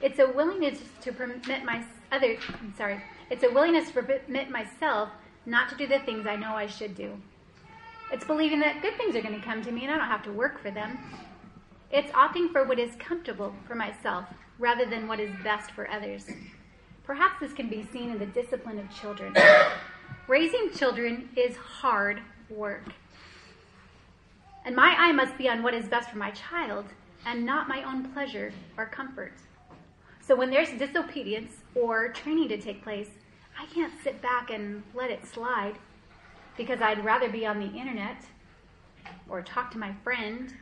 It's 0.00 0.18
a 0.18 0.26
willingness 0.26 0.78
to 1.02 1.12
permit 1.12 1.64
my 1.64 1.84
other. 2.10 2.36
I'm 2.48 2.74
sorry. 2.76 3.02
It's 3.30 3.44
a 3.44 3.50
willingness 3.50 3.90
to 3.90 4.02
permit 4.02 4.50
myself 4.50 5.10
not 5.46 5.68
to 5.70 5.76
do 5.76 5.86
the 5.86 5.98
things 6.00 6.26
I 6.26 6.36
know 6.36 6.54
I 6.54 6.66
should 6.66 6.94
do. 6.94 7.20
It's 8.12 8.24
believing 8.24 8.60
that 8.60 8.82
good 8.82 8.96
things 8.96 9.14
are 9.14 9.22
going 9.22 9.38
to 9.38 9.44
come 9.44 9.62
to 9.62 9.70
me 9.70 9.84
and 9.84 9.92
I 9.92 9.98
don't 9.98 10.08
have 10.08 10.22
to 10.24 10.32
work 10.32 10.60
for 10.60 10.70
them. 10.70 10.98
It's 11.92 12.10
opting 12.12 12.50
for 12.50 12.64
what 12.64 12.78
is 12.78 12.94
comfortable 12.96 13.54
for 13.66 13.74
myself 13.74 14.24
rather 14.58 14.84
than 14.84 15.06
what 15.06 15.20
is 15.20 15.30
best 15.44 15.70
for 15.72 15.90
others. 15.90 16.26
Perhaps 17.04 17.40
this 17.40 17.52
can 17.52 17.68
be 17.68 17.86
seen 17.92 18.10
in 18.10 18.18
the 18.18 18.26
discipline 18.26 18.78
of 18.78 18.90
children. 18.90 19.34
Raising 20.28 20.70
children 20.70 21.28
is 21.36 21.56
hard 21.56 22.20
work. 22.48 22.84
And 24.64 24.76
my 24.76 24.94
eye 24.98 25.12
must 25.12 25.36
be 25.36 25.48
on 25.48 25.62
what 25.62 25.74
is 25.74 25.86
best 25.86 26.10
for 26.10 26.18
my 26.18 26.30
child 26.30 26.86
and 27.26 27.44
not 27.44 27.68
my 27.68 27.82
own 27.82 28.12
pleasure 28.12 28.52
or 28.76 28.86
comfort. 28.86 29.32
So 30.30 30.36
when 30.36 30.50
there's 30.50 30.70
disobedience 30.78 31.50
or 31.74 32.10
training 32.10 32.50
to 32.50 32.56
take 32.56 32.84
place, 32.84 33.08
I 33.60 33.66
can't 33.66 33.92
sit 34.04 34.22
back 34.22 34.50
and 34.50 34.84
let 34.94 35.10
it 35.10 35.26
slide 35.26 35.74
because 36.56 36.80
I'd 36.80 37.04
rather 37.04 37.28
be 37.28 37.44
on 37.44 37.58
the 37.58 37.66
internet 37.66 38.24
or 39.28 39.42
talk 39.42 39.72
to 39.72 39.78
my 39.78 39.92
friend 40.04 40.54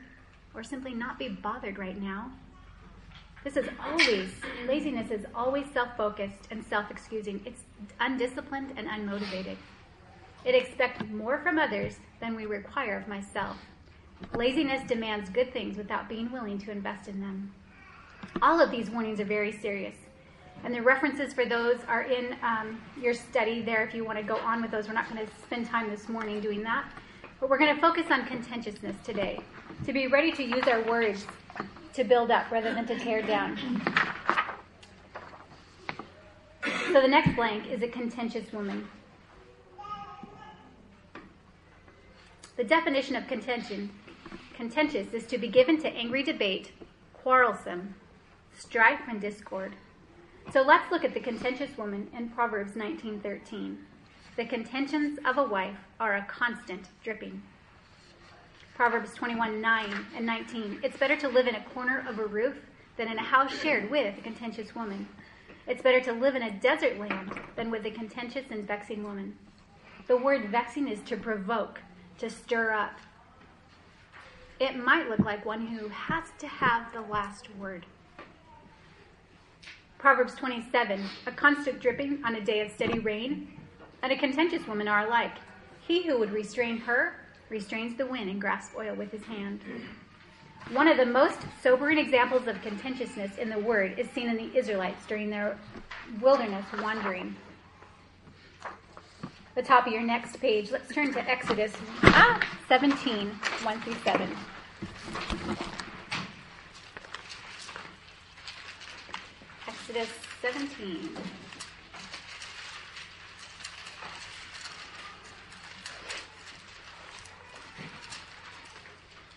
or 0.54 0.64
simply 0.64 0.94
not 0.94 1.18
be 1.18 1.28
bothered 1.28 1.78
right 1.78 2.00
now. 2.00 2.30
This 3.44 3.58
is 3.58 3.68
always, 3.84 4.30
laziness 4.66 5.10
is 5.10 5.26
always 5.34 5.66
self 5.74 5.94
focused 5.98 6.48
and 6.50 6.64
self 6.64 6.90
excusing. 6.90 7.42
It's 7.44 7.64
undisciplined 8.00 8.72
and 8.78 8.88
unmotivated. 8.88 9.58
It 10.46 10.54
expects 10.54 11.04
more 11.10 11.40
from 11.40 11.58
others 11.58 11.98
than 12.20 12.34
we 12.34 12.46
require 12.46 12.96
of 12.96 13.06
myself. 13.06 13.58
Laziness 14.32 14.88
demands 14.88 15.28
good 15.28 15.52
things 15.52 15.76
without 15.76 16.08
being 16.08 16.32
willing 16.32 16.56
to 16.56 16.70
invest 16.70 17.06
in 17.06 17.20
them. 17.20 17.52
All 18.42 18.60
of 18.60 18.70
these 18.70 18.90
warnings 18.90 19.20
are 19.20 19.24
very 19.24 19.52
serious. 19.52 19.96
And 20.64 20.74
the 20.74 20.82
references 20.82 21.32
for 21.32 21.46
those 21.46 21.78
are 21.86 22.02
in 22.02 22.36
um, 22.42 22.80
your 23.00 23.14
study 23.14 23.62
there 23.62 23.84
if 23.84 23.94
you 23.94 24.04
want 24.04 24.18
to 24.18 24.24
go 24.24 24.36
on 24.38 24.60
with 24.60 24.70
those. 24.70 24.88
We're 24.88 24.94
not 24.94 25.08
going 25.08 25.24
to 25.24 25.32
spend 25.42 25.66
time 25.66 25.88
this 25.90 26.08
morning 26.08 26.40
doing 26.40 26.62
that. 26.64 26.90
But 27.40 27.48
we're 27.48 27.58
going 27.58 27.74
to 27.74 27.80
focus 27.80 28.06
on 28.10 28.26
contentiousness 28.26 28.96
today, 29.04 29.40
to 29.86 29.92
be 29.92 30.08
ready 30.08 30.32
to 30.32 30.42
use 30.42 30.66
our 30.66 30.82
words 30.82 31.24
to 31.94 32.04
build 32.04 32.30
up 32.30 32.50
rather 32.50 32.74
than 32.74 32.86
to 32.86 32.98
tear 32.98 33.22
down. 33.22 33.56
So 36.92 37.00
the 37.00 37.08
next 37.08 37.36
blank 37.36 37.70
is 37.70 37.82
a 37.82 37.88
contentious 37.88 38.52
woman. 38.52 38.88
The 42.56 42.64
definition 42.64 43.14
of 43.14 43.28
contention, 43.28 43.90
contentious 44.54 45.12
is 45.12 45.26
to 45.26 45.38
be 45.38 45.46
given 45.46 45.80
to 45.82 45.88
angry 45.88 46.24
debate, 46.24 46.72
quarrelsome, 47.14 47.94
strife 48.58 49.00
and 49.08 49.20
discord. 49.20 49.74
So 50.52 50.62
let's 50.62 50.90
look 50.90 51.04
at 51.04 51.14
the 51.14 51.20
contentious 51.20 51.76
woman 51.78 52.10
in 52.16 52.30
Proverbs 52.30 52.74
19:13. 52.74 53.78
The 54.36 54.44
contentions 54.44 55.18
of 55.24 55.38
a 55.38 55.44
wife 55.44 55.78
are 56.00 56.16
a 56.16 56.24
constant 56.24 56.88
dripping. 57.02 57.42
Proverbs 58.74 59.14
21:9 59.14 60.06
and 60.14 60.26
19. 60.26 60.80
It's 60.82 60.96
better 60.96 61.16
to 61.16 61.28
live 61.28 61.46
in 61.46 61.54
a 61.54 61.64
corner 61.64 62.04
of 62.08 62.18
a 62.18 62.26
roof 62.26 62.56
than 62.96 63.08
in 63.08 63.18
a 63.18 63.22
house 63.22 63.56
shared 63.60 63.90
with 63.90 64.18
a 64.18 64.22
contentious 64.22 64.74
woman. 64.74 65.08
It's 65.66 65.82
better 65.82 66.00
to 66.00 66.12
live 66.12 66.34
in 66.34 66.42
a 66.42 66.50
desert 66.50 66.98
land 66.98 67.38
than 67.56 67.70
with 67.70 67.84
a 67.84 67.90
contentious 67.90 68.50
and 68.50 68.66
vexing 68.66 69.04
woman. 69.04 69.36
The 70.06 70.16
word 70.16 70.48
vexing 70.48 70.88
is 70.88 71.02
to 71.02 71.16
provoke, 71.16 71.82
to 72.18 72.30
stir 72.30 72.72
up. 72.72 72.98
It 74.58 74.76
might 74.76 75.08
look 75.08 75.20
like 75.20 75.44
one 75.44 75.66
who 75.66 75.88
has 75.88 76.24
to 76.38 76.48
have 76.48 76.92
the 76.92 77.02
last 77.02 77.54
word. 77.56 77.84
Proverbs 79.98 80.34
27 80.36 81.02
A 81.26 81.32
constant 81.32 81.80
dripping 81.80 82.20
on 82.24 82.36
a 82.36 82.40
day 82.40 82.60
of 82.60 82.70
steady 82.70 83.00
rain, 83.00 83.48
and 84.00 84.12
a 84.12 84.16
contentious 84.16 84.64
woman 84.68 84.86
are 84.86 85.04
alike. 85.06 85.34
He 85.86 86.06
who 86.06 86.20
would 86.20 86.30
restrain 86.30 86.78
her 86.78 87.14
restrains 87.50 87.96
the 87.96 88.06
wind 88.06 88.30
and 88.30 88.40
grasps 88.40 88.76
oil 88.78 88.94
with 88.94 89.10
his 89.10 89.24
hand. 89.24 89.60
One 90.70 90.86
of 90.86 90.98
the 90.98 91.06
most 91.06 91.40
sobering 91.62 91.98
examples 91.98 92.46
of 92.46 92.62
contentiousness 92.62 93.38
in 93.38 93.50
the 93.50 93.58
Word 93.58 93.98
is 93.98 94.08
seen 94.10 94.28
in 94.28 94.36
the 94.36 94.56
Israelites 94.56 95.04
during 95.06 95.30
their 95.30 95.58
wilderness 96.20 96.66
wandering 96.80 97.34
the 99.56 99.62
top 99.62 99.88
of 99.88 99.92
your 99.92 100.02
next 100.02 100.40
page. 100.40 100.70
Let's 100.70 100.94
turn 100.94 101.12
to 101.12 101.28
Exodus 101.28 101.72
ah, 102.04 102.40
17, 102.68 103.30
1 103.30 103.80
through 103.80 103.96
7. 104.04 104.36
Exodus 109.88 110.10
17. 110.42 111.16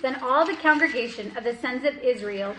Then 0.01 0.15
all 0.21 0.45
the 0.45 0.57
congregation 0.57 1.37
of 1.37 1.45
the 1.45 1.55
sons 1.55 1.85
of 1.85 1.97
Israel 1.99 2.53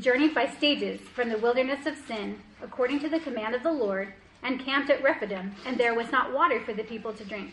journeyed 0.00 0.34
by 0.34 0.48
stages 0.48 1.00
from 1.00 1.28
the 1.28 1.38
wilderness 1.38 1.86
of 1.86 1.96
Sin, 2.08 2.40
according 2.60 2.98
to 3.00 3.08
the 3.08 3.20
command 3.20 3.54
of 3.54 3.62
the 3.62 3.70
Lord, 3.70 4.12
and 4.42 4.58
camped 4.58 4.90
at 4.90 5.04
Rephidim, 5.04 5.54
and 5.64 5.78
there 5.78 5.94
was 5.94 6.10
not 6.10 6.32
water 6.32 6.60
for 6.64 6.72
the 6.72 6.82
people 6.82 7.12
to 7.12 7.24
drink. 7.24 7.52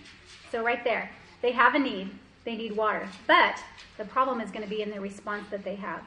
So, 0.51 0.63
right 0.63 0.83
there, 0.83 1.11
they 1.43 1.51
have 1.51 1.75
a 1.75 1.79
need. 1.79 2.09
They 2.43 2.55
need 2.55 2.75
water. 2.75 3.07
But 3.27 3.59
the 3.99 4.05
problem 4.05 4.41
is 4.41 4.49
going 4.49 4.63
to 4.63 4.69
be 4.69 4.81
in 4.81 4.89
the 4.89 4.99
response 4.99 5.47
that 5.51 5.63
they 5.63 5.75
have. 5.75 6.01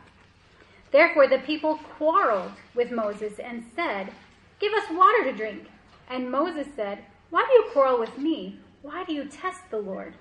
Therefore, 0.90 1.26
the 1.28 1.38
people 1.38 1.80
quarreled 1.98 2.52
with 2.74 2.90
Moses 2.90 3.38
and 3.38 3.64
said, 3.76 4.10
Give 4.58 4.72
us 4.72 4.90
water 4.90 5.24
to 5.24 5.32
drink. 5.32 5.68
And 6.08 6.30
Moses 6.30 6.66
said, 6.74 7.04
Why 7.30 7.44
do 7.46 7.52
you 7.52 7.70
quarrel 7.72 8.00
with 8.00 8.16
me? 8.18 8.58
Why 8.82 9.04
do 9.04 9.12
you 9.12 9.24
test 9.26 9.60
the 9.70 9.78
Lord? 9.78 10.14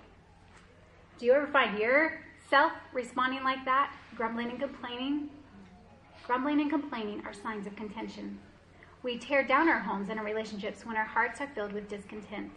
Do 1.18 1.26
you 1.26 1.34
ever 1.34 1.48
find 1.48 1.80
yourself 1.80 2.74
responding 2.94 3.44
like 3.44 3.64
that, 3.66 3.96
grumbling 4.16 4.50
and 4.50 4.60
complaining? 4.60 5.30
Grumbling 6.26 6.60
and 6.62 6.70
complaining 6.70 7.24
are 7.26 7.34
signs 7.34 7.66
of 7.66 7.76
contention. 7.76 8.38
We 9.04 9.18
tear 9.18 9.44
down 9.44 9.70
our 9.70 9.80
homes 9.80 10.10
and 10.10 10.20
our 10.20 10.26
relationships 10.26 10.86
when 10.86 10.98
our 10.98 11.06
hearts 11.06 11.40
are 11.40 11.48
filled 11.48 11.72
with 11.72 11.90
discontent. 11.90 12.52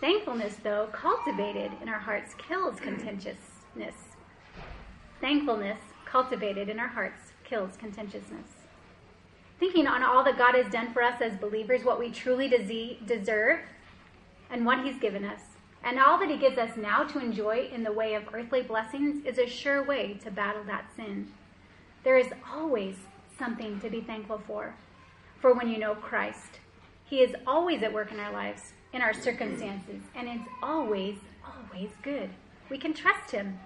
Thankfulness, 0.00 0.56
though, 0.62 0.88
cultivated 0.92 1.70
in 1.80 1.88
our 1.88 1.98
hearts 1.98 2.34
kills 2.34 2.80
contentiousness. 2.80 3.94
Thankfulness, 5.20 5.78
cultivated 6.16 6.70
in 6.70 6.80
our 6.80 6.88
hearts, 6.88 7.32
kills 7.44 7.76
contentiousness. 7.76 8.48
Thinking 9.60 9.86
on 9.86 10.02
all 10.02 10.24
that 10.24 10.38
God 10.38 10.54
has 10.54 10.72
done 10.72 10.94
for 10.94 11.02
us 11.02 11.20
as 11.20 11.36
believers, 11.36 11.84
what 11.84 11.98
we 11.98 12.10
truly 12.10 12.48
deserve, 12.48 13.58
and 14.48 14.64
what 14.64 14.82
He's 14.82 14.98
given 14.98 15.26
us, 15.26 15.42
and 15.84 16.00
all 16.00 16.18
that 16.18 16.30
He 16.30 16.38
gives 16.38 16.56
us 16.56 16.74
now 16.74 17.04
to 17.04 17.18
enjoy 17.18 17.68
in 17.70 17.82
the 17.82 17.92
way 17.92 18.14
of 18.14 18.32
earthly 18.32 18.62
blessings 18.62 19.26
is 19.26 19.36
a 19.36 19.46
sure 19.46 19.84
way 19.84 20.14
to 20.24 20.30
battle 20.30 20.64
that 20.64 20.86
sin. 20.96 21.28
There 22.02 22.16
is 22.16 22.32
always 22.50 22.96
something 23.38 23.78
to 23.80 23.90
be 23.90 24.00
thankful 24.00 24.40
for 24.46 24.74
for 25.42 25.52
when 25.52 25.68
you 25.68 25.76
know 25.76 25.94
Christ. 25.96 26.60
He 27.04 27.20
is 27.20 27.36
always 27.46 27.82
at 27.82 27.92
work 27.92 28.10
in 28.10 28.18
our 28.18 28.32
lives, 28.32 28.72
in 28.94 29.02
our 29.02 29.12
circumstances, 29.12 30.00
and 30.14 30.28
it's 30.28 30.48
always, 30.62 31.16
always 31.44 31.90
good. 32.02 32.30
We 32.70 32.78
can 32.78 32.94
trust 32.94 33.32
Him. 33.32 33.58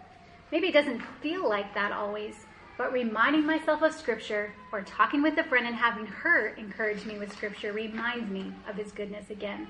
Maybe 0.53 0.69
it 0.69 0.75
doesn't 0.75 1.03
feel 1.23 1.49
like 1.49 1.75
that 1.75 1.93
always, 1.93 2.35
but 2.77 2.93
reminding 2.93 3.47
myself 3.47 3.83
of 3.83 3.95
Scripture 3.95 4.53
or 4.73 4.83
talking 4.83 5.23
with 5.23 5.39
a 5.39 5.45
friend 5.45 5.67
and 5.67 5.77
having 5.77 6.07
her 6.07 6.49
encourage 6.49 7.05
me 7.05 7.19
with 7.19 7.33
Scripture 7.33 7.73
reminds 7.73 8.31
me 8.31 8.53
of 8.69 8.77
His 8.77 8.91
goodness 8.91 9.31
again. 9.31 9.69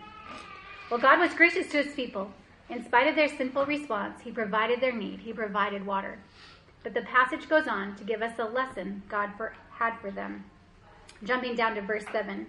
Well, 0.91 1.01
God 1.01 1.20
was 1.20 1.35
gracious 1.35 1.68
to 1.68 1.83
His 1.83 1.95
people. 1.95 2.33
In 2.68 2.85
spite 2.85 3.09
of 3.09 3.16
their 3.16 3.28
sinful 3.28 3.66
response, 3.66 4.22
He 4.22 4.31
provided 4.31 4.81
their 4.81 4.95
need, 4.95 5.20
He 5.20 5.33
provided 5.33 5.85
water. 5.85 6.18
But 6.83 6.95
the 6.95 7.03
passage 7.03 7.49
goes 7.49 7.66
on 7.66 7.97
to 7.97 8.05
give 8.05 8.22
us 8.22 8.39
a 8.39 8.45
lesson 8.45 9.03
God 9.09 9.31
for, 9.37 9.53
had 9.72 9.99
for 10.01 10.11
them. 10.11 10.45
Jumping 11.22 11.57
down 11.57 11.74
to 11.74 11.83
verse 11.83 12.05
7. 12.11 12.47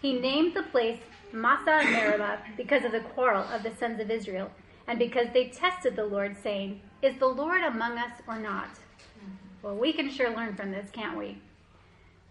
He 0.00 0.18
named 0.18 0.54
the 0.54 0.62
place 0.62 1.00
Massah 1.32 1.84
Meribah 1.90 2.38
because 2.56 2.84
of 2.84 2.92
the 2.92 3.00
quarrel 3.00 3.44
of 3.52 3.62
the 3.62 3.74
sons 3.76 4.00
of 4.00 4.10
Israel, 4.10 4.50
and 4.88 4.98
because 4.98 5.28
they 5.32 5.48
tested 5.48 5.96
the 5.96 6.04
Lord, 6.04 6.36
saying, 6.42 6.80
Is 7.02 7.16
the 7.18 7.26
Lord 7.26 7.62
among 7.62 7.98
us 7.98 8.12
or 8.28 8.38
not? 8.38 8.70
Well, 9.62 9.74
we 9.74 9.92
can 9.92 10.10
sure 10.10 10.34
learn 10.34 10.54
from 10.54 10.70
this, 10.70 10.90
can't 10.90 11.18
we? 11.18 11.38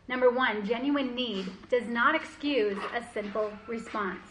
Number 0.08 0.30
one, 0.30 0.66
genuine 0.66 1.16
need 1.16 1.48
does 1.70 1.88
not 1.88 2.16
excuse 2.16 2.78
a 2.96 3.04
simple 3.14 3.52
response. 3.68 4.28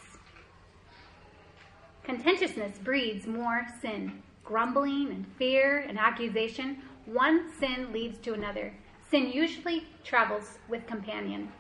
Contentiousness 2.05 2.79
breeds 2.79 3.27
more 3.27 3.67
sin. 3.83 4.23
Grumbling 4.45 5.09
and 5.11 5.27
fear 5.39 5.85
and 5.89 5.99
accusation, 5.99 6.79
one 7.07 7.51
sin 7.59 7.93
leads 7.93 8.19
to 8.19 8.35
another. 8.35 8.73
Sin 9.11 9.31
usually 9.33 9.85
travels 10.05 10.59
with 10.69 10.87
companion. 10.87 11.51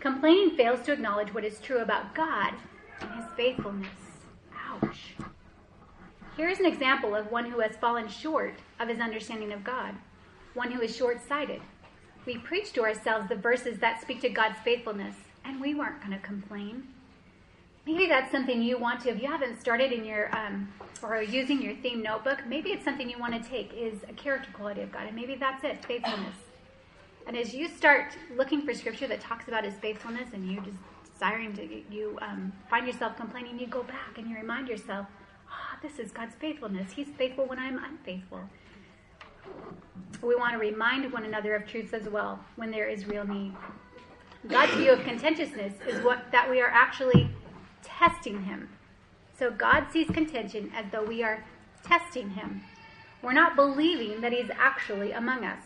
Complaining 0.00 0.56
fails 0.56 0.80
to 0.82 0.92
acknowledge 0.92 1.32
what 1.32 1.44
is 1.44 1.60
true 1.60 1.78
about 1.78 2.14
God 2.14 2.54
and 3.00 3.10
his 3.14 3.24
faithfulness. 3.36 3.88
Ouch. 4.54 5.14
Here 6.40 6.48
is 6.48 6.58
an 6.58 6.64
example 6.64 7.14
of 7.14 7.30
one 7.30 7.50
who 7.50 7.60
has 7.60 7.76
fallen 7.76 8.08
short 8.08 8.54
of 8.80 8.88
his 8.88 8.98
understanding 8.98 9.52
of 9.52 9.62
God, 9.62 9.94
one 10.54 10.70
who 10.70 10.80
is 10.80 10.96
short 10.96 11.20
sighted. 11.28 11.60
We 12.24 12.38
preach 12.38 12.72
to 12.72 12.80
ourselves 12.80 13.28
the 13.28 13.36
verses 13.36 13.78
that 13.80 14.00
speak 14.00 14.22
to 14.22 14.30
God's 14.30 14.58
faithfulness, 14.64 15.14
and 15.44 15.60
we 15.60 15.74
weren't 15.74 16.00
going 16.00 16.18
to 16.18 16.26
complain. 16.26 16.88
Maybe 17.84 18.06
that's 18.06 18.32
something 18.32 18.62
you 18.62 18.78
want 18.78 19.02
to, 19.02 19.10
if 19.10 19.20
you 19.20 19.28
haven't 19.28 19.60
started 19.60 19.92
in 19.92 20.02
your, 20.02 20.34
um, 20.34 20.72
or 21.02 21.20
using 21.20 21.60
your 21.60 21.74
theme 21.74 22.00
notebook, 22.00 22.38
maybe 22.46 22.70
it's 22.70 22.86
something 22.86 23.10
you 23.10 23.18
want 23.18 23.34
to 23.34 23.46
take 23.46 23.74
is 23.74 23.98
a 24.08 24.14
character 24.14 24.48
quality 24.54 24.80
of 24.80 24.90
God, 24.90 25.08
and 25.08 25.14
maybe 25.14 25.34
that's 25.34 25.62
it, 25.62 25.84
faithfulness. 25.84 26.36
And 27.26 27.36
as 27.36 27.52
you 27.52 27.68
start 27.68 28.16
looking 28.34 28.62
for 28.62 28.72
scripture 28.72 29.08
that 29.08 29.20
talks 29.20 29.46
about 29.46 29.62
his 29.62 29.74
faithfulness 29.74 30.30
and 30.32 30.50
you 30.50 30.62
just 30.62 30.78
desiring 31.12 31.52
to, 31.56 31.82
you 31.94 32.18
um, 32.22 32.50
find 32.70 32.86
yourself 32.86 33.18
complaining, 33.18 33.58
you 33.58 33.66
go 33.66 33.82
back 33.82 34.16
and 34.16 34.26
you 34.26 34.36
remind 34.36 34.68
yourself, 34.68 35.06
oh, 35.50 35.78
this 35.82 35.98
is 35.98 36.12
God's 36.12 36.34
faithfulness. 36.34 36.92
He's 36.92 37.08
faithful 37.18 37.46
when 37.46 37.58
I'm 37.58 37.82
unfaithful. 37.82 38.40
We 40.22 40.34
want 40.36 40.52
to 40.52 40.58
remind 40.58 41.12
one 41.12 41.24
another 41.24 41.54
of 41.54 41.66
truths 41.66 41.92
as 41.92 42.08
well 42.08 42.38
when 42.56 42.70
there 42.70 42.88
is 42.88 43.06
real 43.06 43.26
need. 43.26 43.52
God's 44.48 44.72
view 44.74 44.92
of 44.92 45.02
contentiousness 45.02 45.74
is 45.86 46.02
what 46.02 46.30
that 46.32 46.48
we 46.48 46.60
are 46.60 46.70
actually 46.70 47.30
testing 47.82 48.42
him. 48.42 48.68
So 49.38 49.50
God 49.50 49.86
sees 49.90 50.08
contention 50.08 50.70
as 50.74 50.86
though 50.92 51.04
we 51.04 51.22
are 51.22 51.44
testing 51.84 52.30
him. 52.30 52.62
We're 53.22 53.32
not 53.32 53.56
believing 53.56 54.20
that 54.20 54.32
he's 54.32 54.50
actually 54.58 55.12
among 55.12 55.44
us, 55.44 55.62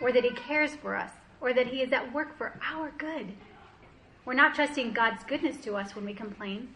or 0.00 0.12
that 0.12 0.24
he 0.24 0.30
cares 0.30 0.74
for 0.74 0.94
us, 0.94 1.10
or 1.40 1.52
that 1.54 1.66
he 1.66 1.80
is 1.80 1.92
at 1.92 2.12
work 2.12 2.36
for 2.36 2.58
our 2.70 2.92
good. 2.98 3.32
We're 4.24 4.34
not 4.34 4.54
trusting 4.54 4.92
God's 4.92 5.24
goodness 5.24 5.56
to 5.64 5.76
us 5.76 5.94
when 5.94 6.04
we 6.04 6.12
complain. 6.12 6.68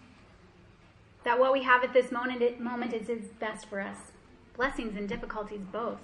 That 1.24 1.38
what 1.38 1.52
we 1.52 1.62
have 1.62 1.84
at 1.84 1.92
this 1.92 2.10
moment, 2.10 2.60
moment 2.60 2.92
is 2.92 3.08
his 3.08 3.28
best 3.38 3.66
for 3.66 3.80
us. 3.80 3.98
Blessings 4.56 4.96
and 4.96 5.08
difficulties 5.08 5.62
both. 5.70 5.98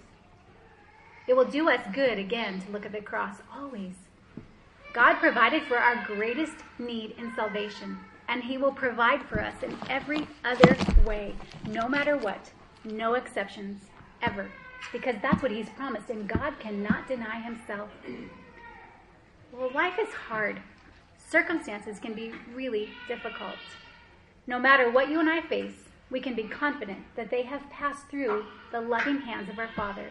It 1.26 1.36
will 1.36 1.44
do 1.44 1.68
us 1.68 1.80
good 1.92 2.18
again 2.18 2.60
to 2.62 2.70
look 2.70 2.86
at 2.86 2.92
the 2.92 3.00
cross 3.00 3.36
always. 3.54 3.94
God 4.94 5.14
provided 5.16 5.64
for 5.64 5.76
our 5.78 6.02
greatest 6.06 6.54
need 6.78 7.14
in 7.18 7.34
salvation 7.34 7.98
and 8.28 8.44
He 8.44 8.58
will 8.58 8.72
provide 8.72 9.22
for 9.22 9.40
us 9.40 9.62
in 9.62 9.76
every 9.88 10.28
other 10.44 10.76
way, 11.04 11.34
no 11.66 11.88
matter 11.88 12.16
what, 12.16 12.50
no 12.84 13.14
exceptions, 13.14 13.80
ever. 14.22 14.50
Because 14.92 15.16
that's 15.22 15.42
what 15.42 15.50
He's 15.50 15.68
promised, 15.70 16.10
and 16.10 16.28
God 16.28 16.54
cannot 16.60 17.08
deny 17.08 17.40
Himself. 17.40 17.88
Well, 19.52 19.70
life 19.74 19.98
is 19.98 20.12
hard. 20.12 20.60
Circumstances 21.30 21.98
can 21.98 22.14
be 22.14 22.32
really 22.54 22.90
difficult. 23.08 23.56
No 24.49 24.59
matter 24.59 24.90
what 24.90 25.11
you 25.11 25.20
and 25.20 25.28
I 25.28 25.42
face, 25.42 25.90
we 26.11 26.20
can 26.20 26.34
be 26.34 26.44
confident 26.44 27.01
that 27.16 27.30
they 27.30 27.42
have 27.42 27.68
passed 27.70 28.09
through 28.09 28.46
the 28.72 28.80
loving 28.80 29.20
hands 29.20 29.51
of 29.51 29.59
our 29.59 29.68
Father. 29.76 30.11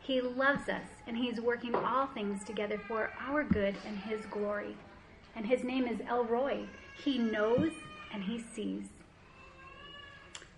He 0.00 0.20
loves 0.20 0.68
us, 0.68 0.82
and 1.06 1.16
He's 1.16 1.40
working 1.40 1.74
all 1.76 2.08
things 2.08 2.44
together 2.44 2.80
for 2.88 3.12
our 3.20 3.44
good 3.44 3.76
and 3.86 3.96
His 3.96 4.26
glory. 4.26 4.76
And 5.36 5.46
His 5.46 5.62
name 5.62 5.86
is 5.86 6.00
El 6.08 6.24
Roi, 6.24 6.66
he 7.04 7.18
knows 7.18 7.70
and 8.12 8.24
he 8.24 8.40
sees. 8.40 8.84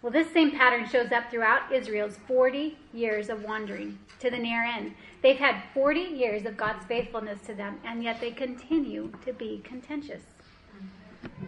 Well, 0.01 0.11
this 0.11 0.33
same 0.33 0.51
pattern 0.51 0.89
shows 0.89 1.13
up 1.13 1.31
throughout 1.31 1.71
Israel's 1.71 2.17
40 2.27 2.77
years 2.93 3.29
of 3.29 3.45
wandering 3.45 3.99
to 4.19 4.31
the 4.31 4.39
near 4.39 4.65
end. 4.65 4.95
They've 5.23 5.37
had 5.37 5.63
40 5.75 6.01
years 6.01 6.45
of 6.45 6.57
God's 6.57 6.85
faithfulness 6.87 7.41
to 7.47 7.55
them, 7.55 7.79
and 7.85 8.03
yet 8.03 8.21
they 8.21 8.33
continue 8.33 9.13
to 9.25 9.33
be 9.33 9.61
contentious. 9.63 10.23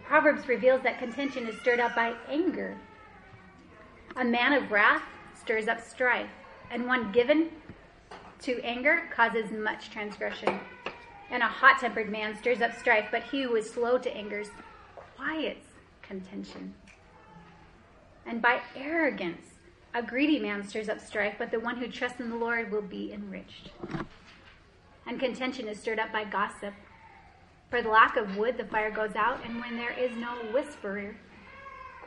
Proverbs 0.03 0.47
reveals 0.47 0.81
that 0.83 0.99
contention 0.99 1.47
is 1.47 1.59
stirred 1.59 1.79
up 1.79 1.95
by 1.95 2.13
anger. 2.29 2.77
A 4.15 4.23
man 4.23 4.53
of 4.53 4.71
wrath 4.71 5.03
stirs 5.39 5.67
up 5.67 5.81
strife, 5.81 6.29
and 6.71 6.85
one 6.85 7.11
given 7.11 7.49
to 8.41 8.61
anger 8.63 9.03
causes 9.13 9.51
much 9.51 9.89
transgression. 9.89 10.59
And 11.29 11.41
a 11.41 11.47
hot 11.47 11.79
tempered 11.79 12.09
man 12.09 12.37
stirs 12.37 12.61
up 12.61 12.77
strife, 12.77 13.07
but 13.11 13.23
he 13.23 13.43
who 13.43 13.55
is 13.55 13.69
slow 13.69 13.97
to 13.97 14.15
anger 14.15 14.43
quiets 14.95 15.67
contention. 16.01 16.73
And 18.25 18.41
by 18.41 18.61
arrogance, 18.75 19.45
a 19.93 20.01
greedy 20.01 20.39
man 20.39 20.67
stirs 20.67 20.89
up 20.89 20.99
strife, 20.99 21.35
but 21.37 21.51
the 21.51 21.59
one 21.59 21.77
who 21.77 21.87
trusts 21.87 22.19
in 22.19 22.29
the 22.29 22.35
Lord 22.35 22.71
will 22.71 22.81
be 22.81 23.13
enriched. 23.13 23.71
And 25.07 25.19
contention 25.19 25.67
is 25.67 25.79
stirred 25.79 25.99
up 25.99 26.11
by 26.11 26.25
gossip. 26.25 26.73
For 27.69 27.81
the 27.81 27.89
lack 27.89 28.15
of 28.15 28.37
wood, 28.37 28.57
the 28.57 28.65
fire 28.65 28.91
goes 28.91 29.15
out, 29.15 29.39
and 29.43 29.59
when 29.59 29.75
there 29.75 29.91
is 29.91 30.15
no 30.15 30.35
whisperer, 30.53 31.15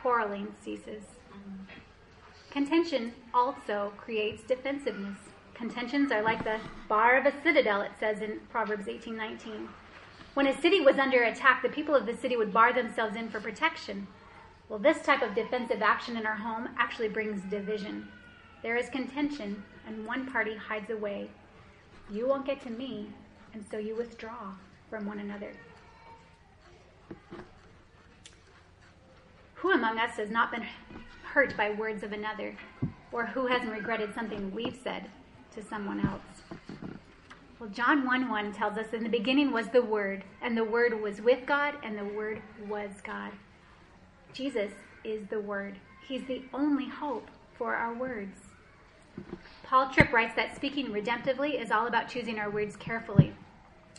quarreling 0.01 0.55
ceases. 0.63 1.03
Contention 2.51 3.13
also 3.35 3.93
creates 3.97 4.43
defensiveness. 4.43 5.19
Contentions 5.55 6.13
are 6.13 6.23
like 6.23 6.45
the 6.45 6.61
bar 6.89 7.19
of 7.19 7.27
a 7.27 7.43
citadel, 7.43 7.83
it 7.83 7.93
says 7.99 8.23
in 8.23 8.41
Proverbs 8.49 8.87
18:19. 8.87 9.69
When 10.35 10.47
a 10.47 10.61
city 10.61 10.81
was 10.81 10.99
under 10.99 11.25
attack, 11.25 11.63
the 11.63 11.69
people 11.69 11.95
of 11.95 12.07
the 12.07 12.17
city 12.17 12.37
would 12.37 12.53
bar 12.53 12.73
themselves 12.73 13.17
in 13.17 13.29
for 13.29 13.41
protection. 13.41 14.07
Well, 14.69 14.79
this 14.79 15.03
type 15.03 15.23
of 15.23 15.35
defensive 15.35 15.83
action 15.83 16.17
in 16.17 16.27
our 16.27 16.37
home 16.37 16.69
actually 16.79 17.09
brings 17.09 17.43
division. 17.51 18.09
There 18.63 18.77
is 18.77 18.89
contention, 18.89 19.65
and 19.87 20.07
one 20.07 20.31
party 20.31 20.55
hides 20.55 20.91
away. 20.91 21.31
You 22.11 22.29
won't 22.29 22.47
get 22.47 22.61
to 22.63 22.71
me, 22.71 23.11
and 23.53 23.65
so 23.69 23.79
you 23.79 23.97
withdraw 23.97 24.53
from 24.89 25.07
one 25.07 25.19
another. 25.19 25.53
Who 29.55 29.73
among 29.73 29.99
us 29.99 30.17
has 30.17 30.31
not 30.31 30.51
been 30.51 30.65
hurt 31.25 31.57
by 31.57 31.71
words 31.71 32.03
of 32.03 32.13
another, 32.13 32.57
or 33.13 33.27
who 33.27 33.47
hasn't 33.47 33.73
regretted 33.73 34.15
something 34.15 34.53
we've 34.55 34.79
said 34.83 35.07
to 35.55 35.63
someone 35.63 36.07
else? 36.07 36.23
Well, 37.59 37.69
John 37.71 38.07
1 38.07 38.29
1 38.29 38.53
tells 38.53 38.79
us 38.79 38.93
in 38.93 39.03
the 39.03 39.09
beginning 39.09 39.51
was 39.51 39.67
the 39.69 39.83
Word, 39.83 40.23
and 40.41 40.57
the 40.57 40.65
Word 40.65 41.01
was 41.01 41.21
with 41.21 41.45
God, 41.45 41.75
and 41.83 41.99
the 41.99 42.05
Word 42.05 42.41
was 42.69 42.91
God. 43.03 43.33
Jesus 44.33 44.71
is 45.03 45.27
the 45.29 45.41
Word. 45.41 45.75
He's 46.07 46.25
the 46.25 46.45
only 46.55 46.89
hope 46.89 47.29
for 47.57 47.75
our 47.75 47.93
words. 47.93 48.39
Paul 49.65 49.91
Tripp 49.91 50.13
writes 50.13 50.37
that 50.37 50.55
speaking 50.55 50.87
redemptively 50.87 51.61
is 51.61 51.73
all 51.73 51.89
about 51.89 52.09
choosing 52.09 52.39
our 52.39 52.49
words 52.49 52.77
carefully. 52.77 53.35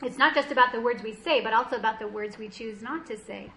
It's 0.01 0.17
not 0.17 0.33
just 0.33 0.49
about 0.49 0.71
the 0.71 0.79
words 0.79 1.03
we 1.03 1.13
say, 1.13 1.41
but 1.41 1.51
also 1.51 1.75
about 1.75 1.99
the 1.99 2.07
words 2.07 2.37
we 2.37 2.47
choose 2.47 2.81
not 2.81 3.05
to 3.07 3.17
say. 3.17 3.51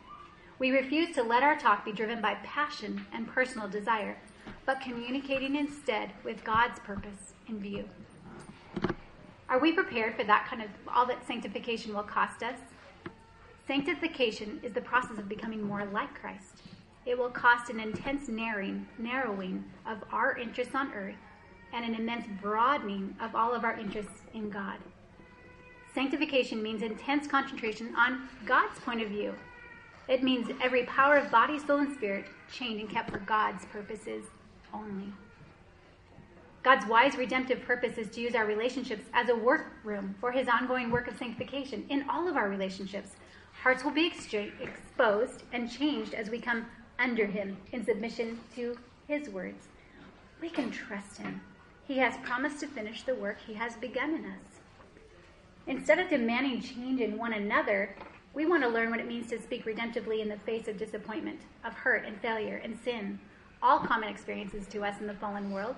We 0.59 0.72
refuse 0.72 1.14
to 1.14 1.22
let 1.22 1.45
our 1.45 1.57
talk 1.57 1.84
be 1.84 1.93
driven 1.93 2.20
by 2.20 2.34
passion 2.43 3.07
and 3.12 3.28
personal 3.28 3.68
desire, 3.68 4.16
but 4.66 4.80
communicating 4.80 5.55
instead 5.55 6.11
with 6.24 6.43
God's 6.43 6.80
purpose 6.80 7.34
in 7.49 7.61
view. 7.61 7.84
Are 9.49 9.61
we 9.61 9.72
prepared 9.72 10.16
for 10.16 10.24
that 10.24 10.47
kind 10.49 10.62
of 10.62 10.68
all 10.88 11.07
that 11.07 11.24
sanctification 11.26 11.95
will 11.95 12.03
cost 12.03 12.43
us? 12.43 12.59
Sanctification 13.68 14.59
is 14.64 14.72
the 14.72 14.80
process 14.80 15.18
of 15.18 15.28
becoming 15.28 15.62
more 15.62 15.84
like 15.84 16.12
Christ. 16.20 16.62
It 17.07 17.16
will 17.16 17.30
cost 17.30 17.70
an 17.70 17.78
intense 17.78 18.28
narrowing, 18.28 18.88
narrowing 18.99 19.64
of 19.86 19.99
our 20.11 20.36
interests 20.36 20.74
on 20.74 20.93
earth 20.93 21.14
and 21.72 21.84
an 21.84 21.95
immense 21.95 22.26
broadening 22.40 23.14
of 23.20 23.36
all 23.36 23.55
of 23.55 23.62
our 23.62 23.78
interests 23.78 24.22
in 24.34 24.51
God. 24.51 24.78
Sanctification 25.95 26.62
means 26.62 26.82
intense 26.82 27.26
concentration 27.26 27.95
on 27.97 28.28
God's 28.47 28.78
point 28.80 29.03
of 29.03 29.09
view. 29.09 29.34
It 30.09 30.22
means 30.22 30.51
every 30.62 30.84
power 30.84 31.16
of 31.16 31.30
body, 31.30 31.59
soul, 31.59 31.78
and 31.78 31.95
spirit 31.95 32.26
chained 32.51 32.80
and 32.80 32.88
kept 32.88 33.11
for 33.11 33.18
God's 33.18 33.64
purposes 33.66 34.24
only. 34.72 35.12
God's 36.62 36.86
wise 36.86 37.16
redemptive 37.16 37.62
purpose 37.62 37.99
is 37.99 38.09
to 38.11 38.20
use 38.20 38.34
our 38.34 38.47
relationships 38.47 39.05
as 39.12 39.28
a 39.28 39.36
workroom 39.36 40.14
for 40.20 40.30
his 40.32 40.49
ongoing 40.49 40.90
work 40.90 41.09
of 41.09 41.18
sanctification 41.18 41.84
in 41.88 42.09
all 42.09 42.28
of 42.28 42.36
our 42.36 42.49
relationships. 42.49 43.16
Hearts 43.62 43.84
will 43.84 43.90
be 43.90 44.07
exposed 44.61 45.43
and 45.53 45.70
changed 45.70 46.14
as 46.14 46.30
we 46.30 46.40
come 46.40 46.66
under 46.99 47.26
him 47.26 47.57
in 47.72 47.84
submission 47.84 48.38
to 48.55 48.78
his 49.09 49.28
words. 49.28 49.66
We 50.40 50.51
can 50.51 50.70
trust 50.70 51.18
him. 51.18 51.40
He 51.86 51.99
has 51.99 52.16
promised 52.22 52.61
to 52.61 52.66
finish 52.66 53.03
the 53.03 53.14
work 53.14 53.38
he 53.47 53.55
has 53.55 53.74
begun 53.76 54.14
in 54.14 54.24
us. 54.24 54.51
Instead 55.66 55.98
of 55.98 56.08
demanding 56.08 56.60
change 56.60 57.00
in 57.00 57.16
one 57.16 57.34
another, 57.34 57.94
we 58.34 58.46
want 58.46 58.62
to 58.62 58.68
learn 58.68 58.90
what 58.90 59.00
it 59.00 59.06
means 59.06 59.28
to 59.28 59.40
speak 59.40 59.64
redemptively 59.64 60.20
in 60.20 60.28
the 60.28 60.38
face 60.38 60.66
of 60.66 60.78
disappointment, 60.78 61.40
of 61.64 61.74
hurt 61.74 62.04
and 62.04 62.20
failure 62.20 62.60
and 62.64 62.78
sin, 62.84 63.18
all 63.62 63.78
common 63.78 64.08
experiences 64.08 64.66
to 64.66 64.84
us 64.84 65.00
in 65.00 65.06
the 65.06 65.14
fallen 65.14 65.50
world. 65.50 65.76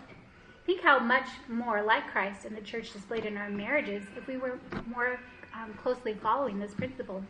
Think 0.65 0.81
how 0.81 0.99
much 0.99 1.27
more 1.49 1.83
like 1.83 2.11
Christ 2.11 2.47
and 2.47 2.57
the 2.57 2.63
church 2.63 2.93
displayed 2.93 3.27
in 3.27 3.37
our 3.37 3.51
marriages 3.51 4.05
if 4.17 4.27
we 4.27 4.39
were 4.39 4.59
more 4.87 5.21
um, 5.55 5.75
closely 5.75 6.15
following 6.15 6.59
this 6.59 6.73
principle. 6.73 7.23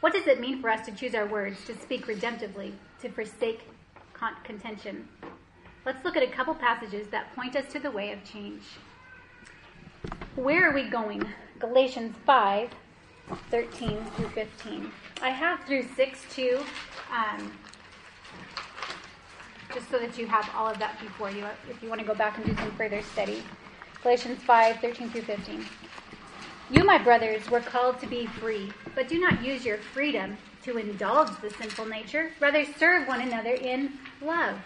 What 0.00 0.12
does 0.12 0.26
it 0.26 0.40
mean 0.40 0.60
for 0.60 0.68
us 0.68 0.84
to 0.86 0.92
choose 0.92 1.14
our 1.14 1.26
words, 1.26 1.64
to 1.66 1.78
speak 1.78 2.06
redemptively, 2.06 2.72
to 3.00 3.08
forsake 3.08 3.68
contention? 4.42 5.08
Let's 5.86 6.04
look 6.04 6.16
at 6.16 6.22
a 6.22 6.30
couple 6.30 6.54
passages 6.54 7.08
that 7.08 7.34
point 7.36 7.54
us 7.54 7.70
to 7.72 7.78
the 7.78 7.90
way 7.90 8.10
of 8.12 8.24
change. 8.24 8.62
Where 10.36 10.68
are 10.68 10.74
we 10.74 10.88
going? 10.88 11.22
Galatians 11.58 12.14
5 12.26 12.70
13 13.50 14.04
through 14.16 14.28
15. 14.28 14.90
I 15.22 15.30
have 15.30 15.60
through 15.64 15.84
6 15.96 16.20
2, 16.34 16.60
um, 17.10 17.52
just 19.72 19.90
so 19.90 19.98
that 19.98 20.18
you 20.18 20.26
have 20.26 20.50
all 20.54 20.68
of 20.68 20.78
that 20.78 21.00
before 21.00 21.30
you 21.30 21.46
if 21.70 21.82
you 21.82 21.88
want 21.88 22.00
to 22.00 22.06
go 22.06 22.14
back 22.14 22.36
and 22.36 22.44
do 22.44 22.54
some 22.56 22.70
further 22.72 23.00
study. 23.02 23.42
Galatians 24.02 24.42
5 24.42 24.80
13 24.80 25.10
through 25.10 25.22
15. 25.22 25.64
You, 26.70 26.84
my 26.84 26.98
brothers, 26.98 27.48
were 27.50 27.60
called 27.60 28.00
to 28.00 28.06
be 28.06 28.26
free, 28.26 28.72
but 28.94 29.08
do 29.08 29.20
not 29.20 29.44
use 29.44 29.64
your 29.64 29.78
freedom 29.78 30.36
to 30.64 30.78
indulge 30.78 31.30
the 31.40 31.50
sinful 31.50 31.86
nature. 31.86 32.32
Rather, 32.40 32.64
serve 32.78 33.06
one 33.06 33.20
another 33.20 33.54
in 33.54 33.92
love. 34.20 34.56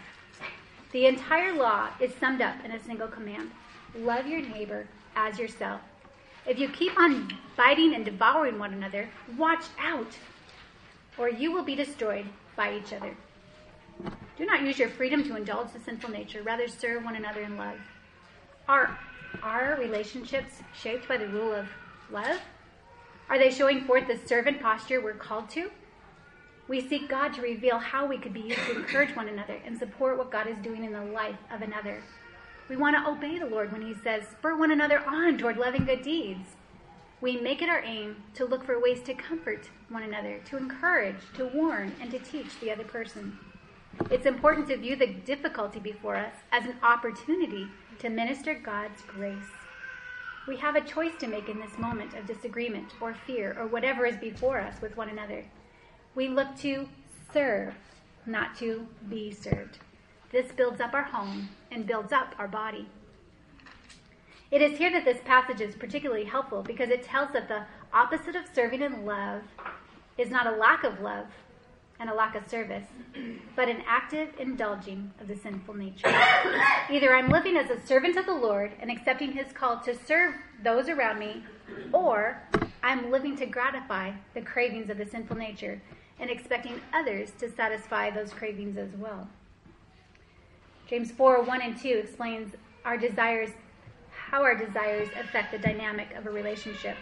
The 0.93 1.07
entire 1.07 1.53
law 1.53 1.91
is 2.01 2.15
summed 2.15 2.41
up 2.41 2.65
in 2.65 2.71
a 2.71 2.83
single 2.83 3.09
command 3.09 3.51
love 3.97 4.27
your 4.27 4.41
neighbor 4.41 4.87
as 5.19 5.39
yourself. 5.39 5.81
If 6.47 6.59
you 6.59 6.69
keep 6.69 6.99
on 6.99 7.37
biting 7.57 7.95
and 7.95 8.05
devouring 8.05 8.59
one 8.59 8.73
another, 8.73 9.09
watch 9.37 9.65
out, 9.79 10.17
or 11.19 11.29
you 11.29 11.53
will 11.53 11.65
be 11.65 11.75
destroyed 11.75 12.27
by 12.57 12.77
each 12.77 12.93
other. 12.93 13.15
Do 14.37 14.47
not 14.47 14.63
use 14.63 14.79
your 14.79 14.89
freedom 14.89 15.25
to 15.25 15.37
indulge 15.37 15.73
the 15.73 15.81
sinful 15.81 16.11
nature, 16.11 16.43
rather, 16.43 16.69
serve 16.69 17.05
one 17.05 17.17
another 17.17 17.41
in 17.41 17.57
love. 17.57 17.79
Are 18.69 18.97
our 19.43 19.77
relationships 19.79 20.63
shaped 20.81 21.09
by 21.09 21.17
the 21.17 21.27
rule 21.27 21.53
of 21.53 21.67
love? 22.13 22.41
Are 23.29 23.39
they 23.39 23.51
showing 23.51 23.85
forth 23.85 24.07
the 24.07 24.19
servant 24.27 24.63
posture 24.63 25.01
we're 25.01 25.15
called 25.15 25.51
to? 25.51 25.71
We 26.69 26.87
seek 26.87 27.09
God 27.09 27.35
to 27.35 27.43
reveal 27.43 27.79
how 27.79 28.07
we 28.07 28.19
could 28.19 28.33
be 28.33 28.41
used 28.41 28.65
to 28.67 28.77
encourage 28.77 29.17
one 29.17 29.29
another 29.29 29.59
and 29.67 29.77
support 29.77 30.17
what 30.17 30.31
God 30.31 30.47
is 30.47 30.59
doing 30.59 30.85
in 30.85 30.93
the 30.93 31.05
life 31.05 31.39
of 31.51 31.63
another. 31.63 32.03
We 32.69 32.77
want 32.77 32.97
to 32.97 33.11
obey 33.11 33.39
the 33.39 33.47
Lord 33.47 33.73
when 33.73 33.83
He 33.83 33.95
says, 33.95 34.25
spur 34.29 34.57
one 34.57 34.71
another 34.71 35.01
on 35.07 35.39
toward 35.39 35.57
loving 35.57 35.85
good 35.85 36.03
deeds. 36.03 36.57
We 37.21 37.37
make 37.37 37.63
it 37.63 37.69
our 37.69 37.83
aim 37.83 38.17
to 38.35 38.45
look 38.45 38.65
for 38.65 38.81
ways 38.81 39.03
to 39.03 39.15
comfort 39.15 39.71
one 39.89 40.03
another, 40.03 40.39
to 40.47 40.57
encourage, 40.57 41.17
to 41.35 41.47
warn, 41.47 41.93
and 42.01 42.11
to 42.11 42.19
teach 42.19 42.61
the 42.61 42.71
other 42.71 42.85
person. 42.85 43.39
It's 44.11 44.27
important 44.27 44.69
to 44.69 44.77
view 44.77 44.95
the 44.97 45.07
difficulty 45.07 45.81
before 45.81 46.17
us 46.17 46.35
as 46.53 46.65
an 46.65 46.77
opportunity 46.83 47.67
to 47.99 48.09
minister 48.09 48.55
God's 48.55 49.03
grace. 49.03 49.51
We 50.47 50.57
have 50.59 50.77
a 50.77 50.81
choice 50.81 51.13
to 51.21 51.27
make 51.27 51.49
in 51.49 51.59
this 51.59 51.77
moment 51.79 52.15
of 52.15 52.27
disagreement 52.27 52.93
or 53.01 53.15
fear 53.27 53.57
or 53.59 53.67
whatever 53.67 54.07
is 54.07 54.17
before 54.17 54.61
us 54.61 54.81
with 54.81 54.97
one 54.97 55.09
another. 55.09 55.45
We 56.15 56.29
look 56.29 56.57
to 56.59 56.89
serve, 57.33 57.75
not 58.25 58.57
to 58.59 58.87
be 59.09 59.33
served. 59.33 59.79
This 60.31 60.53
builds 60.53 60.81
up 60.81 60.95
our 60.95 61.05
home 61.05 61.49
and 61.71 61.87
builds 61.87 62.13
up 62.13 62.35
our 62.39 62.49
body. 62.49 62.87
It 64.51 64.63
is 64.63 64.79
here 64.79 64.91
that 64.93 65.05
this 65.05 65.21
passage 65.25 65.61
is 65.61 65.75
particularly 65.75 66.25
helpful 66.25 66.63
because 66.63 66.91
it 66.91 67.03
tells 67.03 67.33
that 67.33 67.49
the 67.49 67.65
opposite 67.93 68.37
of 68.37 68.45
serving 68.55 68.83
in 68.83 69.05
love 69.05 69.43
is 70.17 70.31
not 70.31 70.47
a 70.47 70.57
lack 70.57 70.85
of 70.85 71.01
love 71.01 71.27
and 72.01 72.09
a 72.09 72.15
lack 72.15 72.35
of 72.35 72.49
service, 72.49 72.85
but 73.57 73.69
an 73.69 73.83
active 73.87 74.29
indulging 74.39 75.13
of 75.21 75.29
the 75.29 75.37
sinful 75.37 75.75
nature. 75.75 76.09
Either 76.91 77.15
I'm 77.15 77.29
living 77.29 77.57
as 77.57 77.71
a 77.71 77.85
servant 77.87 78.17
of 78.17 78.27
the 78.27 78.35
Lord 78.35 78.73
and 78.81 78.91
accepting 78.91 79.33
his 79.33 79.53
call 79.53 79.81
to 79.81 79.97
serve 80.07 80.35
those 80.63 80.89
around 80.89 81.19
me, 81.19 81.43
or 81.93 82.43
I'm 82.83 83.11
living 83.11 83.37
to 83.39 83.47
gratify 83.47 84.13
the 84.35 84.43
cravings 84.43 84.91
of 84.91 84.99
the 84.99 85.07
sinful 85.07 85.37
nature 85.37 85.81
and 86.21 86.31
expecting 86.31 86.81
others 86.93 87.33
to 87.39 87.51
satisfy 87.51 88.11
those 88.11 88.33
cravings 88.33 88.77
as 88.77 88.91
well. 88.97 89.29
James 90.89 91.13
4 91.13 91.43
1 91.43 91.61
and 91.61 91.79
2 91.79 91.89
explains 91.89 92.55
our 92.85 92.97
desires, 92.97 93.51
how 94.11 94.43
our 94.43 94.55
desires 94.55 95.09
affect 95.21 95.53
the 95.53 95.59
dynamic 95.59 96.15
of 96.15 96.27
a 96.27 96.31
relationship. 96.31 96.97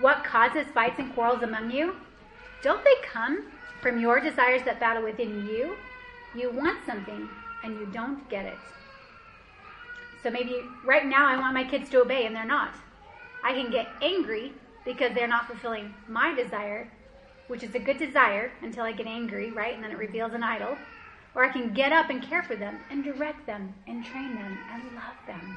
What 0.00 0.24
causes 0.24 0.66
fights 0.74 0.98
and 0.98 1.14
quarrels 1.14 1.44
among 1.44 1.70
you? 1.70 1.94
Don't 2.62 2.82
they 2.84 2.94
come 3.04 3.44
from 3.80 4.00
your 4.00 4.18
desires 4.18 4.62
that 4.64 4.80
battle 4.80 5.04
within 5.04 5.46
you? 5.46 5.76
You 6.34 6.50
want 6.50 6.84
something 6.84 7.28
and 7.62 7.74
you 7.74 7.86
don't 7.86 8.28
get 8.28 8.46
it. 8.46 8.58
So 10.24 10.30
maybe 10.30 10.62
right 10.84 11.06
now 11.06 11.26
I 11.26 11.38
want 11.38 11.54
my 11.54 11.64
kids 11.64 11.88
to 11.90 12.00
obey 12.00 12.26
and 12.26 12.34
they're 12.34 12.44
not. 12.44 12.74
I 13.44 13.52
can 13.52 13.70
get 13.70 13.88
angry 14.00 14.52
because 14.84 15.14
they're 15.14 15.28
not 15.28 15.46
fulfilling 15.46 15.94
my 16.08 16.34
desire, 16.34 16.90
which 17.46 17.62
is 17.62 17.74
a 17.76 17.80
good 17.80 17.98
desire 17.98 18.50
until 18.62 18.84
I 18.84 18.92
get 18.92 19.06
angry, 19.06 19.52
right? 19.52 19.74
And 19.74 19.84
then 19.84 19.92
it 19.92 19.98
reveals 19.98 20.32
an 20.32 20.42
idol. 20.42 20.76
Or 21.34 21.44
I 21.44 21.48
can 21.48 21.72
get 21.72 21.92
up 21.92 22.10
and 22.10 22.22
care 22.22 22.42
for 22.42 22.56
them 22.56 22.78
and 22.90 23.02
direct 23.02 23.46
them 23.46 23.74
and 23.86 24.04
train 24.04 24.34
them 24.34 24.58
and 24.70 24.82
love 24.94 25.16
them. 25.26 25.56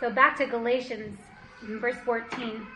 So 0.00 0.10
back 0.10 0.36
to 0.38 0.46
Galatians, 0.46 1.18
verse 1.62 1.96
14. 2.04 2.66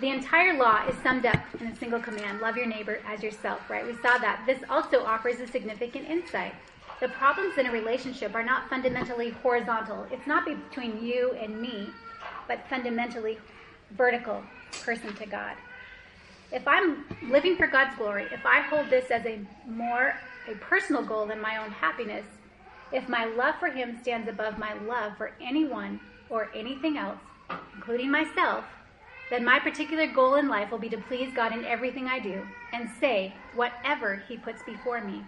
The 0.00 0.08
entire 0.08 0.58
law 0.58 0.86
is 0.88 0.96
summed 1.02 1.26
up 1.26 1.38
in 1.60 1.66
a 1.66 1.76
single 1.76 2.00
command 2.00 2.40
love 2.40 2.56
your 2.56 2.66
neighbor 2.66 2.98
as 3.06 3.22
yourself, 3.22 3.68
right? 3.70 3.86
We 3.86 3.94
saw 3.94 4.18
that. 4.18 4.42
This 4.46 4.62
also 4.68 5.04
offers 5.04 5.38
a 5.38 5.46
significant 5.46 6.08
insight. 6.08 6.54
The 7.00 7.08
problems 7.08 7.58
in 7.58 7.66
a 7.66 7.72
relationship 7.72 8.34
are 8.34 8.42
not 8.42 8.68
fundamentally 8.70 9.30
horizontal, 9.30 10.06
it's 10.10 10.26
not 10.26 10.44
between 10.44 11.04
you 11.04 11.32
and 11.32 11.60
me, 11.60 11.90
but 12.48 12.66
fundamentally 12.68 13.38
vertical, 13.96 14.42
person 14.84 15.14
to 15.16 15.26
God 15.26 15.56
if 16.52 16.68
I'm 16.68 17.04
living 17.22 17.56
for 17.56 17.66
God's 17.66 17.96
glory, 17.96 18.26
if 18.30 18.44
I 18.44 18.60
hold 18.60 18.90
this 18.90 19.10
as 19.10 19.24
a 19.24 19.40
more 19.66 20.14
a 20.48 20.54
personal 20.56 21.02
goal 21.02 21.26
than 21.26 21.40
my 21.40 21.56
own 21.56 21.70
happiness, 21.70 22.24
if 22.92 23.08
my 23.08 23.24
love 23.24 23.54
for 23.58 23.68
him 23.68 23.98
stands 24.02 24.28
above 24.28 24.58
my 24.58 24.74
love 24.74 25.16
for 25.16 25.32
anyone 25.40 25.98
or 26.28 26.50
anything 26.54 26.98
else, 26.98 27.18
including 27.74 28.10
myself, 28.10 28.64
then 29.30 29.44
my 29.44 29.58
particular 29.58 30.06
goal 30.06 30.34
in 30.34 30.48
life 30.48 30.70
will 30.70 30.78
be 30.78 30.90
to 30.90 30.98
please 30.98 31.32
God 31.34 31.52
in 31.52 31.64
everything 31.64 32.06
I 32.06 32.18
do 32.18 32.46
and 32.72 32.90
say 33.00 33.32
whatever 33.54 34.22
he 34.28 34.36
puts 34.36 34.62
before 34.62 35.00
me. 35.02 35.24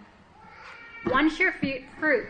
One 1.05 1.31
sure 1.31 1.55
fruit, 1.99 2.27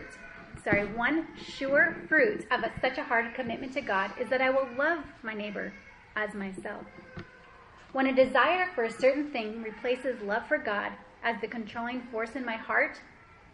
sorry, 0.63 0.85
one 0.85 1.27
sure 1.37 1.97
fruit 2.07 2.45
of 2.49 2.63
a, 2.63 2.71
such 2.79 2.97
a 2.97 3.03
hard 3.03 3.33
commitment 3.33 3.73
to 3.73 3.81
God 3.81 4.11
is 4.19 4.29
that 4.29 4.41
I 4.41 4.51
will 4.51 4.67
love 4.77 5.03
my 5.21 5.33
neighbor 5.33 5.73
as 6.15 6.33
myself. 6.33 6.85
When 7.95 8.07
a 8.07 8.13
desire 8.13 8.67
for 8.75 8.83
a 8.83 8.91
certain 8.91 9.31
thing 9.31 9.63
replaces 9.63 10.21
love 10.21 10.45
for 10.49 10.57
God 10.57 10.91
as 11.23 11.39
the 11.39 11.47
controlling 11.47 12.01
force 12.11 12.35
in 12.35 12.43
my 12.43 12.57
heart, 12.57 12.99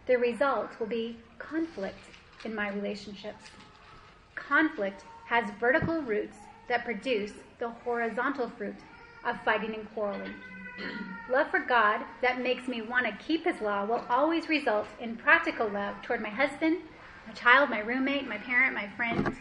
the 0.08 0.18
result 0.18 0.72
will 0.80 0.88
be 0.88 1.20
conflict 1.38 2.10
in 2.44 2.56
my 2.56 2.70
relationships. 2.70 3.52
Conflict 4.34 5.06
has 5.28 5.48
vertical 5.60 6.02
roots 6.02 6.38
that 6.70 6.86
produce 6.86 7.34
the 7.60 7.70
horizontal 7.70 8.50
fruit 8.50 8.78
of 9.26 9.40
fighting 9.44 9.76
and 9.76 9.88
quarreling. 9.94 10.34
Love 11.30 11.52
for 11.52 11.60
God 11.60 12.02
that 12.24 12.42
makes 12.42 12.68
me 12.68 12.82
want 12.82 13.06
to 13.06 13.24
keep 13.24 13.46
His 13.46 13.62
law 13.62 13.86
will 13.86 14.04
always 14.10 14.50
result 14.50 14.88
in 15.00 15.18
practical 15.18 15.70
love 15.70 16.02
toward 16.02 16.20
my 16.20 16.30
husband, 16.30 16.80
my 17.28 17.34
child, 17.34 17.70
my 17.70 17.82
roommate, 17.82 18.28
my 18.28 18.40
parent, 18.40 18.74
my 18.74 18.90
friend, 18.98 19.38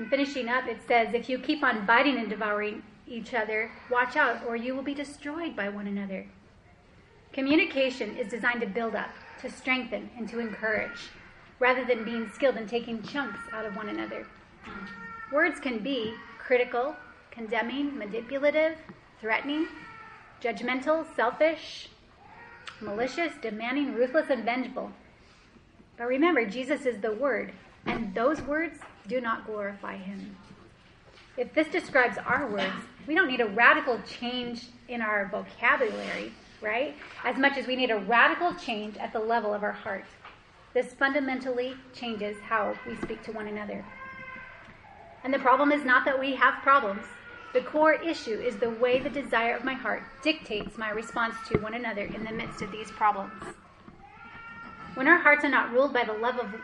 And 0.00 0.08
finishing 0.08 0.48
up, 0.48 0.66
it 0.66 0.80
says, 0.88 1.12
If 1.12 1.28
you 1.28 1.38
keep 1.38 1.62
on 1.62 1.84
biting 1.84 2.16
and 2.16 2.30
devouring 2.30 2.82
each 3.06 3.34
other, 3.34 3.70
watch 3.90 4.16
out, 4.16 4.42
or 4.46 4.56
you 4.56 4.74
will 4.74 4.82
be 4.82 4.94
destroyed 4.94 5.54
by 5.54 5.68
one 5.68 5.86
another. 5.86 6.24
Communication 7.34 8.16
is 8.16 8.30
designed 8.30 8.62
to 8.62 8.66
build 8.66 8.94
up, 8.94 9.10
to 9.42 9.50
strengthen, 9.50 10.08
and 10.16 10.26
to 10.30 10.38
encourage, 10.38 11.10
rather 11.58 11.84
than 11.84 12.02
being 12.02 12.30
skilled 12.30 12.56
in 12.56 12.66
taking 12.66 13.02
chunks 13.02 13.40
out 13.52 13.66
of 13.66 13.76
one 13.76 13.90
another. 13.90 14.26
Words 15.30 15.60
can 15.60 15.80
be 15.80 16.14
critical, 16.38 16.96
condemning, 17.30 17.98
manipulative, 17.98 18.78
threatening, 19.20 19.68
judgmental, 20.42 21.04
selfish, 21.14 21.90
malicious, 22.80 23.34
demanding, 23.42 23.92
ruthless, 23.92 24.30
and 24.30 24.46
vengeful. 24.46 24.92
But 25.98 26.06
remember, 26.06 26.46
Jesus 26.46 26.86
is 26.86 27.02
the 27.02 27.12
Word, 27.12 27.52
and 27.84 28.14
those 28.14 28.40
words 28.40 28.78
do 29.10 29.20
not 29.20 29.44
glorify 29.44 29.96
him. 29.96 30.36
If 31.36 31.52
this 31.52 31.66
describes 31.66 32.16
our 32.16 32.46
words, 32.46 32.84
we 33.08 33.14
don't 33.16 33.26
need 33.26 33.40
a 33.40 33.46
radical 33.46 34.00
change 34.06 34.66
in 34.88 35.02
our 35.02 35.28
vocabulary, 35.28 36.32
right? 36.62 36.94
As 37.24 37.36
much 37.36 37.58
as 37.58 37.66
we 37.66 37.74
need 37.74 37.90
a 37.90 37.98
radical 37.98 38.54
change 38.54 38.96
at 38.98 39.12
the 39.12 39.18
level 39.18 39.52
of 39.52 39.64
our 39.64 39.72
heart. 39.72 40.04
This 40.74 40.92
fundamentally 40.92 41.74
changes 41.92 42.36
how 42.40 42.76
we 42.86 42.94
speak 42.98 43.24
to 43.24 43.32
one 43.32 43.48
another. 43.48 43.84
And 45.24 45.34
the 45.34 45.40
problem 45.40 45.72
is 45.72 45.84
not 45.84 46.04
that 46.04 46.20
we 46.20 46.36
have 46.36 46.62
problems. 46.62 47.04
The 47.52 47.62
core 47.62 47.94
issue 47.94 48.38
is 48.38 48.58
the 48.58 48.70
way 48.70 49.00
the 49.00 49.10
desire 49.10 49.56
of 49.56 49.64
my 49.64 49.74
heart 49.74 50.04
dictates 50.22 50.78
my 50.78 50.90
response 50.90 51.34
to 51.48 51.58
one 51.58 51.74
another 51.74 52.04
in 52.04 52.22
the 52.22 52.30
midst 52.30 52.62
of 52.62 52.70
these 52.70 52.92
problems. 52.92 53.42
When 54.94 55.08
our 55.08 55.18
hearts 55.18 55.44
are 55.44 55.50
not 55.50 55.72
ruled 55.72 55.92
by 55.92 56.04
the 56.04 56.12
love 56.12 56.38
of 56.38 56.54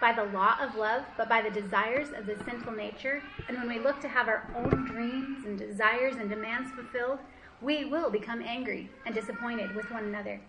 by 0.00 0.12
the 0.12 0.24
law 0.24 0.56
of 0.60 0.74
love, 0.74 1.04
but 1.16 1.28
by 1.28 1.40
the 1.40 1.50
desires 1.50 2.08
of 2.16 2.26
the 2.26 2.36
sinful 2.44 2.72
nature, 2.72 3.22
and 3.48 3.56
when 3.56 3.68
we 3.68 3.78
look 3.78 4.00
to 4.00 4.08
have 4.08 4.28
our 4.28 4.48
own 4.54 4.84
dreams 4.86 5.44
and 5.46 5.58
desires 5.58 6.16
and 6.16 6.28
demands 6.28 6.70
fulfilled, 6.72 7.18
we 7.62 7.86
will 7.86 8.10
become 8.10 8.42
angry 8.42 8.90
and 9.06 9.14
disappointed 9.14 9.74
with 9.74 9.90
one 9.90 10.04
another, 10.04 10.40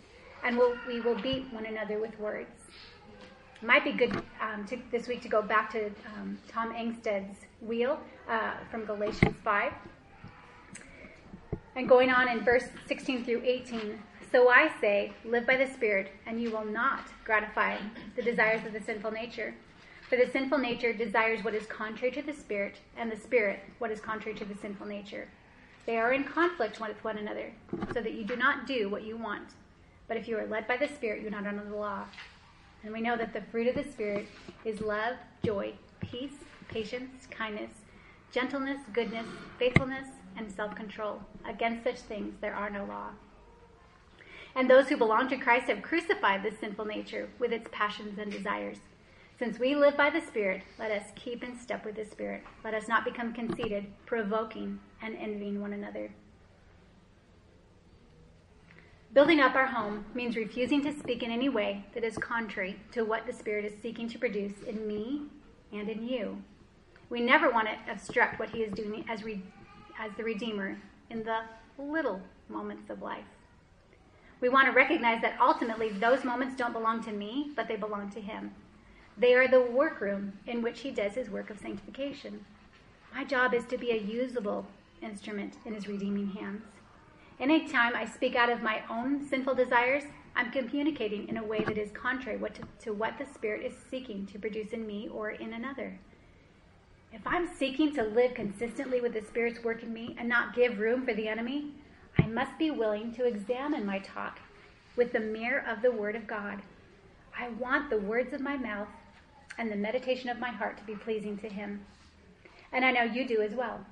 and 0.43 0.58
we'll, 0.58 0.76
we 0.88 1.00
will 1.00 1.16
beat 1.16 1.52
one 1.54 1.66
another 1.66 2.00
with 2.00 2.18
words. 2.20 2.50
It 3.62 3.66
might 3.66 3.84
be 3.84 3.93
good 3.93 4.22
um, 4.41 4.66
to, 4.68 4.78
this 4.91 5.08
week 5.08 5.22
to 5.24 5.30
go 5.30 5.41
back 5.41 5.72
to 5.72 5.88
um, 6.16 6.38
Tom 6.48 6.74
Engsted's 6.74 7.39
wheel 7.62 8.00
uh, 8.30 8.52
from 8.70 8.86
Galatians 8.86 9.36
5. 9.43 9.74
And 11.76 11.88
going 11.88 12.12
on 12.12 12.28
in 12.28 12.43
verse 12.43 12.66
16 12.88 13.26
through 13.26 13.41
18, 13.43 14.00
so 14.32 14.49
I 14.49 14.71
say, 14.82 15.13
live 15.23 15.47
by 15.47 15.55
the 15.55 15.71
Spirit, 15.71 16.11
and 16.25 16.41
you 16.41 16.51
will 16.51 16.65
not 16.65 17.07
gratify 17.23 17.78
the 18.15 18.21
desires 18.21 18.65
of 18.65 18.73
the 18.73 18.82
sinful 18.82 19.11
nature. 19.11 19.53
For 20.09 20.17
the 20.17 20.30
sinful 20.32 20.57
nature 20.57 20.91
desires 20.91 21.43
what 21.43 21.55
is 21.55 21.65
contrary 21.65 22.11
to 22.13 22.21
the 22.21 22.34
Spirit, 22.34 22.75
and 22.97 23.11
the 23.11 23.17
Spirit 23.17 23.59
what 23.80 23.91
is 23.91 24.01
contrary 24.01 24.38
to 24.38 24.45
the 24.45 24.55
sinful 24.55 24.88
nature. 24.88 25.28
They 25.86 25.97
are 25.97 26.11
in 26.11 26.25
conflict 26.25 26.82
with 26.82 27.03
one 27.03 27.17
another, 27.17 27.53
so 27.93 28.01
that 28.01 28.13
you 28.13 28.25
do 28.25 28.36
not 28.36 28.67
do 28.67 28.89
what 28.89 29.05
you 29.05 29.15
want. 29.15 29.49
But 30.07 30.17
if 30.17 30.28
you 30.28 30.38
are 30.38 30.45
led 30.45 30.67
by 30.67 30.78
the 30.78 30.88
Spirit, 30.88 31.21
you 31.21 31.28
are 31.28 31.32
not 31.32 31.47
under 31.47 31.63
the 31.63 31.75
law. 31.75 32.03
And 32.84 32.91
we 32.91 33.01
know 33.01 33.15
that 33.15 33.34
the 33.34 33.41
fruit 33.51 33.67
of 33.67 33.75
the 33.75 33.89
Spirit 33.89 34.28
is 34.65 34.82
love, 34.82 35.15
joy, 35.43 35.73
peace, 36.01 36.43
patience, 36.67 37.28
kindness, 37.32 37.71
gentleness, 38.32 38.80
goodness, 38.93 39.28
faithfulness, 39.57 40.07
and 40.36 40.51
self 40.51 40.75
control. 40.75 41.21
Against 41.47 41.84
such 41.86 41.99
things 41.99 42.36
there 42.41 42.55
are 42.55 42.69
no 42.69 42.84
law. 42.86 43.09
And 44.58 44.68
those 44.68 44.89
who 44.89 44.97
belong 44.97 45.30
to 45.30 45.38
Christ 45.38 45.68
have 45.68 45.84
crucified 45.84 46.41
the 46.41 46.49
sinful 46.49 46.86
nature 46.86 47.30
with 47.38 47.53
its 47.53 47.70
passions 47.72 48.18
and 48.18 48.32
desires. 48.32 48.80
Since 49.38 49.60
we 49.60 49.76
live 49.76 49.95
by 49.95 50.10
the 50.10 50.20
Spirit, 50.20 50.64
let 50.80 50.89
us 50.89 51.12
keep 51.14 51.43
in 51.43 51.60
step 51.60 51.86
with 51.86 51.95
the 51.95 52.05
Spirit. 52.05 52.41
Let 52.64 52.74
us 52.74 52.88
not 52.88 53.05
become 53.05 53.34
conceited, 53.34 53.86
provoking, 54.08 54.80
and 54.99 55.16
envying 55.16 55.62
one 55.62 55.74
another. 55.74 56.10
Building 59.14 59.39
up 59.39 59.53
our 59.53 59.68
home 59.68 60.05
means 60.16 60.36
refusing 60.36 60.82
to 60.86 60.99
speak 60.99 61.22
in 61.22 61.30
any 61.30 61.49
way 61.49 61.86
that 61.93 62.03
is 62.03 62.18
contrary 62.18 62.80
to 62.93 63.03
what 63.03 63.28
the 63.28 63.34
Spirit 63.34 63.64
is 63.64 63.80
seeking 63.80 64.10
to 64.10 64.18
produce 64.18 64.64
in 64.68 64.88
me 64.88 65.22
and 65.72 65.88
in 65.88 66.10
you. 66.10 66.41
We 67.12 67.22
never 67.22 67.51
want 67.51 67.68
to 67.68 67.91
obstruct 67.91 68.39
what 68.39 68.49
He 68.49 68.64
is 68.64 68.74
doing 68.74 69.05
as, 69.08 69.24
re- 69.24 69.43
as 69.99 70.10
the 70.18 70.24
Redeemer 70.24 70.80
in 71.12 71.24
the 71.24 71.41
little 71.78 72.22
moments 72.49 72.89
of 72.89 73.03
life. 73.03 73.37
We 74.40 74.50
want 74.50 74.68
to 74.68 74.72
recognize 74.72 75.22
that 75.22 75.40
ultimately 75.42 75.90
those 75.90 76.24
moments 76.24 76.56
don't 76.56 76.74
belong 76.74 77.04
to 77.06 77.12
me, 77.12 77.52
but 77.56 77.68
they 77.68 77.76
belong 77.76 78.12
to 78.12 78.22
Him. 78.22 78.52
They 79.18 79.34
are 79.34 79.48
the 79.48 79.62
workroom 79.62 80.34
in 80.46 80.62
which 80.62 80.82
He 80.82 80.92
does 80.92 81.16
His 81.16 81.30
work 81.30 81.50
of 81.50 81.60
sanctification. 81.60 82.46
My 83.14 83.24
job 83.24 83.54
is 83.54 83.66
to 83.66 83.78
be 83.78 83.92
a 83.92 83.98
usable 83.98 84.68
instrument 85.02 85.56
in 85.66 85.74
His 85.74 85.88
redeeming 85.88 86.30
hands. 86.30 86.64
Any 87.40 87.68
time 87.68 87.96
I 87.96 88.06
speak 88.06 88.36
out 88.36 88.50
of 88.50 88.62
my 88.62 88.82
own 88.90 89.28
sinful 89.28 89.56
desires, 89.56 90.04
I'm 90.36 90.52
communicating 90.52 91.28
in 91.28 91.38
a 91.38 91.44
way 91.44 91.64
that 91.64 91.78
is 91.78 91.90
contrary 91.92 92.40
to 92.82 92.94
what 92.94 93.18
the 93.18 93.26
Spirit 93.26 93.66
is 93.66 93.74
seeking 93.90 94.28
to 94.28 94.38
produce 94.38 94.70
in 94.70 94.86
me 94.86 95.10
or 95.12 95.32
in 95.32 95.54
another. 95.54 95.98
If 97.12 97.22
I'm 97.26 97.48
seeking 97.48 97.94
to 97.96 98.04
live 98.04 98.36
consistently 98.36 99.02
with 99.02 99.14
the 99.14 99.22
Spirit's 99.22 99.64
work 99.64 99.82
in 99.82 99.92
me 99.92 100.16
and 100.20 100.30
not 100.30 100.56
give 100.56 100.78
room 100.78 101.06
for 101.06 101.16
the 101.16 101.28
enemy, 101.28 101.72
I 102.20 102.28
must 102.28 102.57
be 102.57 102.72
willing 102.72 103.13
to 103.13 103.26
examine 103.26 103.86
my 103.86 103.99
talk 103.99 104.39
with 104.95 105.13
the 105.13 105.20
mirror 105.20 105.63
of 105.68 105.82
the 105.82 105.91
Word 105.91 106.15
of 106.15 106.28
God. 106.28 106.61
I 107.38 107.49
want 107.49 107.89
the 107.89 107.97
words 107.97 108.34
of 108.34 108.41
my 108.41 108.57
mouth 108.57 108.88
and 109.57 109.72
the 109.72 109.76
meditation 109.76 110.30
of 110.30 110.39
my 110.39 110.49
heart 110.49 110.78
to 110.78 110.84
be 110.84 110.95
pleasing 110.95 111.38
to 111.38 111.49
Him. 111.49 111.86
And 112.72 112.84
I 112.84 112.91
know 112.91 113.03
you 113.03 113.28
do 113.28 113.41
as 113.41 113.53
well. 113.53 113.86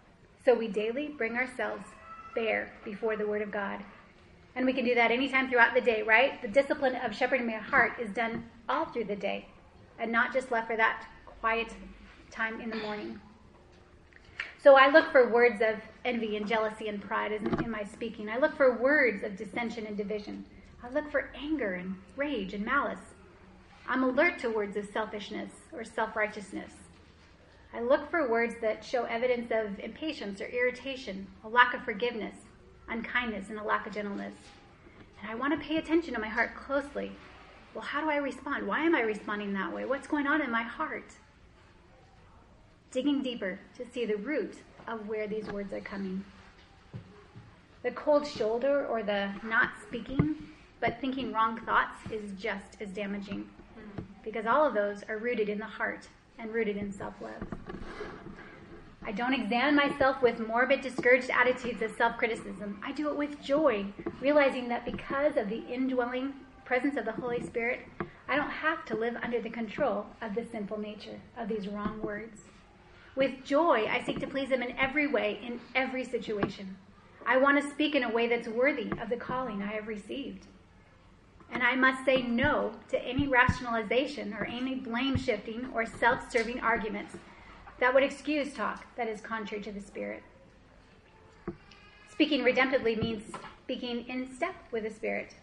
So 0.43 0.53
we 0.53 0.67
daily 0.67 1.07
bring 1.07 1.35
ourselves 1.35 1.85
bare 2.33 2.71
before 2.83 3.15
the 3.15 3.27
Word 3.27 3.41
of 3.41 3.51
God. 3.51 3.83
And 4.55 4.65
we 4.65 4.73
can 4.73 4.85
do 4.85 4.95
that 4.95 5.11
anytime 5.11 5.49
throughout 5.49 5.73
the 5.73 5.81
day, 5.81 6.01
right? 6.01 6.41
The 6.41 6.47
discipline 6.47 6.95
of 6.95 7.15
shepherding 7.15 7.47
my 7.47 7.53
heart 7.53 7.99
is 7.99 8.09
done 8.09 8.49
all 8.67 8.85
through 8.85 9.05
the 9.05 9.15
day 9.15 9.47
and 9.99 10.11
not 10.11 10.33
just 10.33 10.51
left 10.51 10.67
for 10.67 10.77
that 10.77 11.05
quiet 11.39 11.73
time 12.31 12.59
in 12.61 12.69
the 12.69 12.77
morning. 12.77 13.19
So 14.61 14.75
I 14.75 14.89
look 14.89 15.11
for 15.11 15.29
words 15.29 15.61
of 15.61 15.75
envy 16.05 16.37
and 16.37 16.47
jealousy 16.47 16.87
and 16.87 17.01
pride 17.01 17.31
in, 17.31 17.69
my 17.69 17.83
speaking. 17.83 18.29
I 18.29 18.37
look 18.37 18.55
for 18.55 18.77
words 18.77 19.23
of 19.23 19.35
dissension 19.35 19.85
and 19.85 19.97
division. 19.97 20.45
I 20.83 20.89
look 20.89 21.11
for 21.11 21.31
anger 21.35 21.73
and 21.73 21.95
rage 22.15 22.53
and 22.53 22.63
malice. 22.63 22.99
I'm 23.87 24.03
alert 24.03 24.39
to 24.39 24.49
words 24.49 24.77
of 24.77 24.87
selfishness 24.93 25.51
or 25.73 25.83
self 25.83 26.15
righteousness. 26.15 26.71
I 27.73 27.81
look 27.81 28.09
for 28.09 28.29
words 28.29 28.55
that 28.61 28.85
show 28.85 29.03
evidence 29.03 29.51
of 29.51 29.79
impatience 29.79 30.39
or 30.39 30.45
irritation, 30.45 31.27
a 31.43 31.49
lack 31.49 31.73
of 31.73 31.83
forgiveness, 31.83 32.35
unkindness, 32.87 33.49
and 33.49 33.59
a 33.59 33.63
lack 33.63 33.85
of 33.85 33.93
gentleness. 33.93 34.33
And 35.21 35.29
I 35.29 35.35
want 35.35 35.59
to 35.59 35.67
pay 35.67 35.77
attention 35.77 36.13
to 36.13 36.19
my 36.19 36.29
heart 36.29 36.55
closely. 36.55 37.11
Well, 37.73 37.83
how 37.83 38.01
do 38.01 38.09
I 38.09 38.17
respond? 38.17 38.65
Why 38.65 38.85
am 38.85 38.95
I 38.95 39.01
responding 39.01 39.53
that 39.53 39.73
way? 39.73 39.83
What's 39.83 40.07
going 40.07 40.27
on 40.27 40.41
in 40.41 40.49
my 40.49 40.63
heart? 40.63 41.11
digging 42.95 43.21
deeper 43.21 43.59
to 43.75 43.85
see 43.93 44.05
the 44.05 44.15
root 44.15 44.55
of 44.87 45.07
where 45.07 45.27
these 45.27 45.47
words 45.47 45.73
are 45.73 45.81
coming. 45.81 46.23
The 47.83 47.91
cold 47.91 48.27
shoulder 48.27 48.85
or 48.87 49.03
the 49.03 49.31
not 49.43 49.69
speaking 49.87 50.35
but 50.79 50.99
thinking 51.01 51.31
wrong 51.31 51.59
thoughts 51.61 51.97
is 52.11 52.31
just 52.37 52.77
as 52.79 52.89
damaging 52.89 53.49
because 54.23 54.45
all 54.45 54.67
of 54.67 54.73
those 54.73 55.03
are 55.07 55.17
rooted 55.17 55.49
in 55.49 55.59
the 55.59 55.65
heart 55.65 56.07
and 56.37 56.53
rooted 56.53 56.77
in 56.77 56.91
self 56.91 57.13
love. 57.21 57.47
I 59.03 59.11
don't 59.11 59.33
examine 59.33 59.75
myself 59.75 60.21
with 60.21 60.39
morbid, 60.39 60.81
discouraged 60.81 61.29
attitudes 61.29 61.81
of 61.81 61.91
self 61.95 62.17
criticism. 62.17 62.81
I 62.83 62.91
do 62.91 63.09
it 63.09 63.15
with 63.15 63.41
joy, 63.41 63.85
realizing 64.19 64.67
that 64.69 64.85
because 64.85 65.37
of 65.37 65.49
the 65.49 65.63
indwelling 65.71 66.33
presence 66.65 66.97
of 66.97 67.05
the 67.05 67.11
Holy 67.11 67.41
Spirit, 67.43 67.81
I 68.27 68.35
don't 68.35 68.49
have 68.49 68.83
to 68.85 68.95
live 68.95 69.15
under 69.21 69.39
the 69.39 69.49
control 69.49 70.07
of 70.21 70.33
the 70.33 70.43
sinful 70.43 70.79
nature 70.79 71.19
of 71.37 71.47
these 71.47 71.67
wrong 71.67 72.01
words. 72.01 72.41
With 73.15 73.45
joy, 73.45 73.87
I 73.89 74.03
seek 74.03 74.19
to 74.19 74.27
please 74.27 74.49
Him 74.49 74.61
in 74.61 74.77
every 74.77 75.07
way, 75.07 75.39
in 75.45 75.59
every 75.73 76.03
situation. 76.03 76.75
I 77.25 77.37
want 77.37 77.61
to 77.61 77.69
speak 77.69 77.95
in 77.95 78.03
a 78.03 78.11
way 78.11 78.27
that's 78.27 78.47
worthy 78.47 78.91
of 79.01 79.09
the 79.09 79.15
calling 79.15 79.63
I 79.63 79.73
have 79.73 79.87
received. 79.87 80.47
And 81.51 81.63
I 81.63 81.75
must 81.75 82.03
say 82.03 82.21
no 82.21 82.73
to 82.89 83.01
any 83.01 83.27
rationalization 83.27 84.33
or 84.33 84.45
any 84.45 84.75
blame 84.75 85.15
shifting 85.15 85.69
or 85.73 85.85
self 85.85 86.29
serving 86.29 86.59
arguments 86.59 87.15
that 87.79 87.93
would 87.93 88.03
excuse 88.03 88.53
talk 88.53 88.85
that 88.97 89.07
is 89.07 89.21
contrary 89.21 89.63
to 89.63 89.71
the 89.71 89.81
Spirit. 89.81 90.23
Speaking 92.11 92.41
redemptively 92.41 93.01
means 93.01 93.23
speaking 93.63 94.07
in 94.07 94.33
step 94.33 94.55
with 94.71 94.83
the 94.83 94.89
Spirit. 94.89 95.35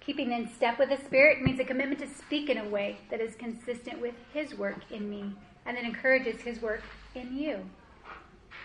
Keeping 0.00 0.32
in 0.32 0.50
step 0.52 0.78
with 0.78 0.88
the 0.88 0.96
Spirit 0.96 1.42
means 1.42 1.60
a 1.60 1.64
commitment 1.64 2.00
to 2.00 2.08
speak 2.08 2.48
in 2.48 2.58
a 2.58 2.68
way 2.68 2.98
that 3.10 3.20
is 3.20 3.34
consistent 3.34 4.00
with 4.00 4.14
His 4.32 4.56
work 4.56 4.78
in 4.90 5.08
me 5.08 5.34
and 5.68 5.76
that 5.76 5.84
encourages 5.84 6.40
his 6.40 6.60
work 6.62 6.82
in 7.14 7.36
you. 7.36 7.60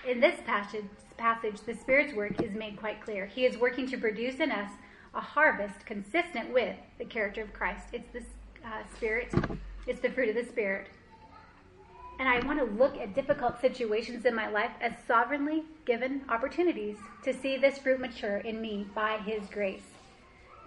In 0.07 0.21
this 0.21 0.39
passage, 0.45 0.85
passage, 1.17 1.59
the 1.65 1.75
Spirit's 1.75 2.13
work 2.13 2.41
is 2.41 2.55
made 2.55 2.77
quite 2.77 3.01
clear. 3.01 3.25
He 3.25 3.45
is 3.45 3.57
working 3.57 3.87
to 3.89 3.97
produce 3.97 4.39
in 4.39 4.51
us 4.51 4.71
a 5.13 5.19
harvest 5.19 5.85
consistent 5.85 6.51
with 6.51 6.75
the 6.97 7.05
character 7.05 7.41
of 7.41 7.53
Christ. 7.53 7.87
It's 7.91 8.09
the 8.13 8.23
uh, 8.65 8.83
Spirit, 8.95 9.33
it's 9.85 9.99
the 9.99 10.09
fruit 10.09 10.29
of 10.29 10.35
the 10.35 10.49
Spirit. 10.49 10.87
And 12.19 12.29
I 12.29 12.45
want 12.45 12.59
to 12.59 12.65
look 12.65 12.97
at 12.97 13.13
difficult 13.13 13.59
situations 13.59 14.25
in 14.25 14.33
my 14.33 14.47
life 14.47 14.71
as 14.79 14.93
sovereignly 15.05 15.63
given 15.85 16.21
opportunities 16.29 16.95
to 17.23 17.33
see 17.33 17.57
this 17.57 17.77
fruit 17.77 17.99
mature 17.99 18.37
in 18.37 18.61
me 18.61 18.87
by 18.95 19.17
His 19.17 19.43
grace. 19.49 19.83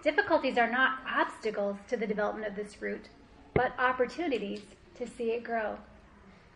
Difficulties 0.03 0.57
are 0.57 0.69
not 0.69 0.99
obstacles 1.09 1.77
to 1.89 1.97
the 1.97 2.05
development 2.05 2.47
of 2.47 2.55
this 2.55 2.75
fruit, 2.75 3.09
but 3.55 3.73
opportunities 3.79 4.61
to 4.95 5.07
see 5.07 5.31
it 5.31 5.43
grow. 5.43 5.77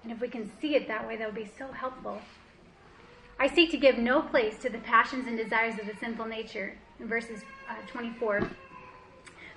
And 0.04 0.12
if 0.12 0.20
we 0.20 0.28
can 0.28 0.52
see 0.60 0.76
it 0.76 0.88
that 0.88 1.08
way, 1.08 1.18
that 1.18 1.28
would 1.28 1.36
be 1.36 1.52
so 1.58 1.72
helpful. 1.72 2.20
I 3.39 3.47
seek 3.47 3.72
to 3.72 3.78
give 3.78 3.97
no 3.97 4.22
place 4.22 4.58
to 4.60 4.70
the 4.70 4.78
passions 4.80 5.28
and 5.28 5.38
desires 5.38 5.80
of 5.80 5.88
the 5.88 5.95
sinful 5.99 6.26
nature. 6.26 6.74
In 6.99 7.08
verses 7.08 7.41
uh, 7.70 7.76
24, 7.88 8.47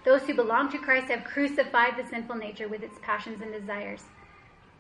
those 0.05 0.23
who 0.23 0.35
belong 0.35 0.71
to 0.71 0.79
Christ 0.79 1.09
have 1.09 1.25
crucified 1.25 1.97
the 1.97 2.09
sinful 2.09 2.37
nature 2.37 2.69
with 2.69 2.83
its 2.83 2.99
passions 3.03 3.43
and 3.43 3.53
desires. 3.53 4.03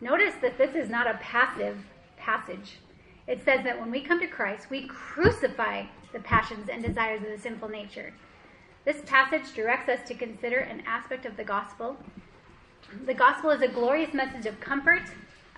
Notice 0.01 0.35
that 0.43 0.59
this 0.59 0.75
is 0.75 0.91
not 0.91 1.07
a 1.07 1.19
passive 1.23 1.79
passage. 2.17 2.79
It 3.27 3.43
says 3.45 3.65
that 3.65 3.79
when 3.79 3.91
we 3.91 4.03
come 4.03 4.21
to 4.21 4.27
Christ, 4.27 4.69
we 4.71 4.87
crucify 4.87 5.85
the 6.12 6.21
passions 6.21 6.69
and 6.69 6.83
desires 6.83 7.23
of 7.23 7.31
the 7.31 7.39
sinful 7.39 7.71
nature. 7.71 8.12
This 8.85 9.01
passage 9.07 9.55
directs 9.55 9.89
us 9.89 10.07
to 10.09 10.15
consider 10.15 10.59
an 10.59 10.83
aspect 10.87 11.25
of 11.25 11.37
the 11.37 11.45
gospel. 11.45 11.97
The 13.07 13.15
gospel 13.15 13.51
is 13.51 13.62
a 13.62 13.69
glorious 13.69 14.12
message 14.12 14.45
of 14.45 14.61
comfort 14.61 15.03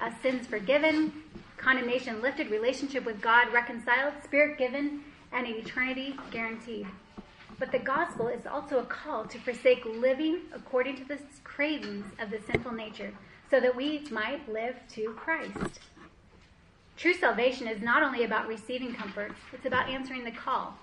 uh, 0.00 0.10
sins 0.22 0.46
forgiven, 0.46 1.12
condemnation 1.56 2.22
lifted, 2.22 2.50
relationship 2.50 3.04
with 3.04 3.20
God 3.20 3.52
reconciled, 3.52 4.14
spirit 4.22 4.58
given, 4.58 5.00
and 5.32 5.46
eternity 5.46 6.14
guaranteed. 6.30 6.86
But 7.58 7.72
the 7.72 7.78
gospel 7.78 8.28
is 8.28 8.46
also 8.46 8.78
a 8.78 8.84
call 8.84 9.24
to 9.24 9.38
forsake 9.38 9.84
living 9.84 10.40
according 10.52 10.96
to 10.96 11.04
the 11.04 11.18
cravings 11.42 12.04
of 12.18 12.30
the 12.30 12.40
sinful 12.40 12.72
nature 12.72 13.12
so 13.50 13.60
that 13.60 13.74
we 13.74 14.04
might 14.10 14.46
live 14.52 14.76
to 14.90 15.14
Christ. 15.14 15.80
True 16.96 17.14
salvation 17.14 17.66
is 17.66 17.82
not 17.82 18.02
only 18.02 18.24
about 18.24 18.48
receiving 18.48 18.94
comfort, 18.94 19.32
it's 19.52 19.66
about 19.66 19.88
answering 19.88 20.24
the 20.24 20.30
call. 20.30 20.74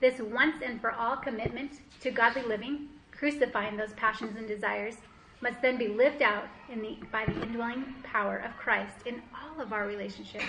This 0.00 0.20
once 0.20 0.56
and 0.64 0.80
for 0.80 0.92
all 0.92 1.16
commitment 1.16 1.80
to 2.00 2.10
godly 2.10 2.42
living, 2.42 2.88
crucifying 3.10 3.76
those 3.76 3.92
passions 3.94 4.36
and 4.36 4.46
desires, 4.46 4.96
must 5.40 5.62
then 5.62 5.78
be 5.78 5.88
lived 5.88 6.22
out 6.22 6.44
the, 6.68 6.98
by 7.12 7.24
the 7.24 7.42
indwelling 7.42 7.94
power 8.02 8.38
of 8.38 8.56
Christ 8.56 9.06
in 9.06 9.22
all 9.34 9.60
of 9.60 9.72
our 9.72 9.86
relationships. 9.86 10.44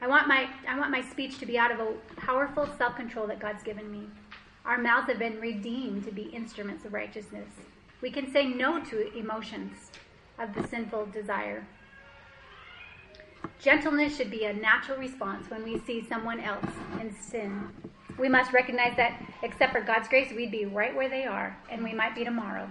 I 0.00 0.06
want 0.06 0.28
my 0.28 0.48
I 0.68 0.78
want 0.78 0.92
my 0.92 1.00
speech 1.00 1.38
to 1.38 1.46
be 1.46 1.58
out 1.58 1.72
of 1.72 1.80
a 1.80 1.92
powerful 2.16 2.68
self-control 2.78 3.26
that 3.28 3.40
God's 3.40 3.62
given 3.62 3.90
me. 3.90 4.06
Our 4.64 4.78
mouths 4.78 5.08
have 5.08 5.18
been 5.18 5.40
redeemed 5.40 6.04
to 6.04 6.12
be 6.12 6.22
instruments 6.24 6.84
of 6.84 6.92
righteousness. 6.92 7.48
We 8.00 8.10
can 8.10 8.30
say 8.30 8.46
no 8.46 8.84
to 8.84 9.16
emotions 9.16 9.90
of 10.38 10.54
the 10.54 10.66
sinful 10.68 11.06
desire. 11.06 11.66
Gentleness 13.60 14.16
should 14.16 14.30
be 14.30 14.44
a 14.44 14.52
natural 14.52 14.98
response 14.98 15.50
when 15.50 15.64
we 15.64 15.80
see 15.80 16.06
someone 16.06 16.38
else 16.38 16.70
in 17.00 17.12
sin. 17.12 17.68
We 18.16 18.28
must 18.28 18.52
recognize 18.52 18.96
that, 18.96 19.20
except 19.42 19.72
for 19.72 19.80
God's 19.80 20.08
grace, 20.08 20.32
we'd 20.32 20.52
be 20.52 20.64
right 20.64 20.94
where 20.94 21.08
they 21.08 21.24
are, 21.24 21.56
and 21.70 21.82
we 21.82 21.92
might 21.92 22.14
be 22.14 22.24
tomorrow. 22.24 22.68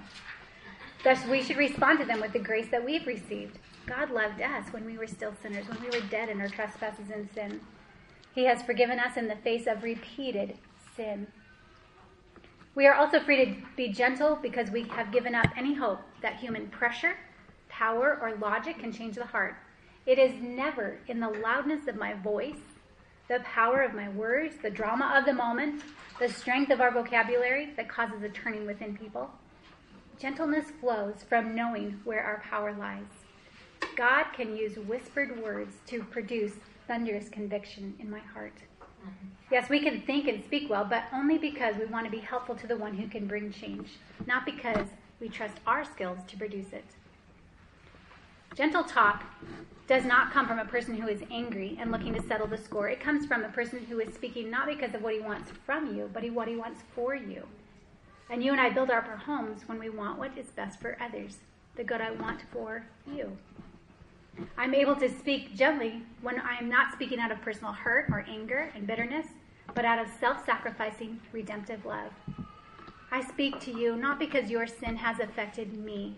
Thus, 1.04 1.26
we 1.26 1.42
should 1.42 1.58
respond 1.58 2.00
to 2.00 2.06
them 2.06 2.22
with 2.22 2.34
the 2.34 2.40
grace 2.40 2.68
that 2.72 2.84
we've 2.84 3.06
received. 3.06 3.60
God 3.86 4.12
loved 4.12 4.42
us 4.42 4.68
when 4.72 4.86
we 4.86 4.98
were 4.98 5.08
still 5.08 5.34
sinners, 5.42 5.68
when 5.68 5.82
we 5.82 5.90
were 5.90 6.06
dead 6.08 6.30
in 6.30 6.42
our 6.42 6.50
trespasses 6.50 7.10
and 7.14 7.30
sin. 7.34 7.62
He 8.34 8.46
has 8.46 8.62
forgiven 8.64 9.00
us 9.00 9.18
in 9.18 9.28
the 9.28 9.36
face 9.38 9.68
of 9.68 9.84
repeated 9.84 10.58
sin. 10.96 11.28
We 12.76 12.86
are 12.86 12.94
also 12.94 13.20
free 13.20 13.46
to 13.46 13.56
be 13.76 13.90
gentle 13.90 14.38
because 14.42 14.70
we 14.70 14.84
have 14.90 15.12
given 15.12 15.34
up 15.34 15.48
any 15.58 15.74
hope 15.74 16.02
that 16.22 16.36
human 16.36 16.68
pressure, 16.68 17.16
power, 17.70 18.20
or 18.22 18.36
logic 18.36 18.80
can 18.80 18.92
change 18.92 19.16
the 19.16 19.26
heart. 19.26 19.56
It 20.06 20.20
is 20.20 20.40
never 20.42 21.00
in 21.08 21.20
the 21.20 21.30
loudness 21.30 21.88
of 21.88 21.96
my 21.96 22.14
voice, 22.14 22.60
the 23.30 23.40
power 23.40 23.82
of 23.82 23.94
my 23.94 24.10
words, 24.10 24.56
the 24.62 24.70
drama 24.70 25.16
of 25.18 25.26
the 25.26 25.34
moment, 25.34 25.82
the 26.20 26.30
strength 26.30 26.72
of 26.72 26.80
our 26.80 26.92
vocabulary 26.92 27.74
that 27.78 27.90
causes 27.90 28.22
a 28.24 28.30
turning 28.30 28.66
within 28.68 28.96
people. 28.96 29.32
Gentleness 30.20 30.72
flows 30.82 31.24
from 31.30 31.54
knowing 31.54 32.00
where 32.04 32.24
our 32.24 32.40
power 32.40 32.74
lies. 32.74 33.04
God 33.96 34.26
can 34.34 34.58
use 34.58 34.76
whispered 34.78 35.44
words 35.44 35.76
to 35.88 36.04
produce 36.04 36.54
thunderous 36.88 37.30
conviction 37.30 37.96
in 38.00 38.10
my 38.10 38.20
heart. 38.20 38.56
Mm-hmm. 38.82 39.28
Yes, 39.52 39.70
we 39.70 39.80
can 39.80 40.02
think 40.02 40.28
and 40.28 40.44
speak 40.44 40.72
well, 40.72 40.86
but 40.86 41.04
only 41.14 41.38
because 41.38 41.76
we 41.78 41.86
want 41.86 42.06
to 42.06 42.12
be 42.12 42.18
helpful 42.18 42.56
to 42.56 42.66
the 42.66 42.76
one 42.76 42.96
who 42.96 43.08
can 43.08 43.28
bring 43.28 43.52
change, 43.52 43.90
not 44.26 44.44
because 44.44 44.88
we 45.20 45.30
trust 45.30 45.58
our 45.68 45.86
skills 45.86 46.18
to 46.28 46.38
produce 46.38 46.74
it. 46.74 46.86
Gentle 48.56 48.84
talk 48.84 49.24
does 49.86 50.04
not 50.04 50.32
come 50.32 50.48
from 50.48 50.58
a 50.58 50.66
person 50.66 50.96
who 50.96 51.08
is 51.08 51.22
angry 51.30 51.78
and 51.80 51.92
looking 51.92 52.16
to 52.16 52.22
settle 52.24 52.48
the 52.48 52.58
score. 52.58 52.90
It 52.90 53.00
comes 53.00 53.28
from 53.28 53.44
a 53.44 53.50
person 53.50 53.86
who 53.86 54.00
is 54.00 54.16
speaking 54.16 54.50
not 54.50 54.66
because 54.66 54.96
of 54.96 55.04
what 55.04 55.14
he 55.14 55.20
wants 55.20 55.52
from 55.64 55.96
you, 55.96 56.10
but 56.12 56.28
what 56.32 56.48
he 56.48 56.56
wants 56.56 56.82
for 56.96 57.14
you. 57.14 57.44
And 58.30 58.44
you 58.44 58.52
and 58.52 58.60
I 58.60 58.70
build 58.70 58.90
up 58.90 59.08
our 59.08 59.18
homes 59.18 59.62
when 59.68 59.80
we 59.80 59.90
want 59.90 60.20
what 60.20 60.38
is 60.38 60.48
best 60.48 60.80
for 60.80 60.98
others, 61.02 61.38
the 61.76 61.84
good 61.84 62.02
I 62.02 62.12
want 62.12 62.42
for 62.52 62.86
you. 63.06 63.38
I'm 64.58 64.76
able 64.76 64.96
to 64.98 65.10
speak 65.10 65.56
gently 65.56 66.04
when 66.22 66.40
I 66.40 66.58
am 66.58 66.70
not 66.70 66.94
speaking 66.94 67.20
out 67.20 67.32
of 67.32 67.42
personal 67.42 67.74
hurt 67.74 68.10
or 68.12 68.26
anger 68.28 68.70
and 68.76 68.86
bitterness, 68.86 69.28
but 69.74 69.86
out 69.86 70.00
of 70.00 70.08
self 70.20 70.46
sacrificing, 70.46 71.20
redemptive 71.32 71.86
love. 71.86 72.12
I 73.12 73.24
speak 73.24 73.60
to 73.62 73.72
you 73.72 73.96
not 73.96 74.20
because 74.20 74.50
your 74.50 74.68
sin 74.68 74.98
has 74.98 75.20
affected 75.20 75.74
me, 75.74 76.16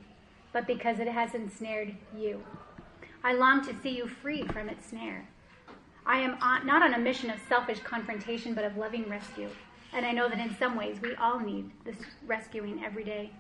but 0.52 0.66
because 0.66 1.00
it 1.00 1.08
has 1.08 1.36
ensnared 1.36 1.96
you. 2.18 2.42
I 3.24 3.34
long 3.34 3.66
to 3.68 3.76
see 3.82 3.92
you 3.92 4.08
free 4.08 4.44
from 4.44 4.70
its 4.70 4.88
snare. 4.88 5.28
I 6.06 6.20
am 6.20 6.38
on, 6.42 6.66
not 6.66 6.82
on 6.82 6.96
a 6.96 7.00
mission 7.00 7.30
of 7.30 7.40
selfish 7.48 7.80
confrontation, 7.80 8.56
but 8.56 8.64
of 8.64 8.78
loving 8.78 9.08
rescue. 9.08 9.50
And 9.94 10.06
I 10.06 10.12
know 10.12 10.30
that 10.30 10.40
in 10.40 10.56
some 10.58 10.76
ways 10.76 11.00
we 11.02 11.16
all 11.16 11.40
need 11.40 11.70
this 11.84 11.98
rescuing 12.26 12.84
every 12.84 13.04
day. 13.04 13.32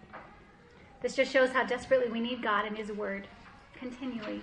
This 1.01 1.15
just 1.15 1.31
shows 1.31 1.51
how 1.51 1.63
desperately 1.63 2.11
we 2.11 2.19
need 2.19 2.41
God 2.41 2.65
and 2.65 2.77
His 2.77 2.91
Word 2.91 3.27
continually. 3.77 4.41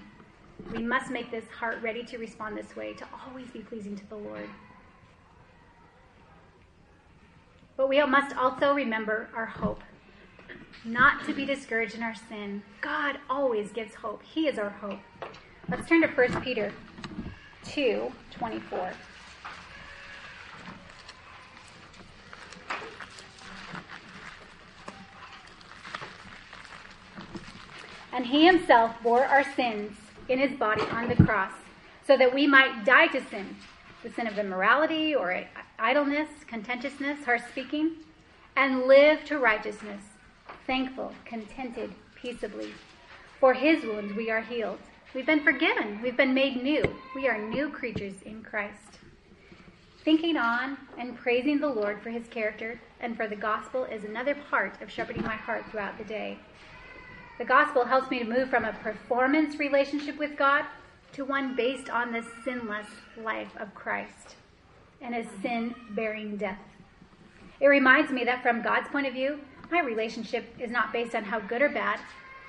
We 0.73 0.79
must 0.79 1.11
make 1.11 1.31
this 1.31 1.45
heart 1.49 1.83
ready 1.83 2.03
to 2.05 2.19
respond 2.19 2.57
this 2.57 2.75
way, 2.75 2.95
to 2.95 3.07
always 3.27 3.49
be 3.51 3.61
pleasing 3.61 3.97
to 3.97 4.07
the 4.09 4.17
Lord. 4.17 4.49
But 7.77 7.89
we 7.91 8.03
must 8.05 8.35
also 8.37 8.73
remember 8.73 9.29
our 9.35 9.45
hope, 9.45 9.83
not 10.85 11.27
to 11.27 11.35
be 11.35 11.45
discouraged 11.45 11.95
in 11.95 12.03
our 12.03 12.15
sin. 12.15 12.63
God 12.81 13.19
always 13.29 13.71
gives 13.71 13.95
hope. 13.95 14.23
He 14.23 14.47
is 14.47 14.59
our 14.59 14.71
hope. 14.71 15.01
Let's 15.69 15.87
turn 15.87 16.01
to 16.01 16.09
1 16.09 16.41
Peter 16.43 16.73
2 17.65 18.11
24. 18.31 18.93
And 28.17 28.25
he 28.25 28.47
himself 28.47 28.97
bore 29.03 29.27
our 29.27 29.45
sins 29.45 29.93
in 30.31 30.39
his 30.39 30.59
body 30.59 30.81
on 30.91 31.07
the 31.07 31.23
cross, 31.23 31.53
so 32.07 32.17
that 32.17 32.35
we 32.35 32.47
might 32.47 32.83
die 32.87 33.09
to 33.09 33.23
sin, 33.23 33.57
the 34.03 34.11
sin 34.11 34.27
of 34.27 34.39
immorality 34.39 35.15
or 35.15 35.45
idleness, 35.79 36.31
contentiousness, 36.47 37.27
harsh 37.27 37.43
speaking, 37.51 37.97
and 38.57 38.85
live 38.85 39.23
to 39.27 39.39
righteousness, 39.39 40.01
thankful, 40.67 41.13
contented, 41.27 41.93
peaceably. 42.15 42.73
For 43.39 43.53
his 43.53 43.85
wounds 43.85 44.17
we 44.17 44.31
are 44.31 44.41
healed. 44.41 44.79
We've 45.15 45.27
been 45.27 45.45
forgiven. 45.45 46.01
We've 46.03 46.17
been 46.17 46.33
made 46.33 46.63
new. 46.63 46.85
We 47.15 47.29
are 47.29 47.37
new 47.37 47.69
creatures 47.69 48.23
in 48.25 48.43
Christ. 48.43 48.99
Thinking 50.07 50.39
on 50.39 50.79
and 50.97 51.19
praising 51.19 51.61
the 51.61 51.69
Lord 51.69 52.01
for 52.01 52.09
his 52.09 52.27
character 52.29 52.81
and 52.99 53.15
for 53.15 53.29
the 53.29 53.37
gospel 53.37 53.85
is 53.85 54.05
another 54.05 54.35
part 54.49 54.81
of 54.81 54.91
shepherding 54.91 55.23
my 55.23 55.37
heart 55.37 55.67
throughout 55.71 55.99
the 55.99 56.05
day. 56.05 56.39
The 57.39 57.45
gospel 57.45 57.85
helps 57.85 58.11
me 58.11 58.19
to 58.21 58.25
move 58.25 58.49
from 58.49 58.65
a 58.65 58.73
performance 58.73 59.59
relationship 59.59 60.19
with 60.19 60.39
God 60.39 60.65
to 61.13 61.25
one 61.25 61.55
based 61.55 61.91
on 61.91 62.13
the 62.13 62.25
sinless 62.45 62.87
life 63.23 63.55
of 63.59 63.75
Christ 63.75 64.37
and 65.03 65.15
his 65.15 65.27
sin 65.43 65.75
bearing 65.91 66.39
death. 66.39 66.59
It 67.61 67.67
reminds 67.67 68.11
me 68.11 68.25
that 68.25 68.43
from 68.43 68.63
God's 68.63 68.89
point 68.89 69.07
of 69.07 69.13
view, 69.13 69.39
my 69.71 69.81
relationship 69.81 70.47
is 70.59 70.71
not 70.71 70.93
based 70.95 71.15
on 71.15 71.25
how 71.25 71.41
good 71.41 71.61
or 71.61 71.69
bad, 71.69 72.01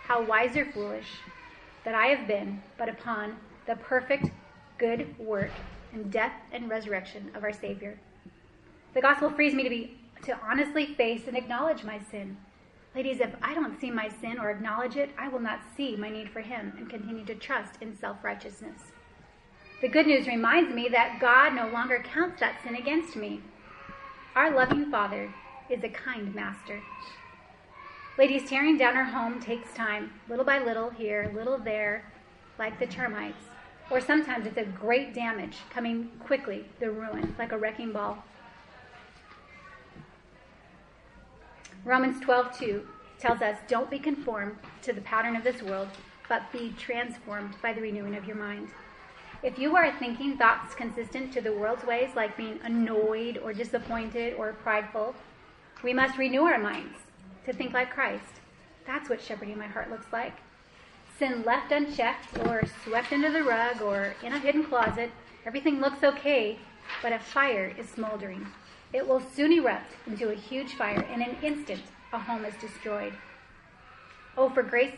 how 0.03 0.23
wise 0.23 0.55
or 0.55 0.65
foolish 0.65 1.07
that 1.83 1.95
I 1.95 2.07
have 2.07 2.27
been, 2.27 2.61
but 2.77 2.87
upon 2.87 3.35
the 3.65 3.75
perfect 3.75 4.27
good 4.77 5.17
work 5.19 5.51
and 5.91 6.09
death 6.11 6.33
and 6.53 6.69
resurrection 6.69 7.31
of 7.35 7.43
our 7.43 7.53
Savior. 7.53 7.99
The 8.93 9.01
gospel 9.01 9.29
frees 9.31 9.53
me 9.53 9.63
to 9.63 9.69
be 9.69 9.97
to 10.23 10.37
honestly 10.41 10.93
face 10.95 11.23
and 11.27 11.35
acknowledge 11.35 11.83
my 11.83 11.99
sin 12.09 12.37
Ladies, 12.95 13.19
if 13.19 13.35
I 13.41 13.53
don't 13.53 13.79
see 13.79 13.91
my 13.91 14.09
sin 14.09 14.39
or 14.39 14.49
acknowledge 14.49 14.95
it, 14.95 15.11
I 15.17 15.27
will 15.27 15.39
not 15.39 15.61
see 15.75 15.95
my 15.95 16.09
need 16.09 16.29
for 16.29 16.41
Him 16.41 16.73
and 16.77 16.89
continue 16.89 17.25
to 17.25 17.35
trust 17.35 17.81
in 17.81 17.97
self 17.97 18.23
righteousness. 18.23 18.81
The 19.81 19.87
good 19.87 20.07
news 20.07 20.25
reminds 20.25 20.73
me 20.73 20.89
that 20.89 21.19
God 21.21 21.53
no 21.53 21.67
longer 21.69 22.03
counts 22.03 22.39
that 22.39 22.63
sin 22.63 22.75
against 22.75 23.15
me. 23.15 23.41
Our 24.35 24.55
loving 24.55 24.89
Father 24.89 25.31
is 25.69 25.83
a 25.83 25.89
kind 25.89 26.33
master. 26.33 26.81
Ladies, 28.17 28.49
tearing 28.49 28.79
down 28.79 28.97
our 28.97 29.03
home 29.03 29.39
takes 29.39 29.71
time, 29.75 30.11
little 30.27 30.45
by 30.45 30.57
little 30.57 30.89
here, 30.89 31.31
little 31.35 31.59
there, 31.59 32.03
like 32.57 32.79
the 32.79 32.87
termites. 32.87 33.45
Or 33.91 34.01
sometimes 34.01 34.47
it's 34.47 34.57
a 34.57 34.63
great 34.63 35.13
damage 35.13 35.57
coming 35.69 36.09
quickly, 36.19 36.65
the 36.79 36.89
ruin, 36.89 37.35
like 37.37 37.51
a 37.51 37.57
wrecking 37.57 37.91
ball. 37.91 38.23
Romans 41.85 42.19
12:2 42.19 42.87
tells 43.19 43.41
us, 43.41 43.57
"Don't 43.67 43.89
be 43.89 43.99
conformed 43.99 44.57
to 44.81 44.93
the 44.93 45.01
pattern 45.01 45.35
of 45.35 45.43
this 45.43 45.61
world, 45.61 45.89
but 46.27 46.51
be 46.51 46.73
transformed 46.77 47.55
by 47.61 47.73
the 47.73 47.81
renewing 47.81 48.15
of 48.15 48.25
your 48.25 48.35
mind." 48.35 48.69
If 49.43 49.59
you 49.59 49.75
are 49.75 49.91
thinking 49.91 50.35
thoughts 50.35 50.73
consistent 50.73 51.31
to 51.33 51.41
the 51.41 51.53
world's 51.53 51.85
ways, 51.85 52.15
like 52.15 52.35
being 52.35 52.59
annoyed 52.63 53.37
or 53.37 53.53
disappointed 53.53 54.33
or 54.33 54.53
prideful, 54.53 55.15
we 55.83 55.93
must 55.93 56.17
renew 56.17 56.43
our 56.43 56.57
minds 56.57 56.97
to 57.45 57.53
think 57.53 57.73
like 57.73 57.93
Christ. 57.93 58.41
That's 58.85 59.09
what 59.09 59.21
shepherding 59.21 59.57
my 59.57 59.67
heart 59.67 59.89
looks 59.89 60.11
like. 60.11 60.33
Sin 61.17 61.43
left 61.43 61.71
unchecked 61.71 62.37
or 62.47 62.63
swept 62.83 63.13
under 63.13 63.29
the 63.31 63.43
rug 63.43 63.81
or 63.81 64.15
in 64.23 64.33
a 64.33 64.39
hidden 64.39 64.63
closet, 64.63 65.11
everything 65.45 65.79
looks 65.79 66.03
okay, 66.03 66.59
but 67.01 67.13
a 67.13 67.19
fire 67.19 67.73
is 67.77 67.89
smoldering. 67.89 68.47
It 68.93 69.07
will 69.07 69.21
soon 69.21 69.51
erupt 69.51 69.93
into 70.05 70.29
a 70.29 70.35
huge 70.35 70.73
fire. 70.73 71.01
In 71.13 71.21
an 71.21 71.35
instant, 71.41 71.81
a 72.13 72.19
home 72.19 72.45
is 72.45 72.55
destroyed. 72.55 73.13
Oh, 74.37 74.49
for 74.49 74.63
grace 74.63 74.95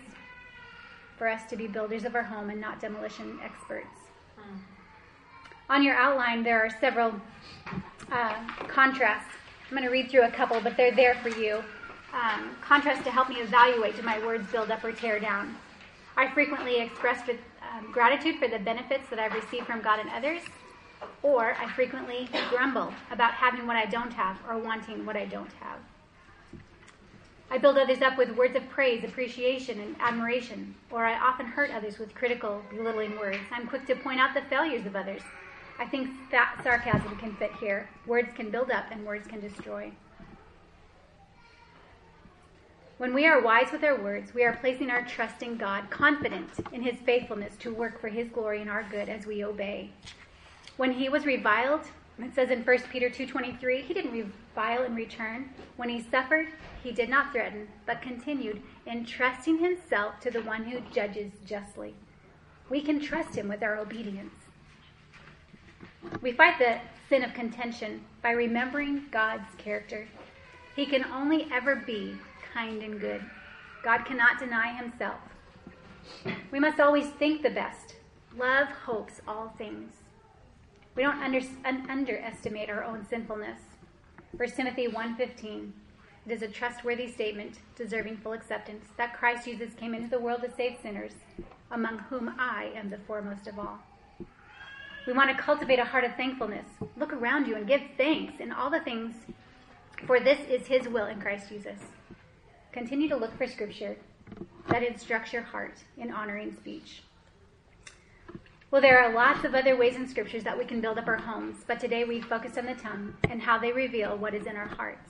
for 1.18 1.28
us 1.28 1.42
to 1.50 1.58
be 1.58 1.68
builders 1.68 2.06
of 2.06 2.16
our 2.16 2.24
home 2.24 2.50
and 2.50 2.62
not 2.62 2.80
demolition 2.80 3.40
experts. 3.44 3.88
Hmm. 4.38 4.58
On 5.70 5.84
your 5.84 5.96
outline, 5.96 6.44
there 6.44 6.60
are 6.60 6.70
several 6.80 7.14
uh, 8.12 8.36
contrasts. 8.68 9.28
I'm 9.70 9.78
going 9.78 9.84
to 9.84 9.92
read 9.92 10.10
through 10.10 10.24
a 10.24 10.32
couple, 10.32 10.62
but 10.62 10.78
they're 10.78 10.96
there 10.96 11.16
for 11.16 11.30
you. 11.30 11.62
Um, 12.14 12.56
contrast 12.62 13.04
to 13.04 13.12
help 13.12 13.30
me 13.30 13.36
evaluate 13.36 13.96
do 13.96 14.02
my 14.02 14.18
words 14.26 14.52
build 14.52 14.72
up 14.72 14.84
or 14.84 14.92
tear 14.92 15.20
down. 15.20 15.56
I 16.18 16.28
frequently 16.32 16.80
express 16.80 17.26
with, 17.28 17.38
um, 17.62 17.92
gratitude 17.92 18.38
for 18.38 18.48
the 18.48 18.58
benefits 18.60 19.10
that 19.10 19.20
I've 19.20 19.34
received 19.34 19.68
from 19.68 19.82
God 19.82 20.00
and 20.00 20.10
others, 20.10 20.42
or 21.22 21.56
I 21.56 21.68
frequently 21.74 22.30
grumble 22.50 22.94
about 23.12 23.34
having 23.34 23.68
what 23.68 23.76
I 23.76 23.86
don't 23.86 24.14
have 24.14 24.38
or 24.48 24.58
wanting 24.58 25.06
what 25.06 25.16
I 25.16 25.26
don't 25.26 25.52
have. 25.60 25.80
I 27.52 27.58
build 27.58 27.78
others 27.78 28.02
up 28.02 28.18
with 28.18 28.38
words 28.38 28.56
of 28.56 28.70
praise, 28.70 29.04
appreciation, 29.04 29.80
and 29.80 29.96
admiration, 30.00 30.76
or 30.92 31.06
I 31.06 31.18
often 31.18 31.48
hurt 31.48 31.72
others 31.72 31.98
with 31.98 32.14
critical, 32.14 32.62
belittling 32.70 33.18
words. 33.18 33.40
I'm 33.52 33.66
quick 33.66 33.88
to 33.88 33.96
point 33.96 34.20
out 34.20 34.36
the 34.36 34.42
failures 34.42 34.86
of 34.86 34.96
others. 34.96 35.22
I 35.80 35.86
think 35.86 36.10
that 36.30 36.60
sarcasm 36.62 37.18
can 37.18 37.36
fit 37.38 37.52
here. 37.60 37.90
Words 38.06 38.30
can 38.36 38.52
build 38.52 38.70
up 38.70 38.86
and 38.92 39.04
words 39.06 39.28
can 39.28 39.40
destroy. 39.40 39.92
When 43.00 43.14
we 43.14 43.26
are 43.26 43.42
wise 43.42 43.72
with 43.72 43.84
our 43.84 43.96
words, 43.96 44.34
we 44.34 44.44
are 44.44 44.58
placing 44.58 44.92
our 44.92 45.04
trust 45.04 45.42
in 45.42 45.56
God, 45.56 45.90
confident 45.90 46.50
in 46.74 46.84
his 46.84 47.00
faithfulness 47.00 47.56
to 47.60 47.74
work 47.74 48.00
for 48.02 48.10
his 48.10 48.28
glory 48.28 48.62
and 48.62 48.70
our 48.70 48.84
good 48.84 49.08
as 49.08 49.26
we 49.26 49.44
obey. 49.44 49.90
When 50.80 50.94
he 50.94 51.10
was 51.10 51.26
reviled, 51.26 51.82
it 52.18 52.34
says 52.34 52.50
in 52.50 52.64
1 52.64 52.78
Peter 52.90 53.10
2:23, 53.10 53.82
he 53.82 53.94
didn't 53.94 54.14
revile 54.14 54.84
in 54.84 54.96
return. 54.96 55.50
When 55.76 55.90
he 55.90 56.02
suffered, 56.02 56.48
he 56.82 56.94
did 56.94 57.10
not 57.10 57.34
threaten, 57.34 57.68
but 57.86 58.02
continued 58.02 58.62
entrusting 58.88 59.58
himself 59.58 60.22
to 60.22 60.32
the 60.32 60.42
one 60.42 60.64
who 60.64 60.80
judges 60.90 61.34
justly. 61.46 61.96
We 62.70 62.80
can 62.82 63.02
trust 63.02 63.36
him 63.36 63.50
with 63.50 63.62
our 63.62 63.76
obedience. 63.76 64.34
We 66.22 66.32
fight 66.32 66.58
the 66.60 66.80
sin 67.10 67.26
of 67.26 67.34
contention 67.34 68.06
by 68.22 68.32
remembering 68.32 69.08
God's 69.12 69.54
character. 69.58 70.08
He 70.78 70.86
can 70.86 71.04
only 71.04 71.50
ever 71.52 71.76
be 71.76 72.16
kind 72.54 72.82
and 72.84 73.02
good. 73.02 73.30
God 73.84 74.06
cannot 74.06 74.40
deny 74.40 74.72
himself. 74.72 75.20
We 76.52 76.62
must 76.62 76.80
always 76.80 77.10
think 77.10 77.42
the 77.42 77.50
best. 77.50 77.98
Love 78.38 78.70
hopes 78.70 79.20
all 79.28 79.50
things. 79.58 79.99
We 81.00 81.06
don't 81.06 81.24
under, 81.24 81.40
un- 81.64 81.90
underestimate 81.90 82.70
our 82.70 82.84
own 82.84 83.06
sinfulness. 83.08 83.58
1 84.36 84.50
Timothy 84.50 84.90
1:15. 84.90 85.72
It 86.26 86.32
is 86.34 86.42
a 86.42 86.48
trustworthy 86.50 87.10
statement, 87.10 87.60
deserving 87.78 88.18
full 88.18 88.34
acceptance, 88.34 88.84
that 88.98 89.14
Christ 89.14 89.46
Jesus 89.46 89.74
came 89.76 89.94
into 89.94 90.10
the 90.10 90.20
world 90.20 90.42
to 90.42 90.52
save 90.52 90.78
sinners, 90.82 91.14
among 91.72 92.00
whom 92.00 92.36
I 92.38 92.74
am 92.76 92.90
the 92.90 92.98
foremost 93.08 93.48
of 93.48 93.58
all. 93.58 93.80
We 95.08 95.14
want 95.14 95.30
to 95.30 95.42
cultivate 95.42 95.80
a 95.80 95.86
heart 95.86 96.04
of 96.04 96.16
thankfulness. 96.16 96.68
Look 96.98 97.14
around 97.14 97.48
you 97.48 97.56
and 97.56 97.66
give 97.66 97.82
thanks 97.96 98.42
in 98.42 98.52
all 98.52 98.70
the 98.70 98.82
things, 98.82 99.16
for 100.06 100.20
this 100.20 100.42
is 100.50 100.68
His 100.68 100.90
will 100.90 101.06
in 101.06 101.22
Christ 101.22 101.48
Jesus. 101.48 101.80
Continue 102.74 103.08
to 103.08 103.16
look 103.16 103.38
for 103.38 103.48
scripture 103.48 103.96
that 104.68 104.84
instructs 104.84 105.32
your 105.32 105.44
heart 105.44 105.78
in 105.98 106.12
honoring 106.12 106.54
speech. 106.58 107.04
Well, 108.72 108.84
there 108.84 109.04
are 109.04 109.16
lots 109.16 109.46
of 109.46 109.56
other 109.56 109.76
ways 109.76 109.96
in 109.96 110.08
scriptures 110.08 110.44
that 110.44 110.56
we 110.56 110.64
can 110.64 110.80
build 110.80 111.00
up 111.00 111.08
our 111.08 111.18
homes, 111.18 111.64
but 111.66 111.80
today 111.80 112.04
we 112.04 112.22
focus 112.22 112.56
on 112.56 112.68
the 112.68 112.76
tongue 112.76 113.16
and 113.28 113.42
how 113.42 113.58
they 113.58 113.72
reveal 113.72 114.16
what 114.16 114.36
is 114.36 114.46
in 114.46 114.56
our 114.56 114.68
hearts. 114.68 115.10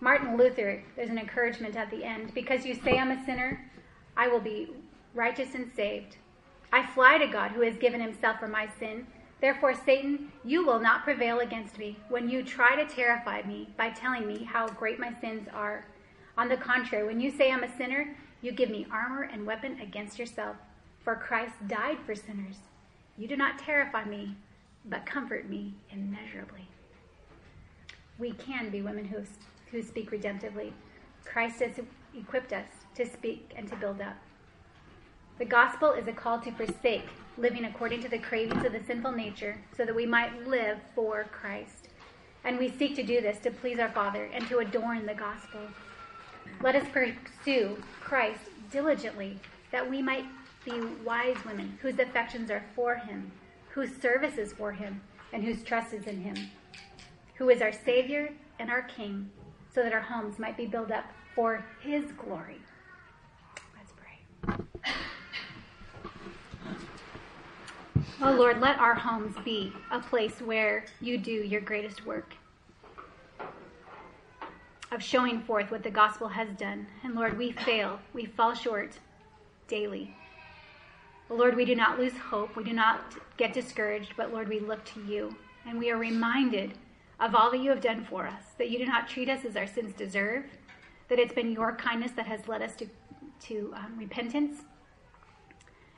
Martin 0.00 0.36
Luther, 0.36 0.80
there's 0.94 1.10
an 1.10 1.18
encouragement 1.18 1.74
at 1.74 1.90
the 1.90 2.04
end. 2.04 2.32
Because 2.32 2.64
you 2.64 2.76
say 2.76 2.96
I'm 2.96 3.10
a 3.10 3.24
sinner, 3.24 3.60
I 4.16 4.28
will 4.28 4.38
be 4.38 4.68
righteous 5.14 5.56
and 5.56 5.68
saved. 5.74 6.16
I 6.72 6.86
fly 6.86 7.18
to 7.18 7.26
God 7.26 7.50
who 7.50 7.62
has 7.62 7.76
given 7.76 8.00
himself 8.00 8.38
for 8.38 8.46
my 8.46 8.68
sin. 8.78 9.04
Therefore, 9.40 9.74
Satan, 9.74 10.30
you 10.44 10.64
will 10.64 10.78
not 10.78 11.02
prevail 11.02 11.40
against 11.40 11.76
me 11.76 11.98
when 12.08 12.28
you 12.28 12.44
try 12.44 12.76
to 12.76 12.86
terrify 12.86 13.42
me 13.42 13.68
by 13.76 13.90
telling 13.90 14.28
me 14.28 14.44
how 14.44 14.68
great 14.68 15.00
my 15.00 15.12
sins 15.20 15.48
are. 15.52 15.86
On 16.38 16.48
the 16.48 16.56
contrary, 16.56 17.04
when 17.04 17.20
you 17.20 17.32
say 17.32 17.50
I'm 17.50 17.64
a 17.64 17.76
sinner, 17.76 18.16
you 18.42 18.52
give 18.52 18.70
me 18.70 18.86
armor 18.92 19.22
and 19.24 19.44
weapon 19.44 19.80
against 19.80 20.20
yourself. 20.20 20.56
For 21.04 21.14
Christ 21.14 21.54
died 21.68 21.98
for 22.06 22.14
sinners. 22.14 22.56
You 23.18 23.28
do 23.28 23.36
not 23.36 23.58
terrify 23.58 24.04
me, 24.04 24.36
but 24.86 25.04
comfort 25.04 25.48
me 25.48 25.74
immeasurably. 25.90 26.66
We 28.18 28.32
can 28.32 28.70
be 28.70 28.80
women 28.80 29.04
who, 29.04 29.22
who 29.70 29.82
speak 29.82 30.10
redemptively. 30.10 30.72
Christ 31.24 31.60
has 31.60 31.72
equipped 32.16 32.54
us 32.54 32.66
to 32.94 33.06
speak 33.06 33.52
and 33.54 33.68
to 33.68 33.76
build 33.76 34.00
up. 34.00 34.16
The 35.38 35.44
gospel 35.44 35.92
is 35.92 36.08
a 36.08 36.12
call 36.12 36.40
to 36.40 36.52
forsake 36.52 37.08
living 37.36 37.64
according 37.64 38.00
to 38.02 38.08
the 38.08 38.18
cravings 38.18 38.64
of 38.64 38.72
the 38.72 38.82
sinful 38.86 39.12
nature 39.12 39.58
so 39.76 39.84
that 39.84 39.94
we 39.94 40.06
might 40.06 40.46
live 40.46 40.78
for 40.94 41.24
Christ. 41.24 41.88
And 42.44 42.58
we 42.58 42.70
seek 42.70 42.94
to 42.96 43.02
do 43.02 43.20
this 43.20 43.40
to 43.40 43.50
please 43.50 43.78
our 43.78 43.90
Father 43.90 44.30
and 44.32 44.46
to 44.48 44.58
adorn 44.58 45.06
the 45.06 45.14
gospel. 45.14 45.60
Let 46.62 46.76
us 46.76 46.86
pursue 46.92 47.76
Christ 48.00 48.40
diligently 48.70 49.38
that 49.72 49.88
we 49.88 50.00
might 50.00 50.24
be 50.64 50.80
wise 51.04 51.36
women 51.44 51.78
whose 51.82 51.98
affections 51.98 52.50
are 52.50 52.64
for 52.74 52.96
him, 52.96 53.30
whose 53.70 53.94
service 54.00 54.38
is 54.38 54.52
for 54.52 54.72
him, 54.72 55.00
and 55.32 55.44
whose 55.44 55.62
trust 55.62 55.92
is 55.92 56.06
in 56.06 56.20
him, 56.20 56.50
who 57.34 57.50
is 57.50 57.60
our 57.60 57.72
Savior 57.72 58.32
and 58.58 58.70
our 58.70 58.82
King, 58.82 59.30
so 59.74 59.82
that 59.82 59.92
our 59.92 60.00
homes 60.00 60.38
might 60.38 60.56
be 60.56 60.66
built 60.66 60.90
up 60.90 61.04
for 61.34 61.64
his 61.80 62.04
glory. 62.12 62.60
Let's 63.76 63.92
pray. 63.96 64.20
Oh 68.22 68.32
Lord, 68.32 68.60
let 68.60 68.78
our 68.78 68.94
homes 68.94 69.36
be 69.44 69.72
a 69.90 69.98
place 69.98 70.40
where 70.40 70.84
you 71.00 71.18
do 71.18 71.32
your 71.32 71.60
greatest 71.60 72.06
work 72.06 72.34
of 74.92 75.02
showing 75.02 75.42
forth 75.42 75.72
what 75.72 75.82
the 75.82 75.90
gospel 75.90 76.28
has 76.28 76.48
done. 76.56 76.86
And 77.02 77.16
Lord, 77.16 77.36
we 77.36 77.50
fail, 77.50 77.98
we 78.12 78.26
fall 78.26 78.54
short 78.54 78.98
daily. 79.66 80.14
Lord, 81.30 81.56
we 81.56 81.64
do 81.64 81.74
not 81.74 81.98
lose 81.98 82.16
hope, 82.16 82.54
we 82.54 82.64
do 82.64 82.72
not 82.72 83.14
get 83.36 83.52
discouraged, 83.52 84.14
but 84.16 84.32
Lord, 84.32 84.48
we 84.48 84.60
look 84.60 84.84
to 84.86 85.02
you. 85.04 85.34
And 85.66 85.78
we 85.78 85.90
are 85.90 85.96
reminded 85.96 86.74
of 87.18 87.34
all 87.34 87.50
that 87.50 87.60
you 87.60 87.70
have 87.70 87.80
done 87.80 88.04
for 88.04 88.26
us, 88.26 88.44
that 88.58 88.70
you 88.70 88.78
do 88.78 88.86
not 88.86 89.08
treat 89.08 89.28
us 89.28 89.44
as 89.44 89.56
our 89.56 89.66
sins 89.66 89.94
deserve, 89.94 90.44
that 91.08 91.18
it's 91.18 91.32
been 91.32 91.52
your 91.52 91.74
kindness 91.76 92.12
that 92.12 92.26
has 92.26 92.46
led 92.46 92.60
us 92.60 92.76
to, 92.76 92.86
to 93.40 93.72
um, 93.74 93.94
repentance. 93.96 94.62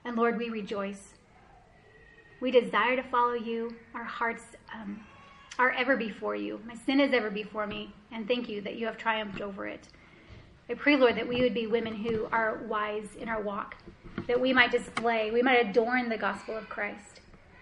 And 0.04 0.16
Lord, 0.16 0.38
we 0.38 0.48
rejoice. 0.50 1.14
We 2.40 2.50
desire 2.50 2.96
to 2.96 3.02
follow 3.02 3.34
you. 3.34 3.74
Our 3.94 4.04
hearts 4.04 4.44
um, 4.72 5.00
are 5.58 5.72
ever 5.72 5.96
before 5.96 6.36
you. 6.36 6.60
My 6.66 6.74
sin 6.74 7.00
is 7.00 7.12
ever 7.12 7.30
before 7.30 7.66
me, 7.66 7.92
and 8.12 8.28
thank 8.28 8.48
you 8.48 8.60
that 8.60 8.76
you 8.76 8.86
have 8.86 8.98
triumphed 8.98 9.40
over 9.40 9.66
it. 9.66 9.88
I 10.68 10.74
pray, 10.74 10.96
Lord, 10.96 11.16
that 11.16 11.28
we 11.28 11.42
would 11.42 11.54
be 11.54 11.68
women 11.68 11.94
who 11.94 12.26
are 12.32 12.58
wise 12.66 13.14
in 13.18 13.28
our 13.28 13.40
walk, 13.40 13.76
that 14.26 14.40
we 14.40 14.52
might 14.52 14.72
display, 14.72 15.30
we 15.30 15.42
might 15.42 15.64
adorn 15.64 16.08
the 16.08 16.16
gospel 16.16 16.56
of 16.56 16.68
Christ. 16.68 17.20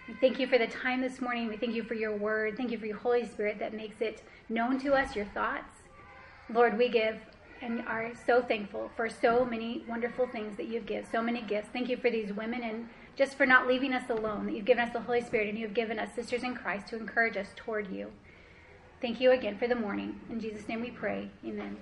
We 0.09 0.15
thank 0.15 0.39
you 0.39 0.47
for 0.47 0.59
the 0.59 0.67
time 0.67 1.03
this 1.03 1.21
morning. 1.21 1.49
We 1.49 1.57
thank 1.57 1.75
you 1.75 1.83
for 1.83 1.95
your 1.95 2.17
word. 2.17 2.57
Thank 2.57 2.71
you 2.71 2.79
for 2.79 2.87
your 2.87 2.97
Holy 2.97 3.27
Spirit 3.27 3.59
that 3.59 3.75
makes 3.75 4.01
it 4.01 4.23
known 4.49 4.79
to 4.81 4.95
us, 4.95 5.15
your 5.15 5.27
thoughts. 5.27 5.83
Lord, 6.51 6.79
we 6.79 6.89
give 6.89 7.19
and 7.61 7.87
are 7.87 8.13
so 8.27 8.43
thankful 8.43 8.91
for 8.97 9.09
so 9.09 9.45
many 9.45 9.85
wonderful 9.89 10.27
things 10.27 10.57
that 10.57 10.69
you've 10.69 10.87
given, 10.87 11.11
so 11.11 11.23
many 11.23 11.41
gifts. 11.43 11.69
Thank 11.73 11.89
you 11.89 11.97
for 11.97 12.11
these 12.11 12.33
women 12.33 12.63
and 12.63 12.89
just 13.17 13.37
for 13.37 13.47
not 13.47 13.67
leaving 13.67 13.93
us 13.93 14.11
alone, 14.11 14.47
that 14.47 14.55
you've 14.55 14.65
given 14.65 14.85
us 14.85 14.93
the 14.93 15.01
Holy 15.01 15.21
Spirit 15.21 15.49
and 15.49 15.59
you've 15.59 15.75
given 15.75 15.99
us 15.99 16.15
sisters 16.15 16.43
in 16.43 16.55
Christ 16.55 16.89
to 16.89 16.97
encourage 16.97 17.37
us 17.37 17.49
toward 17.57 17.91
you. 17.91 18.13
Thank 19.01 19.21
you 19.21 19.31
again 19.31 19.59
for 19.59 19.69
the 19.69 19.75
morning. 19.75 20.21
In 20.31 20.41
Jesus' 20.41 20.69
name 20.69 20.81
we 20.81 20.91
pray. 20.91 21.31
Amen. 21.45 21.77